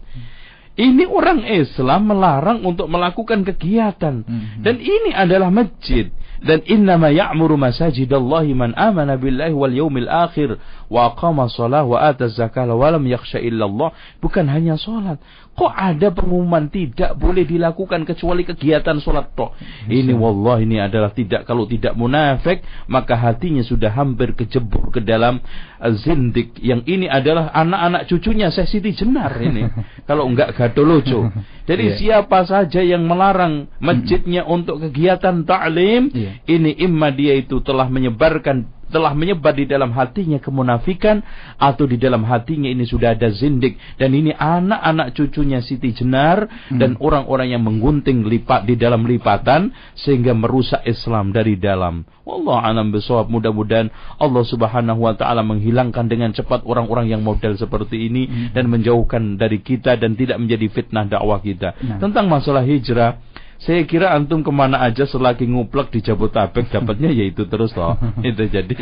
[0.80, 4.24] Ini orang Islam melarang untuk melakukan kegiatan.
[4.24, 4.64] Hmm.
[4.64, 6.08] Dan ini adalah masjid.
[6.40, 10.56] Dan innama ya'muru masajidallahi man amana billahi wal yaumil akhir
[10.88, 13.92] wa aqama shalah wa ata zakah wa lam yakhsha illallah.
[14.24, 15.20] Bukan hanya salat.
[15.50, 19.52] Kok ada pengumuman tidak boleh dilakukan kecuali kegiatan salat toh?
[19.90, 25.42] Ini wallah ini adalah tidak kalau tidak munafik maka hatinya sudah hampir kejebur ke dalam
[25.76, 26.56] uh, zindik.
[26.64, 29.68] Yang ini adalah anak-anak cucunya Syekh Siti Jenar ini.
[30.08, 31.28] kalau enggak gadolojo.
[31.68, 31.98] Jadi yeah.
[31.98, 36.40] siapa saja yang melarang masjidnya untuk kegiatan taklim, yeah.
[36.48, 41.22] ini imma dia itu telah menyebarkan telah menyebar di dalam hatinya kemunafikan
[41.56, 46.78] atau di dalam hatinya ini sudah ada zindik dan ini anak-anak cucunya Siti Jenar hmm.
[46.78, 52.04] dan orang-orang yang menggunting lipat di dalam lipatan sehingga merusak Islam dari dalam.
[52.20, 53.90] Wallah alam besok mudah-mudahan
[54.20, 58.48] Allah Subhanahu wa taala menghilangkan dengan cepat orang-orang yang model seperti ini hmm.
[58.54, 61.74] dan menjauhkan dari kita dan tidak menjadi fitnah dakwah kita.
[61.80, 61.98] Nah.
[61.98, 63.29] Tentang masalah hijrah
[63.60, 67.96] saya kira antum ke mana aja selagi nguplek di Jabotabek dapatnya yaitu terus loh.
[68.28, 68.76] itu jadi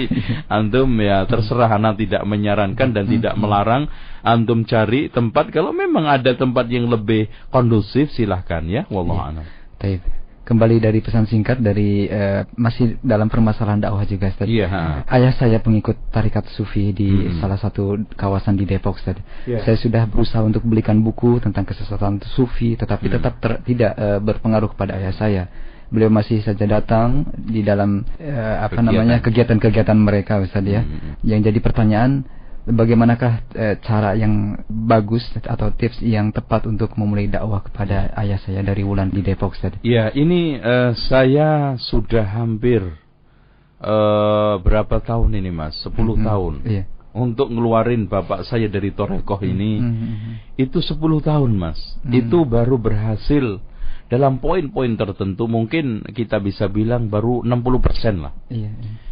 [0.46, 3.90] antum ya terserah anak tidak menyarankan dan tidak melarang
[4.22, 8.86] antum cari tempat kalau memang ada tempat yang lebih kondusif silahkan ya.
[8.86, 9.44] Wallahu a'lam.
[9.82, 10.17] Taib
[10.48, 14.48] kembali dari pesan singkat dari uh, masih dalam permasalahan dakwah juga Ustaz.
[14.48, 17.44] Iya, Ayah saya pengikut tarikat sufi di hmm.
[17.44, 19.20] salah satu kawasan di Depok Ustaz.
[19.44, 19.60] Yeah.
[19.68, 23.14] Saya sudah berusaha untuk belikan buku tentang kesesatan sufi tetapi hmm.
[23.20, 25.44] tetap ter, tidak uh, berpengaruh kepada ayah saya.
[25.92, 28.88] Beliau masih saja datang di dalam uh, apa kegiatan.
[28.88, 30.80] namanya kegiatan-kegiatan mereka Ustaz ya.
[30.80, 31.20] Hmm.
[31.20, 32.24] Yang jadi pertanyaan
[32.68, 38.60] bagaimanakah e, cara yang bagus atau tips yang tepat untuk memulai dakwah kepada ayah saya
[38.60, 39.80] dari Wulan di Depok Ustaz?
[39.80, 42.84] Ya, ini e, saya sudah hampir
[43.80, 43.96] e,
[44.60, 45.80] berapa tahun ini Mas?
[45.80, 46.24] 10 mm -hmm.
[46.24, 46.54] tahun.
[46.68, 46.84] Iya.
[47.18, 50.34] Untuk ngeluarin bapak saya dari Torekoh ini mm -hmm.
[50.60, 51.80] itu 10 tahun Mas.
[51.80, 52.20] Mm -hmm.
[52.20, 53.58] Itu baru berhasil
[54.08, 58.32] dalam poin-poin tertentu mungkin kita bisa bilang baru 60% lah.
[58.52, 58.72] Iya.
[58.72, 59.07] iya.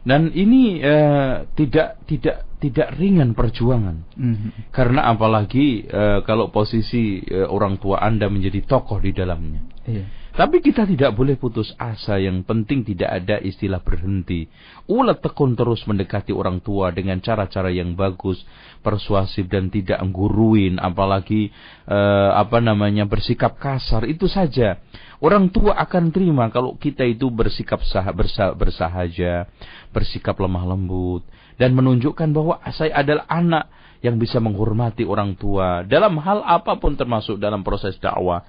[0.00, 4.04] Dan ini uh, tidak tidak tidak ringan perjuangan.
[4.16, 4.50] Mm-hmm.
[4.72, 9.60] Karena apalagi uh, kalau posisi uh, orang tua Anda menjadi tokoh di dalamnya.
[9.88, 10.19] Iya.
[10.30, 12.18] Tapi kita tidak boleh putus asa.
[12.22, 14.46] Yang penting tidak ada istilah berhenti.
[14.86, 18.38] Ulat tekun terus mendekati orang tua dengan cara-cara yang bagus,
[18.80, 21.50] persuasif dan tidak ngguruin, apalagi
[21.90, 24.06] uh, apa namanya bersikap kasar.
[24.06, 24.78] Itu saja.
[25.20, 29.50] Orang tua akan terima kalau kita itu bersikap sah, bersah, bersahaja,
[29.92, 31.26] bersikap lemah lembut
[31.60, 33.68] dan menunjukkan bahwa saya adalah anak
[34.00, 38.40] yang bisa menghormati orang tua dalam hal apa pun termasuk dalam proses dakwah.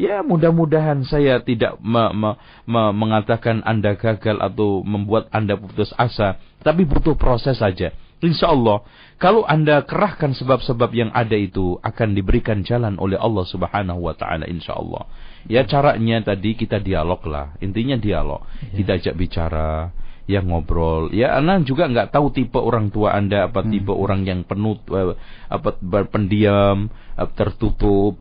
[0.00, 2.30] Ya mudah-mudahan saya tidak me, me,
[2.64, 7.92] me, mengatakan Anda gagal atau membuat Anda putus asa, tapi butuh proses saja.
[8.20, 8.84] Insya Allah,
[9.16, 14.44] kalau anda kerahkan sebab-sebab yang ada itu akan diberikan jalan oleh Allah Subhanahu Wa Taala.
[14.44, 15.08] Insya Allah.
[15.48, 17.56] Ya caranya tadi kita dialog lah.
[17.64, 18.44] Intinya dialog.
[18.60, 18.76] Ya.
[18.76, 19.88] Kita ajak bicara,
[20.28, 21.16] ya ngobrol.
[21.16, 23.72] Ya anda juga nggak tahu tipe orang tua anda apa hmm.
[23.72, 25.16] tipe orang yang penuh eh,
[25.48, 25.80] apa
[26.12, 28.20] pendiam, eh, tertutup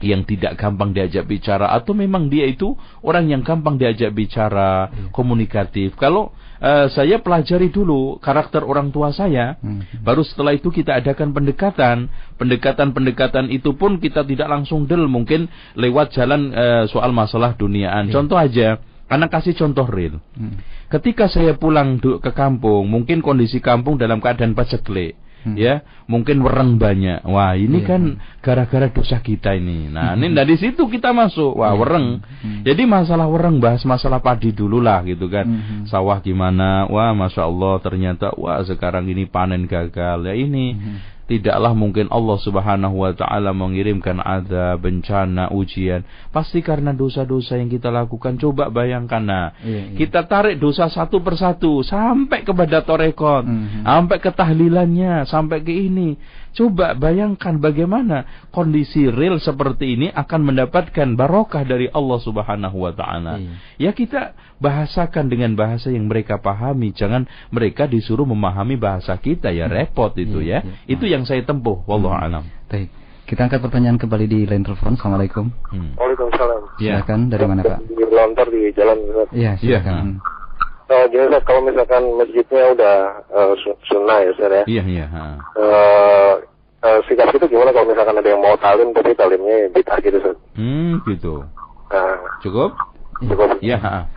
[0.00, 2.72] yang tidak gampang diajak bicara atau memang dia itu
[3.04, 5.12] orang yang gampang diajak bicara, ya.
[5.12, 5.94] komunikatif.
[6.00, 9.60] Kalau uh, saya pelajari dulu karakter orang tua saya.
[9.60, 9.84] Hmm.
[10.00, 12.08] Baru setelah itu kita adakan pendekatan.
[12.40, 18.08] Pendekatan-pendekatan itu pun kita tidak langsung del, mungkin lewat jalan uh, soal masalah duniaan.
[18.08, 18.14] Yeah.
[18.16, 18.68] Contoh aja,
[19.12, 20.20] anak kasih contoh real.
[20.36, 20.60] Hmm.
[20.90, 25.14] Ketika saya pulang ke kampung, mungkin kondisi kampung dalam keadaan paceklik
[25.46, 25.56] hmm.
[25.56, 27.88] ya mungkin wereng banyak wah ini yeah.
[27.88, 28.02] kan
[28.40, 30.20] gara-gara dosa kita ini nah hmm.
[30.20, 31.78] ini dari situ kita masuk wah yeah.
[31.78, 32.62] wereng hmm.
[32.66, 35.84] jadi masalah wereng bahas masalah padi dulu lah gitu kan hmm.
[35.88, 41.70] sawah gimana wah masya Allah ternyata wah sekarang ini panen gagal ya ini hmm tidaklah
[41.78, 46.02] mungkin Allah Subhanahu wa taala mengirimkan ada bencana, ujian
[46.34, 48.34] pasti karena dosa-dosa yang kita lakukan.
[48.34, 49.94] Coba bayangkan nah, iya, iya.
[49.94, 53.82] kita tarik dosa satu persatu sampai kepada torekon, mm -hmm.
[53.86, 56.18] sampai ke tahlilannya, sampai ke ini.
[56.50, 63.38] Coba bayangkan bagaimana kondisi real seperti ini akan mendapatkan barokah dari Allah Subhanahu wa taala.
[63.38, 63.54] Iya.
[63.78, 69.70] Ya kita bahasakan dengan bahasa yang mereka pahami, jangan mereka disuruh memahami bahasa kita ya
[69.70, 70.66] repot itu iya, ya.
[70.66, 70.74] Iya.
[70.98, 72.26] Itu yang saya tempuh wallahu hmm.
[72.26, 72.44] alam.
[72.66, 72.90] Baik.
[73.30, 74.98] Kita angkat pertanyaan kembali di line telepon.
[74.98, 75.54] Assalamualaikum.
[75.70, 75.94] Hmm.
[75.94, 76.82] Waalaikumsalam.
[76.82, 76.98] Ya.
[76.98, 77.78] Silakan dari mana Pak?
[77.86, 78.98] Di lontar di jalan.
[79.30, 80.18] Iya, silakan.
[80.18, 80.39] Ya.
[80.90, 82.96] Oh, jadi kalau misalkan masjidnya udah
[83.30, 83.54] uh,
[83.86, 84.64] sunnah ya, Ustaz ya.
[84.66, 85.06] Iya, iya.
[85.54, 86.34] Uh,
[86.82, 90.36] uh, sikap itu gimana kalau misalkan ada yang mau talim tapi talimnya bid'ah gitu, Ustaz?
[90.58, 91.46] Hmm, gitu.
[91.94, 92.74] Nah, cukup?
[93.22, 93.62] Cukup.
[93.62, 94.10] Iya,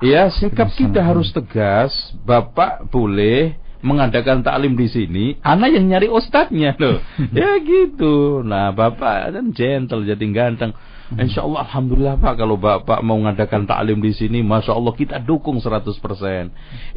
[0.00, 1.92] Iya, sikap kita harus tegas.
[2.24, 7.00] Bapak boleh mengadakan taklim di sini, anak yang nyari ustadznya loh.
[7.36, 8.40] ya gitu.
[8.44, 10.72] Nah, bapak kan gentle jadi ganteng.
[11.06, 11.22] Hmm.
[11.22, 15.62] Insya Allah Alhamdulillah Pak kalau Bapak mau mengadakan taklim di sini Masya Allah kita dukung
[15.62, 15.94] 100%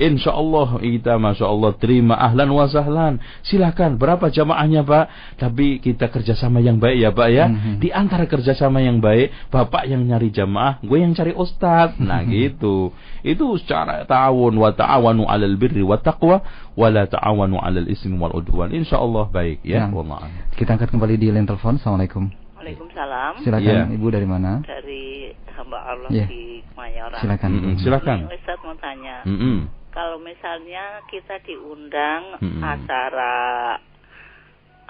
[0.01, 3.21] Insya Allah kita Masya Allah terima ahlan wa sahlan.
[3.45, 5.05] Silahkan berapa jamaahnya Pak?
[5.37, 7.45] Tapi kita kerjasama yang baik ya Pak ya.
[7.53, 7.77] Hmm.
[7.77, 12.29] Di antara kerjasama yang baik Bapak yang nyari jamaah Gue yang cari ustad Nah hmm.
[12.33, 12.89] gitu.
[13.21, 16.41] Itu secara ta'awun wa ta'awanu alal birri wa taqwa
[16.73, 18.73] Wa la ta'awanu alal ismi wal udwan.
[18.73, 19.85] Insya Allah baik ya.
[19.85, 20.25] Nah,
[20.57, 21.77] Kita angkat kembali di line telepon.
[21.77, 23.33] Assalamualaikum Waalaikumsalam.
[23.39, 23.95] Silakan yeah.
[23.95, 24.59] Ibu dari mana?
[24.67, 26.27] Dari hamba Allah yeah.
[26.27, 27.21] di Kemayoran.
[27.23, 27.49] Silakan.
[27.55, 27.75] Mm -hmm.
[27.79, 28.19] Silakan.
[28.27, 29.17] Ustaz mau tanya.
[29.23, 29.57] Mm -hmm.
[29.95, 32.61] Kalau misalnya kita diundang mm -hmm.
[32.61, 33.37] acara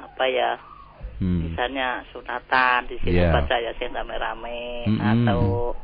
[0.01, 0.57] apa ya?
[1.19, 1.51] Hmm.
[1.51, 3.35] Misalnya sunatan di sini yeah.
[3.35, 5.09] baca yasin rame-rame mm -hmm.
[5.13, 5.75] atau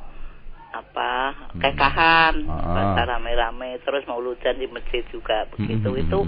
[0.72, 1.12] apa
[1.60, 2.72] kekahan mm -hmm.
[2.72, 6.04] baca rame-rame terus mauludan di masjid juga begitu mm -hmm.
[6.08, 6.20] itu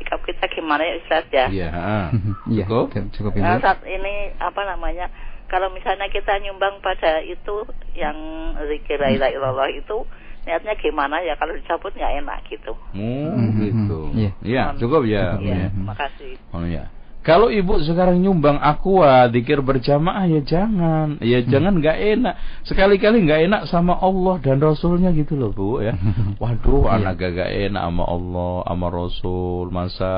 [0.00, 1.46] sikap kita gimana ya Ustaz ya?
[1.52, 1.68] Iya.
[2.50, 2.64] Iya.
[2.66, 2.96] cukup.
[3.12, 3.44] Cukup ini.
[3.44, 5.06] Nah, saat ini apa namanya?
[5.46, 7.66] Kalau misalnya kita nyumbang pada itu
[7.98, 8.16] yang
[8.70, 10.06] zikir la ilaha illallah itu
[10.46, 12.72] niatnya gimana ya kalau dicabut nggak enak gitu.
[12.72, 14.00] Oh, gitu.
[14.16, 14.30] Iya.
[14.40, 15.36] Iya, cukup ya.
[15.36, 16.38] Iya, makasih.
[16.54, 16.88] Oh ya.
[17.20, 21.48] Kalau ibu sekarang nyumbang aqua, dikir berjamaah ya jangan, ya hmm.
[21.52, 22.34] jangan nggak enak.
[22.64, 25.92] Sekali-kali nggak enak sama Allah dan Rasulnya gitu loh bu ya.
[26.42, 26.96] Waduh, iya.
[26.96, 29.64] anak gak enak sama Allah, sama Rasul.
[29.68, 30.14] Masa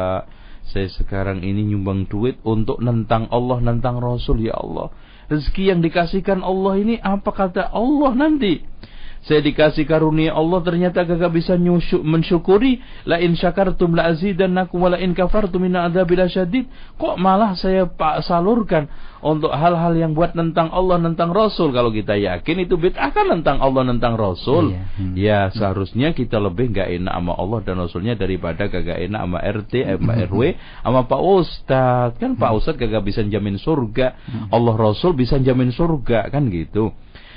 [0.63, 4.95] saya sekarang ini nyumbang duit untuk nentang Allah, nentang Rasul ya Allah.
[5.27, 8.63] Rezeki yang dikasihkan Allah ini apa kata Allah nanti?
[9.23, 14.91] Saya dikasih karunia Allah ternyata gak bisa nyusyuk, mensyukuri la in syakartum la azidannakum wa
[14.91, 16.67] la in kafartum min adzabil syadid
[16.99, 18.91] kok malah saya pak salurkan
[19.23, 23.63] untuk hal-hal yang buat tentang Allah tentang Rasul kalau kita yakin itu bid'ah kan tentang
[23.63, 24.83] Allah tentang Rasul iya.
[24.99, 25.15] hmm.
[25.15, 29.73] ya seharusnya kita lebih gak enak sama Allah dan Rasulnya daripada gak enak sama RT
[29.87, 30.41] sama RW
[30.83, 32.59] sama Pak Ustadz kan Pak hmm.
[32.59, 34.51] Ustadz gak bisa jamin surga hmm.
[34.51, 36.91] Allah Rasul bisa jamin surga kan gitu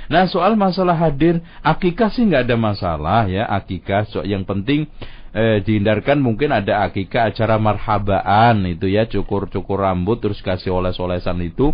[0.06, 4.06] Nah soal masalah hadir akikah sih nggak ada masalah ya akikah.
[4.10, 4.86] So, yang penting
[5.34, 11.73] eh, dihindarkan mungkin ada akikah acara marhabaan itu ya cukur-cukur rambut terus kasih oles-olesan itu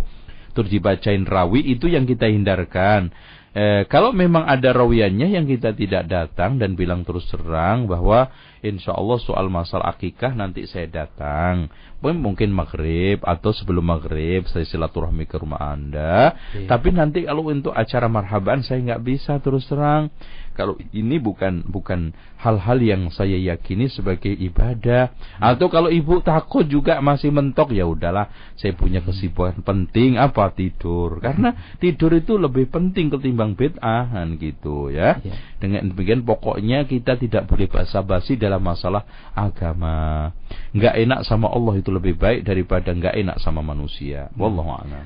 [0.52, 3.12] terus dibacain rawi itu yang kita hindarkan.
[3.52, 8.32] Eh, kalau memang ada rawiannya yang kita tidak datang dan bilang terus terang bahwa
[8.64, 11.68] insya Allah soal masalah akikah nanti saya datang
[12.10, 16.34] mungkin maghrib atau sebelum maghrib saya silaturahmi ke rumah anda.
[16.50, 16.66] Iya.
[16.66, 20.10] Tapi nanti kalau untuk acara marhaban saya nggak bisa terus terang.
[20.52, 25.14] Kalau ini bukan bukan hal-hal yang saya yakini sebagai ibadah.
[25.38, 25.54] Hmm.
[25.54, 28.28] Atau kalau ibu takut juga masih mentok ya udahlah.
[28.58, 29.66] Saya punya kesibukan hmm.
[29.66, 31.22] penting apa tidur.
[31.22, 35.18] Karena tidur itu lebih penting ketimbang bid'ah kan gitu ya.
[35.22, 35.34] Iya.
[35.62, 40.30] Dengan demikian pokoknya kita tidak boleh basa-basi dalam masalah agama.
[40.72, 44.28] Nggak enak sama Allah itu lebih baik daripada nggak enak sama manusia.
[44.34, 45.04] Wallahu a'lam.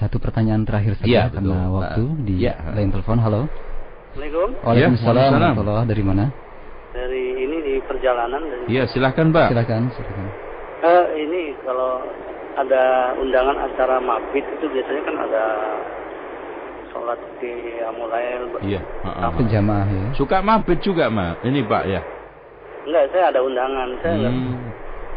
[0.00, 1.76] Satu pertanyaan terakhir saja ya, karena betul.
[1.76, 2.54] waktu di ya.
[2.72, 3.18] lain telepon.
[3.20, 3.46] Halo.
[4.14, 4.48] Assalamualaikum.
[4.62, 5.30] Waalaikumsalam.
[5.58, 5.86] Waalaikumsalam.
[5.90, 6.24] Dari mana?
[6.94, 8.42] Dari ini di perjalanan.
[8.70, 9.50] Iya, silahkan Pak.
[9.50, 10.26] Silahkan, silahkan.
[10.86, 11.98] Uh, ini kalau
[12.54, 15.44] ada undangan acara mabit itu biasanya kan ada
[16.94, 18.54] sholat di Amulail.
[18.62, 18.80] Iya.
[19.02, 20.14] Uh, uh, ya.
[20.14, 21.34] Suka mabit juga, Ma.
[21.42, 21.98] Ini Pak ya.
[22.86, 23.98] Enggak, saya ada undangan.
[23.98, 24.30] Saya hmm.
[24.30, 24.62] enggak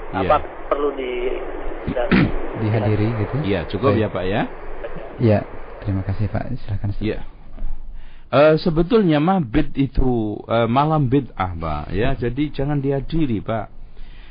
[0.07, 0.25] Iya.
[0.25, 0.37] apa
[0.73, 1.11] perlu di
[2.65, 3.35] dihadiri gitu?
[3.45, 4.01] Iya, cukup Baik.
[4.01, 4.41] ya Pak ya.
[5.21, 5.39] Iya,
[5.85, 6.49] terima kasih Pak.
[6.65, 6.97] Silakan.
[6.97, 7.36] Iya.
[8.27, 13.77] Uh, sebetulnya mabit itu uh, malam bid'ah Pak ya, jadi jangan dihadiri Pak.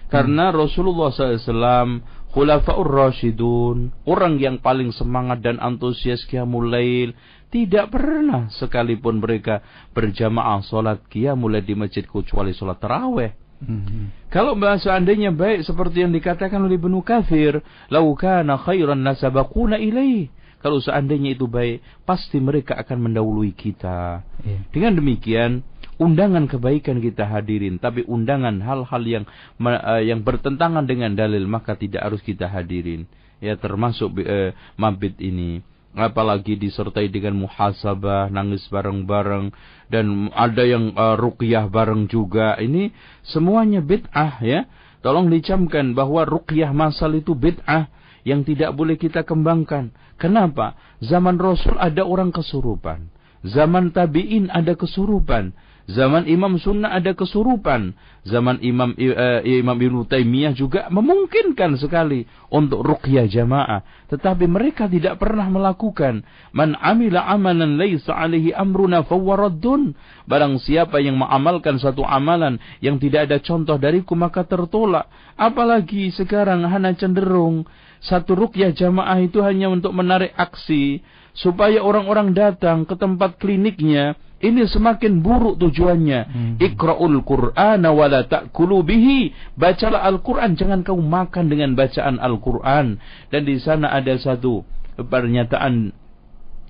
[0.07, 0.55] Karena hmm.
[0.55, 1.99] Rasulullah SAW
[2.31, 7.11] Khulafaur Rashidun Orang yang paling semangat dan antusias Qiyamul Lail
[7.51, 14.13] Tidak pernah sekalipun mereka berjamaah sholat Qiyamul Lail di masjid kecuali sholat taraweh Hmm.
[14.29, 20.29] Kalau bahasa seandainya baik seperti yang dikatakan oleh Ibnu Kathir, "Lau kana khairan nasabaquna ilaih."
[20.61, 24.25] Kalau seandainya itu baik, pasti mereka akan mendahului kita.
[24.43, 24.63] Yeah.
[24.73, 25.63] Dengan demikian,
[26.01, 29.25] undangan kebaikan kita hadirin, tapi undangan hal-hal yang
[29.61, 33.09] uh, yang bertentangan dengan dalil maka tidak harus kita hadirin.
[33.37, 35.61] Ya termasuk uh, mabit ini
[35.97, 39.49] apalagi disertai dengan muhasabah, nangis bareng-bareng
[39.89, 42.61] dan ada yang uh, ruqyah bareng juga.
[42.61, 42.93] Ini
[43.25, 44.69] semuanya bid'ah ya.
[45.01, 47.89] Tolong dicamkan bahwa ruqyah masal itu bid'ah
[48.27, 49.95] yang tidak boleh kita kembangkan.
[50.19, 50.75] Kenapa?
[50.99, 53.07] Zaman Rasul ada orang kesurupan.
[53.47, 55.55] Zaman tabi'in ada kesurupan.
[55.87, 57.95] Zaman Imam Sunnah ada kesurupan.
[58.27, 65.23] Zaman Imam uh, Imam Ibnu Taimiyah juga memungkinkan sekali untuk ruqyah jamaah, tetapi mereka tidak
[65.23, 66.27] pernah melakukan.
[66.51, 69.95] Man amila amalan laisa alaihi amruna fawwaraddun.
[70.27, 75.07] Barang siapa yang mengamalkan satu amalan yang tidak ada contoh dariku maka tertolak.
[75.39, 77.63] Apalagi sekarang hanya cenderung
[78.05, 81.01] satu ruqyah jamaah itu hanya untuk menarik aksi
[81.37, 86.21] supaya orang-orang datang ke tempat kliniknya ini semakin buruk tujuannya.
[86.29, 86.55] Hmm.
[86.61, 89.33] Iqra'ul Qur'ana wa la ta'kulu bihi.
[89.57, 93.01] Bacalah Al-Qur'an, jangan kau makan dengan bacaan Al-Qur'an.
[93.33, 94.61] Dan di sana ada satu
[95.01, 95.89] pernyataan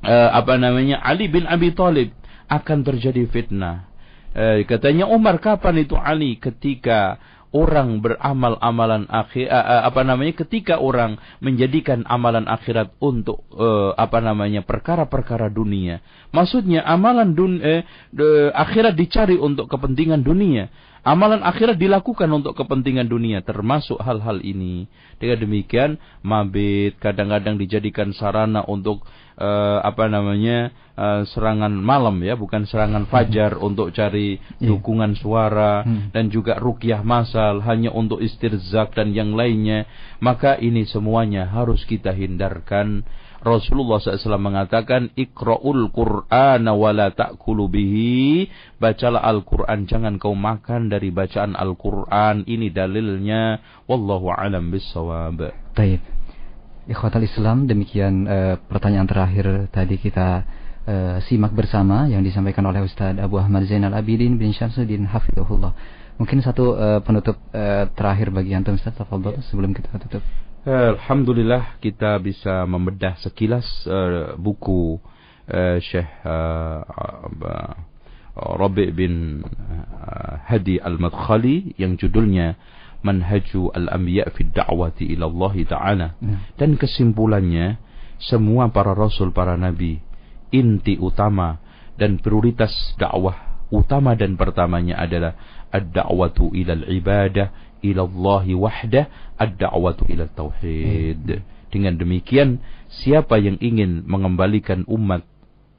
[0.06, 2.14] uh, apa namanya Ali bin Abi Thalib
[2.46, 3.90] akan terjadi fitnah.
[4.30, 7.18] Uh, katanya Umar kapan itu Ali ketika
[7.56, 14.20] orang beramal amalan akhir uh, apa namanya ketika orang menjadikan amalan akhirat untuk uh, apa
[14.20, 16.04] namanya perkara-perkara dunia.
[16.36, 20.68] Maksudnya amalan dun eh, de, akhirat dicari untuk kepentingan dunia
[21.06, 24.90] amalan akhirat dilakukan untuk kepentingan dunia termasuk hal-hal ini
[25.22, 25.90] dengan demikian
[26.26, 29.06] mabit kadang-kadang dijadikan sarana untuk
[29.38, 33.62] uh, apa namanya uh, serangan malam ya, bukan serangan fajar hmm.
[33.62, 34.66] untuk cari iya.
[34.66, 36.10] dukungan suara hmm.
[36.10, 39.86] dan juga rukyah masal hanya untuk istirzak dan yang lainnya,
[40.18, 43.04] maka ini semuanya harus kita hindarkan
[43.46, 48.50] Rasulullah SAW mengatakan ikra'ul Qur'ana wa la ta'kulu bihi.
[48.82, 52.42] Bacalah Al-Qur'an jangan kau makan dari bacaan Al-Qur'an.
[52.42, 55.38] Ini dalilnya wallahu alam bisawab.
[55.78, 56.02] Baik.
[56.90, 60.46] Ikhwatal Islam demikian uh, pertanyaan terakhir tadi kita
[60.86, 65.74] uh, simak bersama yang disampaikan oleh Ustaz Abu Ahmad Zainal Abidin bin Syamsuddin Hafizahullah.
[66.18, 69.42] Mungkin satu uh, penutup uh, terakhir bagi antum Ustaz Tafadhol ya.
[69.50, 70.45] sebelum kita tutup.
[70.66, 74.98] Alhamdulillah kita bisa membedah sekilas uh, buku
[75.46, 76.82] uh, Syekh uh,
[77.38, 77.74] uh,
[78.34, 82.58] Rabi' bin uh, Hadi Al-Madkhali yang judulnya
[83.06, 86.08] Manhaju Al-Anbiya fi Da'wati ila Allah Ta'ala.
[86.18, 86.36] Ya.
[86.58, 87.78] Dan kesimpulannya
[88.18, 90.02] semua para rasul, para nabi
[90.50, 91.62] inti utama
[91.94, 95.34] dan prioritas dakwah utama dan pertamanya adalah
[95.70, 101.24] ad-da'watu ilal ibadah ilallahi wahdah ad-da'watu ilal tauhid.
[101.26, 101.44] Hmm.
[101.70, 105.26] Dengan demikian, siapa yang ingin mengembalikan umat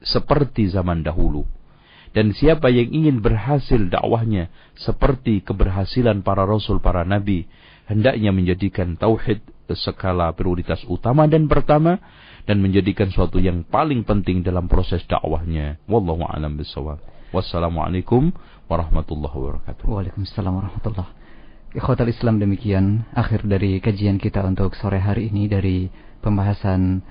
[0.04, 1.44] seperti zaman dahulu
[2.16, 4.48] dan siapa yang ingin berhasil dakwahnya
[4.78, 7.44] seperti keberhasilan para rasul para nabi
[7.88, 9.42] hendaknya menjadikan tauhid
[9.76, 12.00] skala prioritas utama dan pertama
[12.48, 17.02] dan menjadikan suatu yang paling penting dalam proses dakwahnya wallahu alam bisawab
[17.34, 18.32] wassalamualaikum
[18.72, 21.17] warahmatullahi wabarakatuh waalaikumsalam warahmatullahi
[21.68, 25.92] Ikhwatal Islam demikian akhir dari kajian kita untuk sore hari ini dari
[26.24, 27.04] pembahasan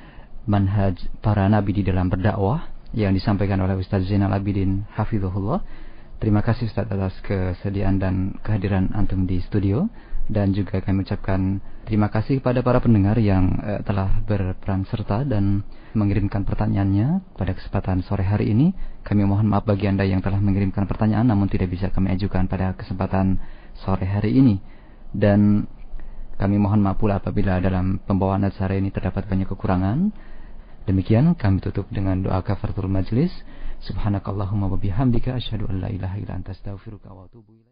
[0.50, 5.62] manhaj para nabi di dalam berdakwah yang disampaikan oleh Ustaz Zainal Abidin Hafizullah.
[6.18, 9.86] Terima kasih Ustaz atas kesediaan dan kehadiran antum di studio
[10.26, 15.62] dan juga kami ucapkan terima kasih kepada para pendengar yang uh, telah berperan serta dan
[15.94, 18.74] mengirimkan pertanyaannya pada kesempatan sore hari ini.
[19.06, 22.74] Kami mohon maaf bagi Anda yang telah mengirimkan pertanyaan namun tidak bisa kami ajukan pada
[22.74, 23.38] kesempatan
[23.84, 24.56] sore hari ini
[25.14, 25.68] dan
[26.38, 30.14] kami mohon maaf pula apabila dalam pembawaan acara ini terdapat banyak kekurangan.
[30.86, 33.34] Demikian kami tutup dengan doa kafaratul majlis.
[33.84, 37.67] Subhanakallahumma wa bihamdika asyhadu an la ilaha illa anta astaghfiruka wa atubu.